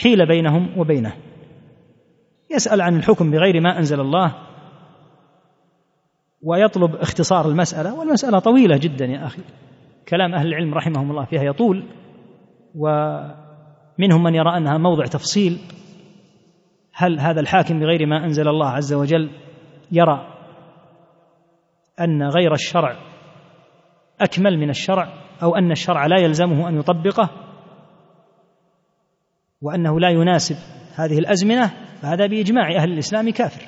حيل 0.02 0.26
بينهم 0.28 0.78
وبينه. 0.78 1.12
يسأل 2.54 2.80
عن 2.80 2.96
الحكم 2.96 3.30
بغير 3.30 3.60
ما 3.60 3.78
أنزل 3.78 4.00
الله. 4.00 4.34
ويطلب 6.42 6.94
اختصار 6.94 7.48
المسألة 7.48 7.98
والمسألة 7.98 8.38
طويلة 8.38 8.76
جدا 8.76 9.04
يا 9.04 9.26
أخي. 9.26 9.42
كلام 10.08 10.34
أهل 10.34 10.46
العلم 10.46 10.74
رحمهم 10.74 11.10
الله 11.10 11.24
فيها 11.24 11.42
يطول. 11.42 11.84
ومنهم 12.74 14.22
من 14.22 14.34
يرى 14.34 14.56
أنها 14.56 14.78
موضع 14.78 15.04
تفصيل. 15.04 15.58
هل 17.00 17.20
هذا 17.20 17.40
الحاكم 17.40 17.80
بغير 17.80 18.06
ما 18.06 18.24
أنزل 18.24 18.48
الله 18.48 18.68
عز 18.68 18.92
وجل 18.92 19.30
يرى 19.92 20.26
أن 22.00 22.22
غير 22.22 22.52
الشرع 22.52 22.96
أكمل 24.20 24.58
من 24.58 24.70
الشرع 24.70 25.08
أو 25.42 25.56
أن 25.56 25.70
الشرع 25.70 26.06
لا 26.06 26.20
يلزمه 26.20 26.68
أن 26.68 26.78
يطبقه 26.78 27.30
وأنه 29.62 30.00
لا 30.00 30.08
يناسب 30.08 30.56
هذه 30.94 31.18
الأزمنة 31.18 31.70
فهذا 32.02 32.26
بإجماع 32.26 32.76
أهل 32.76 32.92
الإسلام 32.92 33.30
كافر. 33.30 33.62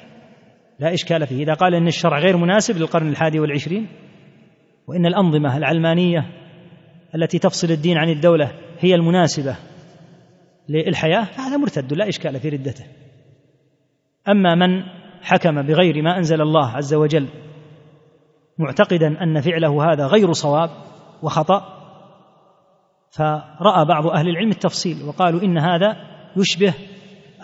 لا 0.78 0.94
إشكال 0.94 1.26
فيه. 1.26 1.42
إذا 1.42 1.54
قال 1.54 1.74
إن 1.74 1.86
الشرع 1.86 2.18
غير 2.18 2.36
مناسب 2.36 2.76
للقرن 2.76 3.08
الحادي 3.08 3.40
والعشرين 3.40 3.86
وإن 4.86 5.06
الأنظمة 5.06 5.56
العلمانيه 5.56 6.26
التي 7.14 7.38
تفصل 7.38 7.70
الدين 7.70 7.98
عن 7.98 8.08
الدولة 8.08 8.52
هي 8.78 8.94
المناسبة 8.94 9.56
للحياة 10.68 11.24
فهذا 11.24 11.56
مرتد 11.56 11.92
لا 11.92 12.08
إشكال 12.08 12.40
في 12.40 12.48
ردته. 12.48 12.84
أما 14.28 14.54
من 14.54 14.82
حكم 15.22 15.62
بغير 15.62 16.02
ما 16.02 16.18
أنزل 16.18 16.40
الله 16.40 16.68
عز 16.70 16.94
وجل 16.94 17.28
معتقدا 18.58 19.22
أن 19.22 19.40
فعله 19.40 19.92
هذا 19.92 20.06
غير 20.06 20.32
صواب 20.32 20.70
وخطأ 21.22 21.80
فرأى 23.10 23.84
بعض 23.84 24.06
أهل 24.06 24.28
العلم 24.28 24.50
التفصيل 24.50 25.04
وقالوا 25.08 25.42
إن 25.42 25.58
هذا 25.58 25.96
يشبه 26.36 26.74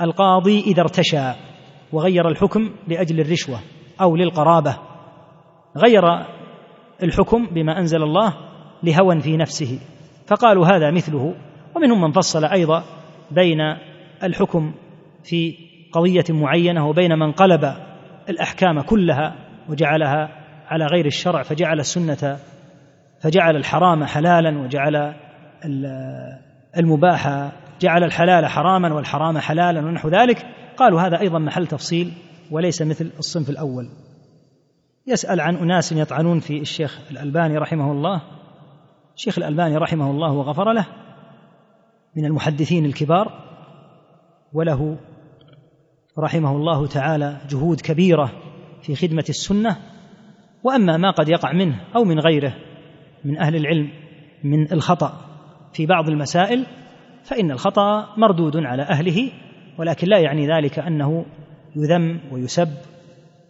القاضي 0.01 0.61
إذا 0.61 0.81
ارتشى 0.83 1.33
وغير 1.93 2.29
الحكم 2.29 2.71
لأجل 2.89 3.21
الرشوة 3.21 3.59
أو 4.01 4.17
للقرابة 4.17 4.77
غير 5.77 6.03
الحكم 7.03 7.47
بما 7.47 7.79
أنزل 7.79 8.03
الله 8.03 8.35
لهوى 8.83 9.21
في 9.21 9.37
نفسه. 9.37 9.79
فقالوا 10.27 10.67
هذا 10.67 10.91
مثله 10.91 11.35
ومنهم 11.77 12.01
من 12.01 12.13
فصل 12.13 12.45
أيضا 12.45 12.85
بين 13.31 13.61
الحكم 14.23 14.75
في 15.25 15.66
قضية 15.97 16.25
معينة 16.31 16.89
وبين 16.89 17.19
من 17.19 17.33
قلب 17.33 17.75
الأحكام 18.29 18.81
كلها 18.81 19.35
وجعلها 19.69 20.29
على 20.67 20.87
غير 20.87 21.07
الشرع 21.07 21.43
فجعل 21.43 21.81
السنة 21.81 22.39
فجعل 23.21 23.57
الحرام 23.57 24.05
حلالا 24.05 24.59
وجعل 24.59 25.15
المباح 26.77 27.53
جعل 27.81 28.05
الحلال 28.05 28.47
حراما 28.47 28.95
والحرام 28.95 29.39
حلالا 29.39 29.81
ونحو 29.81 30.09
ذلك. 30.09 30.47
قالوا 30.77 31.01
هذا 31.01 31.21
أيضا 31.21 31.39
محل 31.39 31.67
تفصيل 31.67 32.13
وليس 32.51 32.83
مثل 32.83 33.11
الصنف 33.19 33.51
الأول. 33.51 33.89
يسأل 35.07 35.41
عن 35.41 35.57
أناس 35.57 35.93
يطعنون 35.93 36.41
في 36.41 36.61
الشيخ 36.61 37.01
الألباني 37.11 37.59
رحمه 37.59 37.93
الله. 37.93 38.23
الشيخ 39.15 39.39
الألباني 39.39 39.77
رحمه 39.77 40.11
الله 40.11 40.33
وغفر 40.33 40.73
له 40.73 40.87
من 42.17 42.25
المحدثين 42.25 42.85
الكبار 42.85 43.33
وله 44.53 44.99
رحمه 46.19 46.57
الله 46.57 46.87
تعالى 46.87 47.37
جهود 47.51 47.81
كبيرة 47.81 48.33
في 48.83 48.95
خدمة 48.95 49.25
السنة 49.29 49.77
وأما 50.65 50.97
ما 50.97 51.11
قد 51.11 51.29
يقع 51.29 51.53
منه 51.53 51.81
أو 51.97 52.05
من 52.05 52.19
غيره 52.19 52.55
من 53.25 53.39
أهل 53.39 53.57
العلم 53.57 53.91
من 54.45 54.73
الخطأ 54.73 55.13
في 55.73 55.87
بعض 55.87 56.09
المسائل 56.09 56.67
فإن 57.25 57.51
الخطأ 57.51 58.15
مردود 58.17 58.57
على 58.57 58.83
أهله 58.83 59.31
ولكن 59.79 60.07
لا 60.09 60.19
يعني 60.19 60.47
ذلك 60.47 60.79
أنه 60.79 61.27
يذم 61.77 62.21
ويسب 62.33 62.69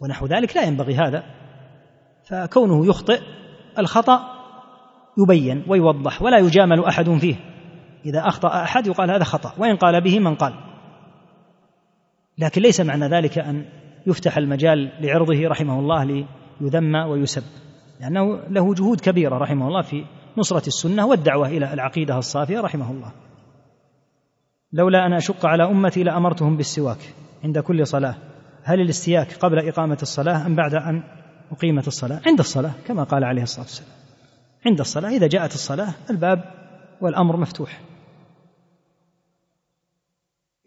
ونحو 0.01 0.27
ذلك 0.27 0.57
لا 0.57 0.63
ينبغي 0.63 0.95
هذا. 0.95 1.23
فكونه 2.29 2.87
يخطئ 2.87 3.21
الخطأ 3.79 4.21
يبين 5.19 5.65
ويوضح 5.69 6.23
ولا 6.23 6.39
يجامل 6.39 6.85
أحد 6.85 7.11
فيه. 7.11 7.37
إذا 8.07 8.29
أخطأ 8.29 8.63
أحد 8.63 8.87
يقال 8.87 9.11
هذا 9.11 9.25
خطأ 9.25 9.53
وإن 9.59 9.77
قال 9.77 10.01
به 10.01 10.19
من 10.19 10.35
قال. 10.35 10.66
لكن 12.39 12.63
ليس 12.63 12.81
معنى 12.81 13.09
ذلك 13.09 13.39
أن 13.39 13.65
يفتح 14.07 14.37
المجال 14.37 14.93
لعرضه 15.01 15.49
رحمه 15.49 15.79
الله 15.79 16.27
ليذم 16.61 16.95
ويسب 16.95 17.43
لأنه 18.01 18.41
له 18.51 18.75
جهود 18.75 19.01
كبيرة 19.01 19.39
رحمه 19.39 19.69
الله 19.69 19.83
في 19.83 20.05
نصرة 20.37 20.67
السنة 20.67 21.07
والدعوة 21.07 21.49
إلى 21.49 21.73
العقيدة 21.73 22.19
الصافية 22.19 22.61
رحمه 22.61 22.91
الله. 22.91 23.13
لولا 24.73 25.07
أن 25.07 25.13
أشق 25.13 25.47
على 25.47 25.65
أمتي 25.65 26.03
لأمرتهم 26.03 26.57
بالسواك 26.57 27.15
عند 27.45 27.59
كل 27.59 27.87
صلاة. 27.87 28.15
هل 28.63 28.81
الاستياك 28.81 29.35
قبل 29.35 29.69
إقامة 29.69 29.99
الصلاة 30.03 30.47
أم 30.47 30.55
بعد 30.55 30.75
أن 30.75 31.03
أقيمت 31.53 31.87
الصلاة؟ 31.87 32.21
عند 32.27 32.39
الصلاة 32.39 32.73
كما 32.87 33.03
قال 33.03 33.25
عليه 33.25 33.43
الصلاة 33.43 33.65
والسلام. 33.65 33.91
عند 34.67 34.81
الصلاة 34.81 35.11
إذا 35.11 35.27
جاءت 35.27 35.55
الصلاة 35.55 35.95
الباب 36.11 36.45
والأمر 37.01 37.37
مفتوح. 37.37 37.81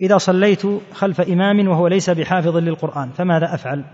إذا 0.02 0.18
صليت 0.18 0.62
خلف 0.94 1.22
إمام 1.22 1.68
وهو 1.68 1.88
ليس 1.88 2.10
بحافظ 2.10 2.58
للقرآن 2.58 3.12
فماذا 3.12 3.54
أفعل؟ 3.54 3.86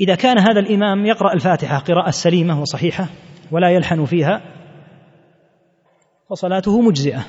إذا 0.00 0.14
كان 0.14 0.38
هذا 0.38 0.60
الإمام 0.60 1.06
يقرأ 1.06 1.32
الفاتحة 1.32 1.78
قراءة 1.78 2.10
سليمة 2.10 2.60
وصحيحة 2.60 3.06
ولا 3.50 3.70
يلحن 3.70 4.04
فيها 4.04 4.40
فصلاته 6.30 6.80
مجزئة. 6.80 7.24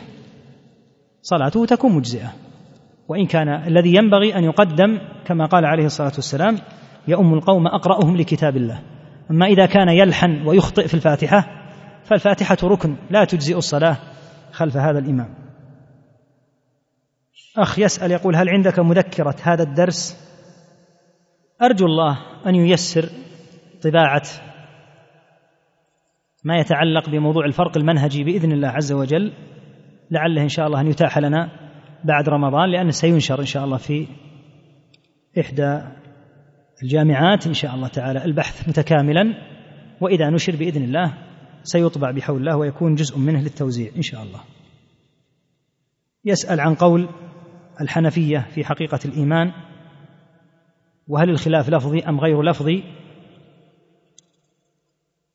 صلاته 1.21 1.65
تكون 1.65 1.91
مجزئة. 1.91 2.33
وإن 3.07 3.25
كان 3.25 3.49
الذي 3.49 3.95
ينبغي 3.95 4.35
أن 4.35 4.43
يقدم 4.43 4.99
كما 5.25 5.45
قال 5.45 5.65
عليه 5.65 5.85
الصلاة 5.85 6.11
والسلام 6.15 6.57
يؤم 7.07 7.33
القوم 7.33 7.67
أقرأهم 7.67 8.17
لكتاب 8.17 8.57
الله. 8.57 8.81
أما 9.31 9.45
إذا 9.45 9.65
كان 9.65 9.89
يلحن 9.89 10.47
ويخطئ 10.47 10.87
في 10.87 10.93
الفاتحة 10.93 11.47
فالفاتحة 12.03 12.57
ركن 12.63 12.95
لا 13.09 13.25
تجزئ 13.25 13.57
الصلاة. 13.57 13.97
خلف 14.55 14.77
هذا 14.77 14.99
الإمام. 14.99 15.35
أخ 17.57 17.79
يسأل 17.79 18.11
يقول 18.11 18.35
هل 18.35 18.49
عندك 18.49 18.79
مذكرة 18.79 19.35
هذا 19.43 19.63
الدرس؟ 19.63 20.25
أرجو 21.61 21.85
الله 21.85 22.17
أن 22.47 22.55
ييسر 22.55 23.09
طباعة 23.83 24.23
ما 26.43 26.57
يتعلق 26.57 27.09
بموضوع 27.09 27.45
الفرق 27.45 27.77
المنهجي 27.77 28.23
بإذن 28.23 28.51
الله 28.51 28.67
عز 28.67 28.91
وجل. 28.91 29.33
لعله 30.11 30.41
إن 30.41 30.49
شاء 30.49 30.67
الله 30.67 30.81
أن 30.81 30.87
يتاح 30.87 31.17
لنا 31.17 31.49
بعد 32.03 32.29
رمضان 32.29 32.71
لأنه 32.71 32.91
سينشر 32.91 33.39
إن 33.39 33.45
شاء 33.45 33.65
الله 33.65 33.77
في 33.77 34.07
إحدى 35.39 35.81
الجامعات 36.83 37.47
إن 37.47 37.53
شاء 37.53 37.75
الله 37.75 37.87
تعالى 37.87 38.25
البحث 38.25 38.69
متكاملا. 38.69 39.23
وإذا 40.01 40.29
نشر 40.29 40.55
بإذن 40.55 40.83
الله 40.83 41.24
سيطبع 41.65 42.11
بحول 42.11 42.39
الله 42.39 42.57
ويكون 42.57 42.95
جزء 42.95 43.17
منه 43.17 43.41
للتوزيع 43.41 43.91
إن 43.97 44.01
شاء 44.01 44.23
الله. 44.23 44.39
يسأل 46.25 46.59
عن 46.59 46.75
قول 46.75 47.09
الحنفية 47.81 48.39
في 48.39 48.65
حقيقة 48.65 48.99
الإيمان 49.05 49.51
وهل 51.07 51.29
الخلاف 51.29 51.69
لفظي 51.69 51.99
أم 51.99 52.19
غير 52.19 52.41
لفظي؟ 52.41 52.83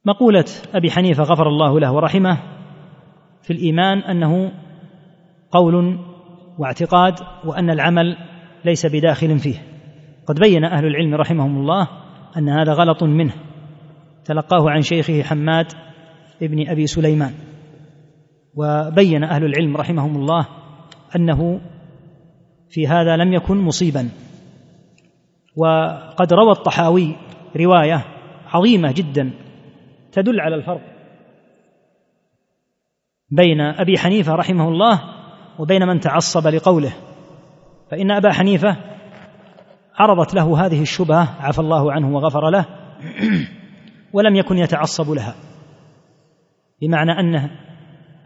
مقولة 0.04 0.44
أبي 0.74 0.90
حنيفة 0.90 1.22
غفر 1.22 1.48
الله 1.48 1.80
له 1.80 1.92
ورحمه 1.92 2.38
في 3.42 3.52
الإيمان 3.52 3.98
أنه 3.98 4.52
قول 5.50 5.98
واعتقاد 6.58 7.14
وأن 7.44 7.70
العمل 7.70 8.16
ليس 8.64 8.86
بداخل 8.86 9.38
فيه. 9.38 9.62
قد 10.26 10.40
بين 10.40 10.64
أهل 10.64 10.86
العلم 10.86 11.14
رحمهم 11.14 11.56
الله 11.56 11.88
أن 12.36 12.48
هذا 12.48 12.72
غلط 12.72 13.02
منه. 13.02 13.34
تلقاه 14.24 14.70
عن 14.70 14.82
شيخه 14.82 15.22
حماد 15.22 15.66
ابن 16.42 16.68
أبي 16.68 16.86
سليمان. 16.86 17.34
وبين 18.54 19.24
أهل 19.24 19.44
العلم 19.44 19.76
رحمهم 19.76 20.16
الله 20.16 20.46
أنه 21.16 21.60
في 22.70 22.86
هذا 22.88 23.16
لم 23.16 23.32
يكن 23.32 23.56
مصيبا. 23.56 24.08
وقد 25.56 26.32
روى 26.32 26.52
الطحاوي 26.52 27.16
رواية 27.56 28.04
عظيمة 28.46 28.92
جدا 28.92 29.30
تدل 30.12 30.40
على 30.40 30.54
الفرق 30.54 30.80
بين 33.30 33.60
أبي 33.60 33.98
حنيفة 33.98 34.34
رحمه 34.34 34.68
الله 34.68 35.00
وبين 35.58 35.86
من 35.86 36.00
تعصب 36.00 36.46
لقوله. 36.46 36.92
فإن 37.90 38.10
أبا 38.10 38.32
حنيفة 38.32 38.76
عرضت 39.94 40.34
له 40.34 40.66
هذه 40.66 40.82
الشبهة 40.82 41.36
عفى 41.40 41.58
الله 41.58 41.92
عنه 41.92 42.14
وغفر 42.14 42.50
له 42.50 42.64
ولم 44.14 44.36
يكن 44.36 44.58
يتعصب 44.58 45.10
لها. 45.10 45.34
بمعنى 46.80 47.12
أنه 47.12 47.50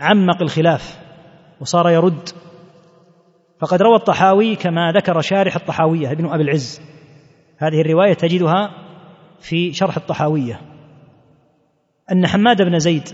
عمق 0.00 0.42
الخلاف 0.42 0.98
وصار 1.60 1.90
يرد. 1.90 2.28
فقد 3.60 3.82
روى 3.82 3.96
الطحاوي 3.96 4.56
كما 4.56 4.92
ذكر 4.92 5.20
شارح 5.20 5.56
الطحاوية 5.56 6.12
ابن 6.12 6.26
أبي 6.26 6.42
العز. 6.42 6.80
هذه 7.58 7.80
الرواية 7.80 8.14
تجدها 8.14 8.70
في 9.40 9.72
شرح 9.72 9.96
الطحاوية. 9.96 10.60
أن 12.12 12.26
حماد 12.26 12.62
بن 12.62 12.78
زيد 12.78 13.08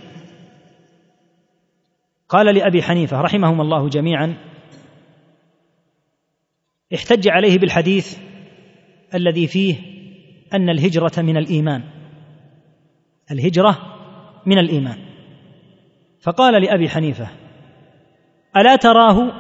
قال 2.29 2.55
لأبي 2.55 2.83
حنيفة 2.83 3.21
رحمهم 3.21 3.61
الله 3.61 3.89
جميعا 3.89 4.37
احتج 6.95 7.29
عليه 7.29 7.59
بالحديث 7.59 8.19
الذي 9.15 9.47
فيه 9.47 9.77
أن 10.55 10.69
الهجرة 10.69 11.23
من 11.23 11.37
الإيمان. 11.37 11.83
الهجرة 13.31 13.79
من 14.47 14.59
الإيمان. 14.59 15.10
فقال 16.21 16.63
لأبي 16.63 16.89
حنيفة 16.89 17.29
ألا 18.57 18.77
تراه 18.77 19.33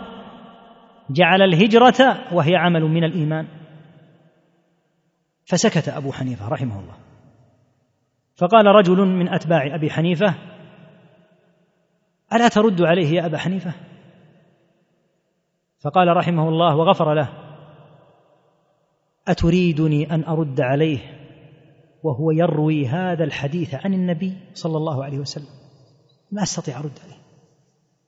جعل 1.11 1.43
الهجرة 1.43 2.35
وهي 2.35 2.57
عمل 2.57 2.83
من 2.83 3.05
الإيمان؟ 3.05 3.47
فسكت 5.45 5.89
أبو 5.89 6.12
حنيفة 6.12 6.49
رحمه 6.49 6.81
الله. 6.81 6.95
فقال 8.37 8.66
رجل 8.66 8.97
من 8.97 9.28
أتباع 9.28 9.74
أبي 9.74 9.91
حنيفة 9.91 10.35
ألا 12.33 12.49
ترد 12.49 12.83
عليه 12.83 13.09
يا 13.09 13.26
أبا 13.26 13.39
حنيفة؟ 13.39 13.72
فقال 15.81 16.16
رحمه 16.16 16.49
الله 16.49 16.76
وغفر 16.76 17.14
له 17.14 17.28
أتريدني 19.28 20.14
أن 20.14 20.24
أرد 20.24 20.61
عليه 20.61 20.99
وهو 22.03 22.31
يروي 22.31 22.87
هذا 22.87 23.24
الحديث 23.24 23.74
عن 23.74 23.95
النبي 23.95 24.37
صلى 24.55 24.76
الله 24.76 25.05
عليه 25.05 25.18
وسلم. 25.18 25.60
ما 26.33 26.43
أستطيع 26.43 26.78
أرد 26.78 26.99
عليه. 27.05 27.20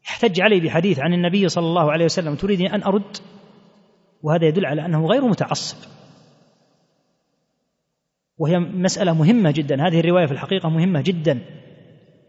يحتج 0.05 0.41
علي 0.41 0.61
بحديث 0.61 0.99
عن 0.99 1.13
النبي 1.13 1.49
صلى 1.49 1.67
الله 1.67 1.93
عليه 1.93 2.05
وسلم 2.05 2.35
تريدني 2.35 2.75
أن 2.75 2.83
أرد؟ 2.83 3.17
وهذا 4.23 4.47
يدل 4.47 4.67
على 4.67 4.87
أنه 4.87 5.07
غير 5.07 5.25
متعصب. 5.25 5.77
وهي 8.39 8.59
مسألة 8.59 9.15
مهمة 9.15 9.51
جدا. 9.51 9.87
هذه 9.89 10.01
الرواية 10.01 10.27
في 10.27 10.33
الحقيقة 10.33 10.69
مهمة 10.69 11.01
جدا. 11.01 11.41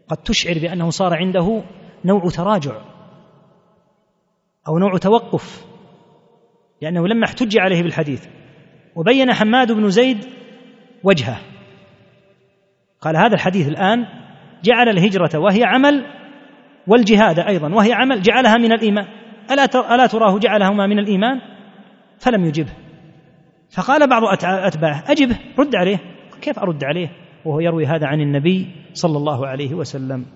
قد 0.08 0.16
تشعر 0.16 0.58
بأنه 0.58 0.90
صار 0.90 1.14
عنده 1.14 1.62
نوع 2.04 2.28
تراجع 2.28 2.80
أو 4.68 4.78
نوع 4.78 4.98
توقف 4.98 5.66
لأنه 6.82 7.08
لما 7.08 7.26
احتج 7.26 7.58
عليه 7.58 7.82
بالحديث 7.82 8.26
وبين 8.96 9.32
حماد 9.32 9.72
بن 9.72 9.90
زيد 9.90 10.24
وجهه 11.04 11.40
قال 13.00 13.16
هذا 13.16 13.34
الحديث 13.34 13.68
الآن 13.68 14.06
جعل 14.64 14.88
الهجرة 14.88 15.38
وهي 15.38 15.64
عمل 15.64 16.06
والجهاد 16.86 17.38
أيضا 17.38 17.74
وهي 17.74 17.92
عمل 17.92 18.22
جعلها 18.22 18.56
من 18.58 18.72
الإيمان. 18.72 19.06
ألا 19.50 19.94
ألا 19.94 20.06
تراه 20.06 20.38
جعلهما 20.38 20.86
من 20.86 20.98
الإيمان؟ 20.98 21.40
فلم 22.18 22.44
يجبه. 22.44 22.72
فقال 23.70 24.08
بعض 24.08 24.22
أتباعه 24.44 25.04
اجبه 25.08 25.38
رد 25.58 25.74
عليه. 25.76 25.98
كيف 26.40 26.58
أرد 26.58 26.84
عليه؟ 26.84 27.08
وهو 27.44 27.60
يروي 27.60 27.86
هذا 27.86 28.06
عن 28.06 28.20
النبي 28.20 28.70
صلى 28.92 29.16
الله 29.16 29.46
عليه 29.46 29.74
وسلم. 29.74 30.26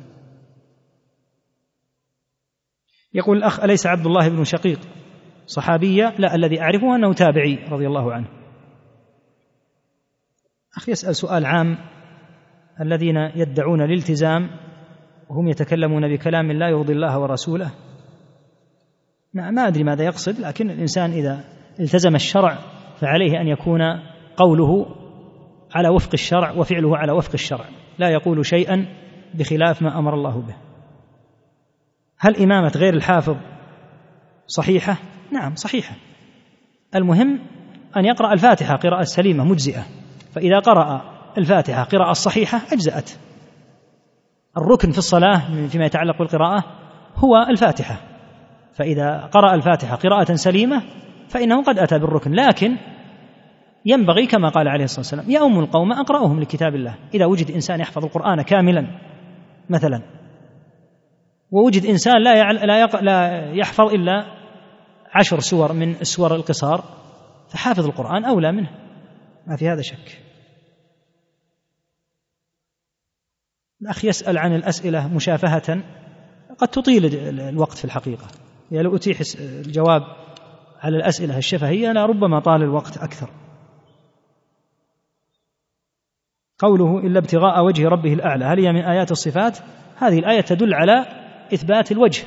يقول 3.14 3.36
الأخ 3.36 3.60
أليس 3.60 3.86
عبد 3.86 4.06
الله 4.06 4.28
بن 4.28 4.44
شقيق 4.44 4.80
صحابية؟ 5.46 6.14
لا 6.18 6.34
الذي 6.34 6.60
أعرفه 6.60 6.96
أنه 6.96 7.12
تابعي 7.12 7.58
رضي 7.70 7.86
الله 7.86 8.12
عنه. 8.12 8.28
اخ 10.76 10.88
يسأل 10.88 11.16
سؤال 11.16 11.46
عام. 11.46 11.78
الذين 12.80 13.16
يدعون 13.16 13.82
الالتزام 13.82 14.50
وهم 15.28 15.48
يتكلمون 15.48 16.08
بكلام 16.08 16.52
لا 16.52 16.68
يرضي 16.68 16.92
الله 16.92 17.18
ورسوله. 17.18 17.70
ما 19.34 19.68
أدري 19.68 19.84
ماذا 19.84 20.04
يقصد 20.04 20.40
لكن 20.40 20.70
الإنسان 20.70 21.10
إذا 21.10 21.44
التزم 21.80 22.14
الشرع 22.14 22.58
فعليه 22.96 23.40
أن 23.40 23.48
يكون 23.48 23.80
قوله 24.36 24.86
على 25.74 25.88
وفق 25.88 26.10
الشرع 26.14 26.52
وفعله 26.52 26.96
على 26.96 27.12
وفق 27.12 27.30
الشرع 27.34 27.64
لا 27.98 28.08
يقول 28.08 28.46
شيئا 28.46 28.86
بخلاف 29.34 29.82
ما 29.82 29.98
أمر 29.98 30.14
الله 30.14 30.40
به. 30.40 30.56
هل 32.18 32.36
إمامة 32.36 32.72
غير 32.76 32.94
الحافظ 32.94 33.36
صحيحة؟ 34.46 34.96
نعم 35.32 35.54
صحيحة. 35.54 35.96
المهم 36.94 37.38
أن 37.96 38.04
يقرأ 38.04 38.32
الفاتحة 38.32 38.76
قراءة 38.76 39.02
سليمة 39.02 39.44
مجزئة. 39.44 39.86
فإذا 40.32 40.58
قرأ 40.58 41.17
الفاتحة 41.38 41.84
قراءة 41.84 42.12
صحيحة 42.12 42.60
أجزأت. 42.72 43.10
الركن 44.56 44.90
في 44.90 44.98
الصلاة 44.98 45.66
فيما 45.68 45.84
يتعلق 45.86 46.18
بالقراءة 46.18 46.64
هو 47.16 47.36
الفاتحة. 47.50 48.00
فإذا 48.74 49.28
قرأ 49.32 49.54
الفاتحة 49.54 49.96
قراءة 49.96 50.34
سليمة 50.34 50.82
فإنه 51.28 51.62
قد 51.62 51.78
أتى 51.78 51.98
بالركن 51.98 52.32
لكن 52.32 52.76
ينبغي 53.86 54.26
كما 54.26 54.48
قال 54.48 54.68
عليه 54.68 54.84
الصلاة 54.84 55.00
والسلام 55.00 55.30
يؤم 55.30 55.58
القوم 55.58 55.92
أقرأهم 55.92 56.40
لكتاب 56.40 56.74
الله. 56.74 56.94
إذا 57.14 57.26
وجد 57.26 57.50
إنسان 57.50 57.80
يحفظ 57.80 58.04
القرآن 58.04 58.42
كاملا 58.42 58.86
مثلا 59.70 60.02
ووجد 61.50 61.84
إنسان 61.84 62.22
لا 62.22 62.52
لا, 62.52 63.52
يحفظ 63.52 63.94
إلا 63.94 64.24
عشر 65.14 65.38
سور 65.38 65.72
من 65.72 65.90
السور 65.90 66.34
القصار 66.34 66.84
فحافظ 67.48 67.86
القرآن 67.86 68.24
أولى 68.24 68.52
منه. 68.52 68.70
ما 69.46 69.56
في 69.56 69.68
هذا 69.68 69.82
شك. 69.82 70.27
الأخ 73.82 74.04
يسأل 74.04 74.38
عن 74.38 74.54
الأسئلة 74.54 75.08
مشافهة 75.14 75.82
قد 76.58 76.68
تطيل 76.68 77.14
الوقت 77.40 77.78
في 77.78 77.84
الحقيقة. 77.84 78.26
يعني 78.70 78.84
لو 78.84 78.96
أتيح 78.96 79.20
الجواب 79.40 80.02
على 80.80 80.96
الأسئلة 80.96 81.38
الشفهية 81.38 81.92
لربما 81.92 82.40
طال 82.40 82.62
الوقت 82.62 82.98
أكثر. 82.98 83.30
قوله 86.58 86.98
الا 86.98 87.18
ابتغاء 87.18 87.64
وجه 87.64 87.88
ربه 87.88 88.12
الأعلى 88.12 88.44
هل 88.44 88.60
هي 88.60 88.72
من 88.72 88.84
آيات 88.84 89.10
الصفات؟ 89.10 89.58
هذه 89.96 90.18
الآية 90.18 90.40
تدل 90.40 90.74
على 90.74 91.06
إثبات 91.54 91.92
الوجه 91.92 92.24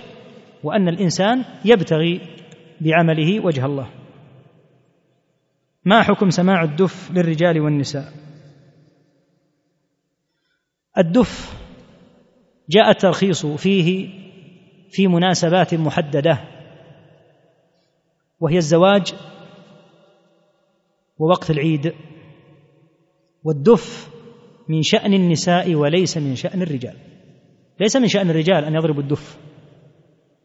وأن 0.63 0.87
الإنسان 0.87 1.45
يبتغي 1.65 2.21
بعمله 2.81 3.45
وجه 3.45 3.65
الله. 3.65 3.87
ما 5.85 6.01
حكم 6.01 6.29
سماع 6.29 6.63
الدف 6.63 7.11
للرجال 7.11 7.61
والنساء؟ 7.61 8.13
الدف 10.97 11.53
جاء 12.69 12.89
الترخيص 12.89 13.45
فيه 13.45 14.09
في 14.89 15.07
مناسبات 15.07 15.73
محددة 15.73 16.41
وهي 18.39 18.57
الزواج 18.57 19.13
ووقت 21.17 21.51
العيد 21.51 21.93
والدف 23.43 24.09
من 24.69 24.81
شأن 24.81 25.13
النساء 25.13 25.75
وليس 25.75 26.17
من 26.17 26.35
شأن 26.35 26.61
الرجال. 26.61 26.95
ليس 27.79 27.95
من 27.95 28.07
شأن 28.07 28.29
الرجال 28.29 28.63
أن 28.65 28.75
يضربوا 28.75 29.01
الدف 29.01 29.37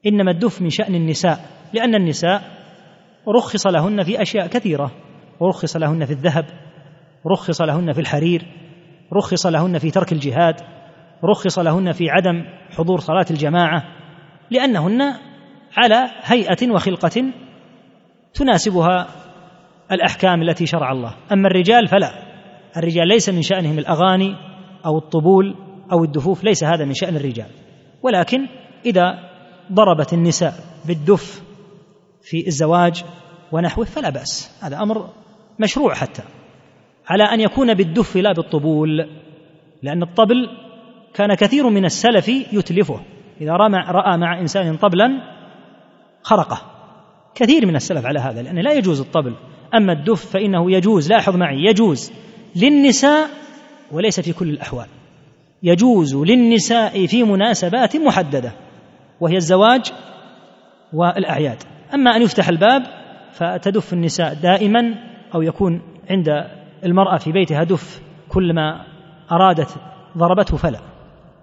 إنما 0.07 0.31
الدف 0.31 0.63
من 0.63 0.71
شأن 0.71 0.95
النساء 0.95 1.51
لأن 1.75 1.95
النساء 1.95 2.43
رخص 3.29 3.67
لهن 3.67 4.03
في 4.03 4.23
أشياء 4.23 4.47
كثيرة 4.47 4.91
ورخص 5.41 5.77
لهن 5.77 6.05
في 6.05 6.13
الذهب 6.13 6.47
رخص 7.27 7.63
لهن 7.63 7.93
في 7.93 8.01
الحرير 8.01 8.47
رخص 9.13 9.47
لهن 9.47 9.79
في 9.79 9.91
ترك 9.91 10.13
الجهاد 10.13 10.55
رخص 11.25 11.59
لهن 11.59 11.93
في 11.93 12.11
عدم 12.11 12.45
حضور 12.71 13.01
صلاة 13.01 13.27
الجماعة 13.31 13.83
لأنهن 14.51 15.03
على 15.77 16.11
هيئة 16.23 16.71
وخلقة 16.71 17.33
تناسبها 18.35 19.09
الأحكام 19.93 20.43
التي 20.43 20.67
شرع 20.67 20.93
الله. 20.93 21.15
أما 21.33 21.49
الرجال 21.49 21.89
فلا 21.89 22.13
الرجال 22.77 23.09
ليس 23.09 23.29
من 23.29 23.43
شأنهم 23.43 23.79
الأغاني 23.79 24.35
أو 24.87 24.99
الطبول 24.99 25.55
أو 25.93 26.05
الدفوف 26.05 26.45
ليس 26.45 26.65
هذا 26.65 26.85
من 26.85 26.95
شأن 26.95 27.17
الرجال. 27.17 27.49
ولكن 28.03 28.47
إذا 28.87 29.19
ضربت 29.73 30.13
النساء 30.13 30.53
بالدف 30.89 31.43
في 32.23 32.47
الزواج 32.47 33.05
ونحوه 33.53 33.85
فلا 33.85 34.11
بأس 34.11 34.59
هذا 34.63 34.83
أمر 34.83 35.09
مشروع 35.61 35.95
حتى. 35.95 36.23
على 37.09 37.25
أن 37.25 37.41
يكون 37.41 37.75
بالدف 37.75 38.17
لا 38.17 38.33
بالطبول 38.33 39.09
لأن 39.83 40.03
الطبل 40.03 40.49
كان 41.15 41.35
كثير 41.35 41.69
من 41.69 41.85
السلف 41.85 42.29
يتلفه. 42.29 43.01
إذا 43.41 43.53
رأى 43.53 44.17
مع 44.19 44.41
إنسان 44.41 44.77
طبلا 44.77 45.21
خرقه. 46.23 46.61
كثير 47.35 47.67
من 47.67 47.77
السلف 47.77 48.07
على 48.07 48.19
هذا 48.19 48.43
لأنه 48.43 48.61
لا 48.61 48.73
يجوز 48.73 49.01
الطبل. 49.01 49.35
أما 49.75 49.93
الدف 49.93 50.31
فإنه 50.31 50.73
يجوز 50.73 51.09
لاحظ 51.09 51.37
معي 51.37 51.65
يجوز 51.65 52.13
للنساء 52.57 53.29
وليس 53.93 54.21
في 54.21 54.33
كل 54.33 54.51
الأحوال. 54.51 54.87
يجوز 55.63 56.17
للنساء 56.17 57.07
في 57.07 57.23
مناسبات 57.23 57.97
محددة 57.97 58.53
وهي 59.21 59.37
الزواج 59.37 59.93
والأعياد. 60.93 61.59
أما 61.95 62.17
أن 62.17 62.23
يفتح 62.23 62.49
الباب 62.49 62.83
فتدف 63.33 63.93
النساء 63.93 64.35
دائما 64.35 64.95
أو 65.35 65.43
يكون 65.43 65.83
عند 66.11 66.56
المرأة 66.87 67.17
في 67.17 67.33
بيتها 67.33 67.65
دف 67.65 68.03
كلما 68.29 68.87
أرادت 69.33 69.77
ضربته 70.19 70.57
فلا 70.57 70.81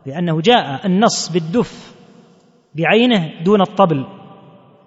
لأنه 0.05 0.41
جاء 0.41 0.85
النص 0.85 1.31
بالدف 1.31 1.95
بعينه 2.75 3.43
دون 3.43 3.61
الطبل 3.61 4.05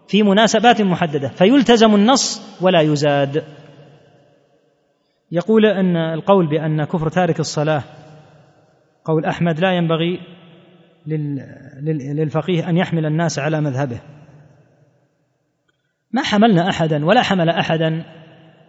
في 0.09 0.23
مناسبات 0.23 0.83
محددة 0.83 1.29
فيلتزم 1.29 1.95
النص 1.95 2.57
ولا 2.61 2.81
يزاد. 2.81 3.45
يقول 5.33 5.67
أن 5.67 5.97
القول 5.97 6.47
بأن 6.47 6.85
كفر 6.85 7.09
تارك 7.09 7.41
الصلاة 7.41 7.83
قول 9.05 9.25
أحمد 9.25 9.61
لا 9.61 9.73
ينبغي 9.73 10.21
للفقيه 12.17 12.69
أن 12.69 12.77
يحمل 12.77 13.07
الناس 13.07 13.39
على 13.39 13.61
مذهبه. 13.61 14.01
ما 16.13 16.23
حملنا 16.23 16.69
أحدا 16.69 17.05
ولا 17.05 17.23
حمل 17.23 17.49
أحدا 17.49 18.05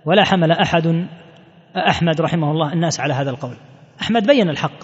ولا 0.05 0.23
حمل 0.23 0.51
أحد 0.51 1.07
أحمد 1.76 2.22
رحمه 2.22 2.51
الله 2.51 2.74
الناس 2.74 2.99
على 2.99 3.13
هذا 3.13 3.30
القول. 3.30 3.55
أحمد 4.01 4.28
بين 4.28 4.49
الحق. 4.49 4.84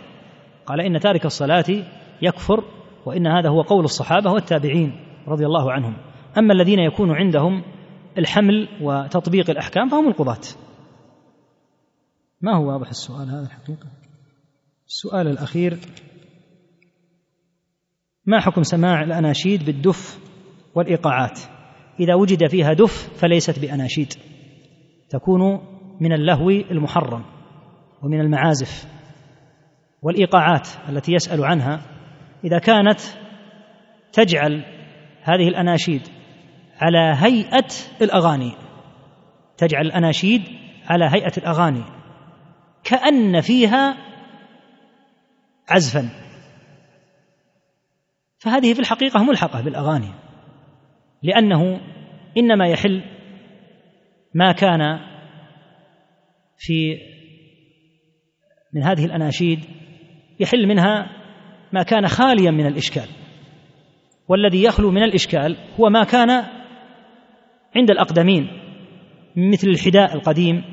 قال 0.66 0.82
إن 0.82 1.00
تارك 1.00 1.26
الصلاة 1.26 1.66
يكفر 2.22 2.64
وإن 3.06 3.28
هذا 3.28 3.50
هو 3.50 3.62
قول 3.62 3.84
الصحابة 3.84 4.32
والتابعين 4.32 4.92
رضي 5.28 5.46
الله 5.46 5.72
عنهم. 5.72 5.94
أما 6.38 6.54
الذين 6.54 6.80
يكون 6.80 7.12
عندهم 7.12 7.64
الحمل 8.18 8.68
وتطبيق 8.82 9.50
الأحكام 9.50 9.90
فهم 9.90 10.08
القضاة. 10.08 10.42
ما 12.42 12.58
هو 12.58 12.68
واضح 12.68 12.90
السؤال 12.90 13.30
هذا 13.30 13.44
الحقيقة؟ 13.44 13.88
السؤال 14.88 15.28
الأخير 15.28 15.80
ما 18.26 18.40
حكم 18.40 18.64
سماع 18.64 19.04
الأناشيد 19.04 19.66
بالدف 19.66 20.20
والإيقاعات؟ 20.76 21.40
إذا 22.00 22.16
وجد 22.16 22.48
فيها 22.48 22.74
دف 22.74 23.10
فليست 23.20 23.60
بأناشيد. 23.60 24.14
تكون 25.10 25.62
من 26.00 26.14
اللهو 26.14 26.50
المحرم 26.50 27.26
ومن 28.02 28.20
المعازف 28.20 28.88
والإيقاعات 30.02 30.68
التي 30.90 31.14
يسأل 31.14 31.46
عنها 31.46 31.82
إذا 32.44 32.60
كانت 32.60 33.00
تجعل 34.14 34.64
هذه 35.22 35.48
الأناشيد 35.48 36.02
على 36.82 37.14
هيئة 37.18 37.68
الأغاني 38.02 38.52
تجعل 39.58 39.86
الأناشيد 39.86 40.42
على 40.90 41.06
هيئة 41.06 41.32
الأغاني 41.38 41.84
كأن 42.84 43.42
فيها 43.42 43.98
عزفا. 45.70 46.10
فهذه 48.38 48.74
في 48.74 48.80
الحقيقة 48.80 49.24
ملحقة 49.24 49.62
بالأغاني 49.62 50.12
لأنه 51.24 51.80
إنما 52.38 52.68
يحل 52.68 53.04
ما 54.34 54.52
كان 54.52 55.00
في 56.66 56.98
من 58.74 58.84
هذه 58.84 59.06
الأناشيد 59.06 59.60
يحل 60.40 60.68
منها 60.68 61.10
ما 61.74 61.84
كان 61.84 62.08
خاليا 62.08 62.52
من 62.52 62.66
الإشكال. 62.66 63.08
والذي 64.28 64.64
يخلو 64.64 64.92
من 64.92 65.04
الإشكال 65.04 65.58
هو 65.80 65.90
ما 65.90 66.04
كان 66.04 66.30
عند 67.76 67.92
الأقدمين 67.92 68.48
مثل 69.36 69.68
الحداء 69.68 70.16
القديم 70.16 70.64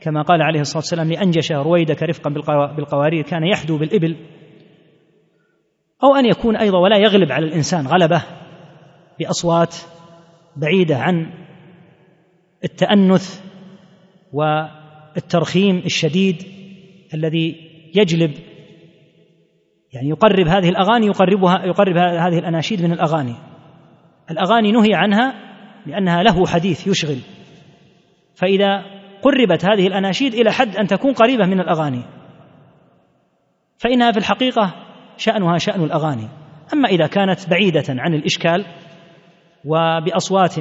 كما 0.00 0.22
قال 0.22 0.42
عليه 0.42 0.60
الصلاة 0.60 0.78
والسلام 0.78 1.12
لأنجش 1.12 1.52
رويدك 1.52 2.02
رفقا 2.02 2.30
بالقوارير 2.76 3.22
كان 3.22 3.44
يحدو 3.44 3.78
بالإبل. 3.78 4.16
أو 6.04 6.14
أن 6.14 6.26
يكون 6.26 6.56
أيضا 6.56 6.78
ولا 6.78 6.96
يغلب 6.98 7.32
على 7.32 7.46
الإنسان 7.46 7.86
غلبة 7.86 8.22
بأصوات 9.18 9.76
بعيدة 10.56 10.96
عن 10.96 11.32
التأنث 12.64 13.42
والترخيم 15.16 15.78
الشديد 15.78 16.42
الذي 17.14 17.56
يجلب 17.94 18.34
يعني 19.92 20.08
يقرب 20.08 20.48
هذه 20.48 20.68
الأغاني 20.68 21.06
يقربها 21.06 21.64
يقرب 21.64 21.96
هذه 21.96 22.38
الأناشيد 22.38 22.82
من 22.82 22.92
الأغاني. 22.92 23.34
الأغاني 24.30 24.72
نهي 24.72 24.94
عنها 24.94 25.34
لأنها 25.86 26.22
له 26.22 26.46
حديث 26.46 26.86
يشغل. 26.86 27.18
فإذا 28.34 28.82
قربت 29.22 29.64
هذه 29.64 29.86
الأناشيد 29.86 30.34
إلى 30.34 30.52
حد 30.52 30.76
أن 30.76 30.86
تكون 30.86 31.12
قريبة 31.12 31.46
من 31.46 31.60
الأغاني. 31.60 32.02
فإنها 33.78 34.12
في 34.12 34.18
الحقيقة 34.18 34.74
شأنها 35.16 35.58
شأن 35.58 35.84
الأغاني. 35.84 36.28
أما 36.72 36.88
إذا 36.88 37.06
كانت 37.06 37.50
بعيدة 37.50 37.84
عن 37.88 38.14
الإشكال 38.14 38.64
وبأصوات 39.64 40.54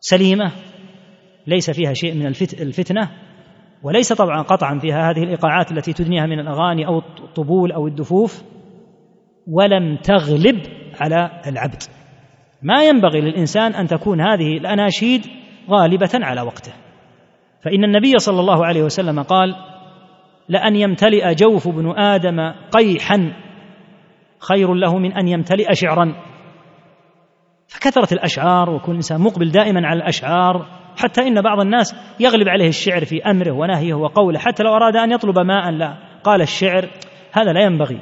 سليمة 0.00 0.52
ليس 1.48 1.70
فيها 1.70 1.92
شيء 1.92 2.14
من 2.14 2.26
الفتنة 2.60 3.10
وليس 3.82 4.12
طبعا 4.12 4.42
قطعا 4.42 4.78
فيها 4.78 5.10
هذه 5.10 5.22
الإيقاعات 5.22 5.72
التي 5.72 5.92
تدنيها 5.92 6.26
من 6.26 6.40
الأغاني 6.40 6.86
أو 6.86 6.98
الطبول 6.98 7.72
أو 7.72 7.86
الدفوف 7.86 8.42
ولم 9.46 9.96
تغلب 9.96 10.62
على 11.00 11.30
العبد. 11.46 11.82
ما 12.62 12.84
ينبغي 12.84 13.20
للإنسان 13.20 13.74
أن 13.74 13.86
تكون 13.86 14.20
هذه 14.20 14.56
الأناشيد 14.56 15.26
غالبة 15.70 16.10
على 16.14 16.40
وقته. 16.40 16.72
فإن 17.64 17.84
النبي 17.84 18.18
صلى 18.18 18.40
الله 18.40 18.66
عليه 18.66 18.82
وسلم 18.82 19.22
قال 19.22 19.54
لأن 20.48 20.76
يمتلئ 20.76 21.34
جوف 21.34 21.68
ابن 21.68 21.98
آدم 21.98 22.52
قيحا 22.70 23.32
خير 24.38 24.74
له 24.74 24.98
من 24.98 25.12
أن 25.12 25.28
يمتلئ 25.28 25.74
شعرا. 25.74 26.14
فكثرة 27.68 28.14
الأشعار 28.14 28.70
وكل 28.70 28.94
إنسان 28.94 29.20
مقبل 29.20 29.50
دائما 29.50 29.86
على 29.86 29.98
الأشعار 29.98 30.66
حتى 30.98 31.20
إن 31.20 31.42
بعض 31.42 31.60
الناس 31.60 31.94
يغلب 32.20 32.48
عليه 32.48 32.68
الشعر 32.68 33.04
في 33.04 33.22
أمره 33.22 33.50
ونهيه 33.50 33.94
وقوله 33.94 34.38
حتى 34.38 34.62
لو 34.62 34.76
أراد 34.76 34.96
أن 34.96 35.12
يطلب 35.12 35.38
ماء 35.38 35.70
لا. 35.70 35.94
قال 36.24 36.42
الشعر 36.42 36.88
هذا 37.32 37.52
لا 37.52 37.60
ينبغي. 37.60 38.00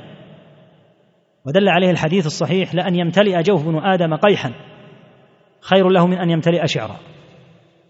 ودل 1.46 1.68
عليه 1.68 1.90
الحديث 1.90 2.26
الصحيح 2.26 2.74
لأن 2.74 2.94
يمتلئ 2.94 3.42
جوف 3.42 3.68
ابن 3.68 3.78
آدم 3.78 4.14
قيحا. 4.14 4.52
خير 5.60 5.88
له 5.88 6.06
من 6.06 6.18
أن 6.18 6.30
يمتلئ 6.30 6.66
شعرا. 6.66 6.96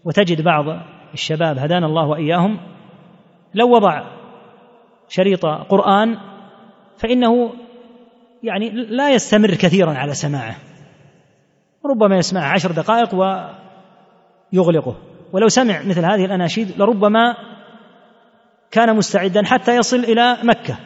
وتجد 0.05 0.41
بعض 0.41 0.65
الشباب 1.13 1.57
هدانا 1.57 1.85
الله 1.85 2.07
وإياهم 2.07 2.59
لو 3.53 3.75
وضع 3.75 4.03
شريط 5.09 5.45
قرآن 5.45 6.17
فإنه 6.97 7.53
يعني 8.43 8.69
لا 8.69 9.11
يستمر 9.11 9.49
كثيرا 9.49 9.93
على 9.93 10.13
سماعه. 10.13 10.55
ربما 11.85 12.17
يسمع 12.17 12.53
عشر 12.53 12.71
دقائق 12.71 13.15
ويغلقه 14.53 14.95
ولو 15.33 15.47
سمع 15.47 15.81
مثل 15.83 16.05
هذه 16.05 16.25
الأناشيد 16.25 16.71
لربما 16.77 17.35
كان 18.71 18.95
مستعدا 18.95 19.45
حتى 19.45 19.75
يصل 19.75 19.99
إلى 19.99 20.37
مكة 20.43 20.79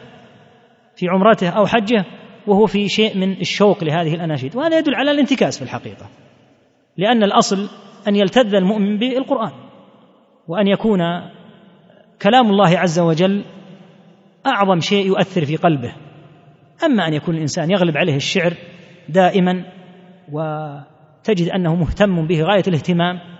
في 0.96 1.08
عمرته 1.08 1.48
أو 1.48 1.66
حجه 1.66 2.04
وهو 2.46 2.66
في 2.66 2.88
شيء 2.88 3.18
من 3.18 3.32
الشوق 3.40 3.84
لهذه 3.84 4.14
الأناشيد. 4.14 4.56
وهذا 4.56 4.78
يدل 4.78 4.94
على 4.94 5.10
الانتكاس 5.10 5.58
في 5.58 5.64
الحقيقة. 5.64 6.06
لأن 6.96 7.22
الأصل 7.22 7.68
أن 8.08 8.16
يلتذ 8.16 8.54
المؤمن 8.54 8.98
بالقرآن 8.98 9.52
وأن 10.48 10.66
يكون 10.66 11.00
كلام 12.22 12.50
الله 12.50 12.78
عز 12.78 12.98
وجل 12.98 13.44
أعظم 14.46 14.80
شيء 14.80 15.06
يؤثر 15.06 15.44
في 15.44 15.56
قلبه. 15.56 15.94
أما 16.84 17.08
أن 17.08 17.14
يكون 17.14 17.34
الإنسان 17.34 17.70
يغلب 17.70 17.96
عليه 17.96 18.16
الشعر 18.16 18.54
دائما 19.08 19.64
وتجد 20.32 21.48
أنه 21.48 21.74
مهتم 21.74 22.26
به 22.26 22.42
غاية 22.42 22.64
الاهتمام 22.68 23.31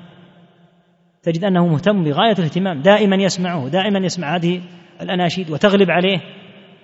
تجد 1.23 1.45
أنه 1.45 1.67
مهتم 1.67 2.05
بغاية 2.05 2.33
الاهتمام 2.39 2.83
دائما 2.83 3.17
يسمعه 3.17 3.69
دائما 3.69 3.99
يسمع 3.99 4.37
هذه 4.37 4.61
الأناشيد 5.01 5.51
وتغلب 5.51 5.91
عليه. 5.91 6.19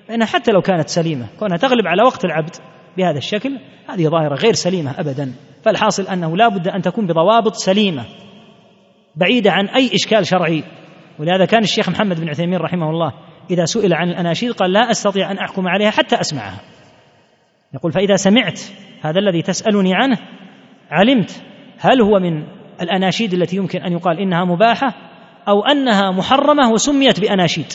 فإنها 0.08 0.26
حتى 0.26 0.52
لو 0.52 0.62
كانت 0.62 0.88
سليمة 0.88 1.26
كونها 1.38 1.56
تغلب 1.56 1.86
على 1.86 2.02
وقت 2.02 2.24
العبد 2.24 2.56
بهذا 2.96 3.18
الشكل 3.18 3.58
هذه 3.88 4.08
ظاهرة 4.08 4.34
غير 4.34 4.52
سليمة 4.52 5.00
أبدا. 5.00 5.32
فالحاصل 5.64 6.02
أنه 6.02 6.36
لا 6.36 6.48
بد 6.48 6.68
أن 6.68 6.82
تكون 6.82 7.06
بضوابط 7.06 7.54
سليمة 7.54 8.04
بعيدة 9.16 9.52
عن 9.52 9.66
أي 9.66 9.90
إشكال 9.94 10.26
شرعي. 10.26 10.64
ولهذا 11.18 11.44
كان 11.44 11.62
الشيخ 11.62 11.88
محمد 11.88 12.20
بن 12.20 12.28
عثيمين 12.28 12.58
رحمه 12.58 12.90
الله 12.90 13.12
إذا 13.50 13.64
سئل 13.64 13.94
عن 13.94 14.10
الأناشيد 14.10 14.52
قال 14.52 14.72
لا 14.72 14.90
أستطيع 14.90 15.30
أن 15.30 15.38
أحكم 15.38 15.68
عليها 15.68 15.90
حتى 15.90 16.20
أسمعها. 16.20 16.60
يقول 17.74 17.92
فإذا 17.92 18.16
سمعت 18.16 18.60
هذا 19.02 19.18
الذي 19.18 19.42
تسألني 19.42 19.94
عنه 19.94 20.18
علمت 20.90 21.42
هل 21.78 22.02
هو 22.02 22.18
من 22.18 22.57
الأناشيد 22.80 23.34
التي 23.34 23.56
يمكن 23.56 23.82
أن 23.82 23.92
يقال 23.92 24.18
إنها 24.18 24.44
مباحة 24.44 24.94
أو 25.48 25.64
أنها 25.64 26.10
محرمة 26.10 26.70
وسميت 26.70 27.20
بأناشيد 27.20 27.72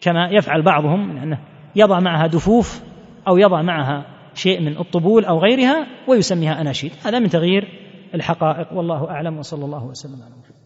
كما 0.00 0.28
يفعل 0.30 0.62
بعضهم 0.62 1.16
أنه 1.16 1.38
يضع 1.76 2.00
معها 2.00 2.26
دفوف 2.26 2.82
أو 3.28 3.38
يضع 3.38 3.62
معها 3.62 4.06
شيء 4.34 4.60
من 4.60 4.78
الطبول 4.78 5.24
أو 5.24 5.38
غيرها 5.38 5.86
ويسميها 6.08 6.60
أناشيد. 6.60 6.92
هذا 7.04 7.18
من 7.18 7.28
تغيير 7.28 7.68
الحقائق. 8.14 8.72
والله 8.72 9.10
أعلم. 9.10 9.38
وصلى 9.38 9.64
الله 9.64 9.84
وسلم 9.84 10.22
على 10.22 10.30
محمد. 10.30 10.59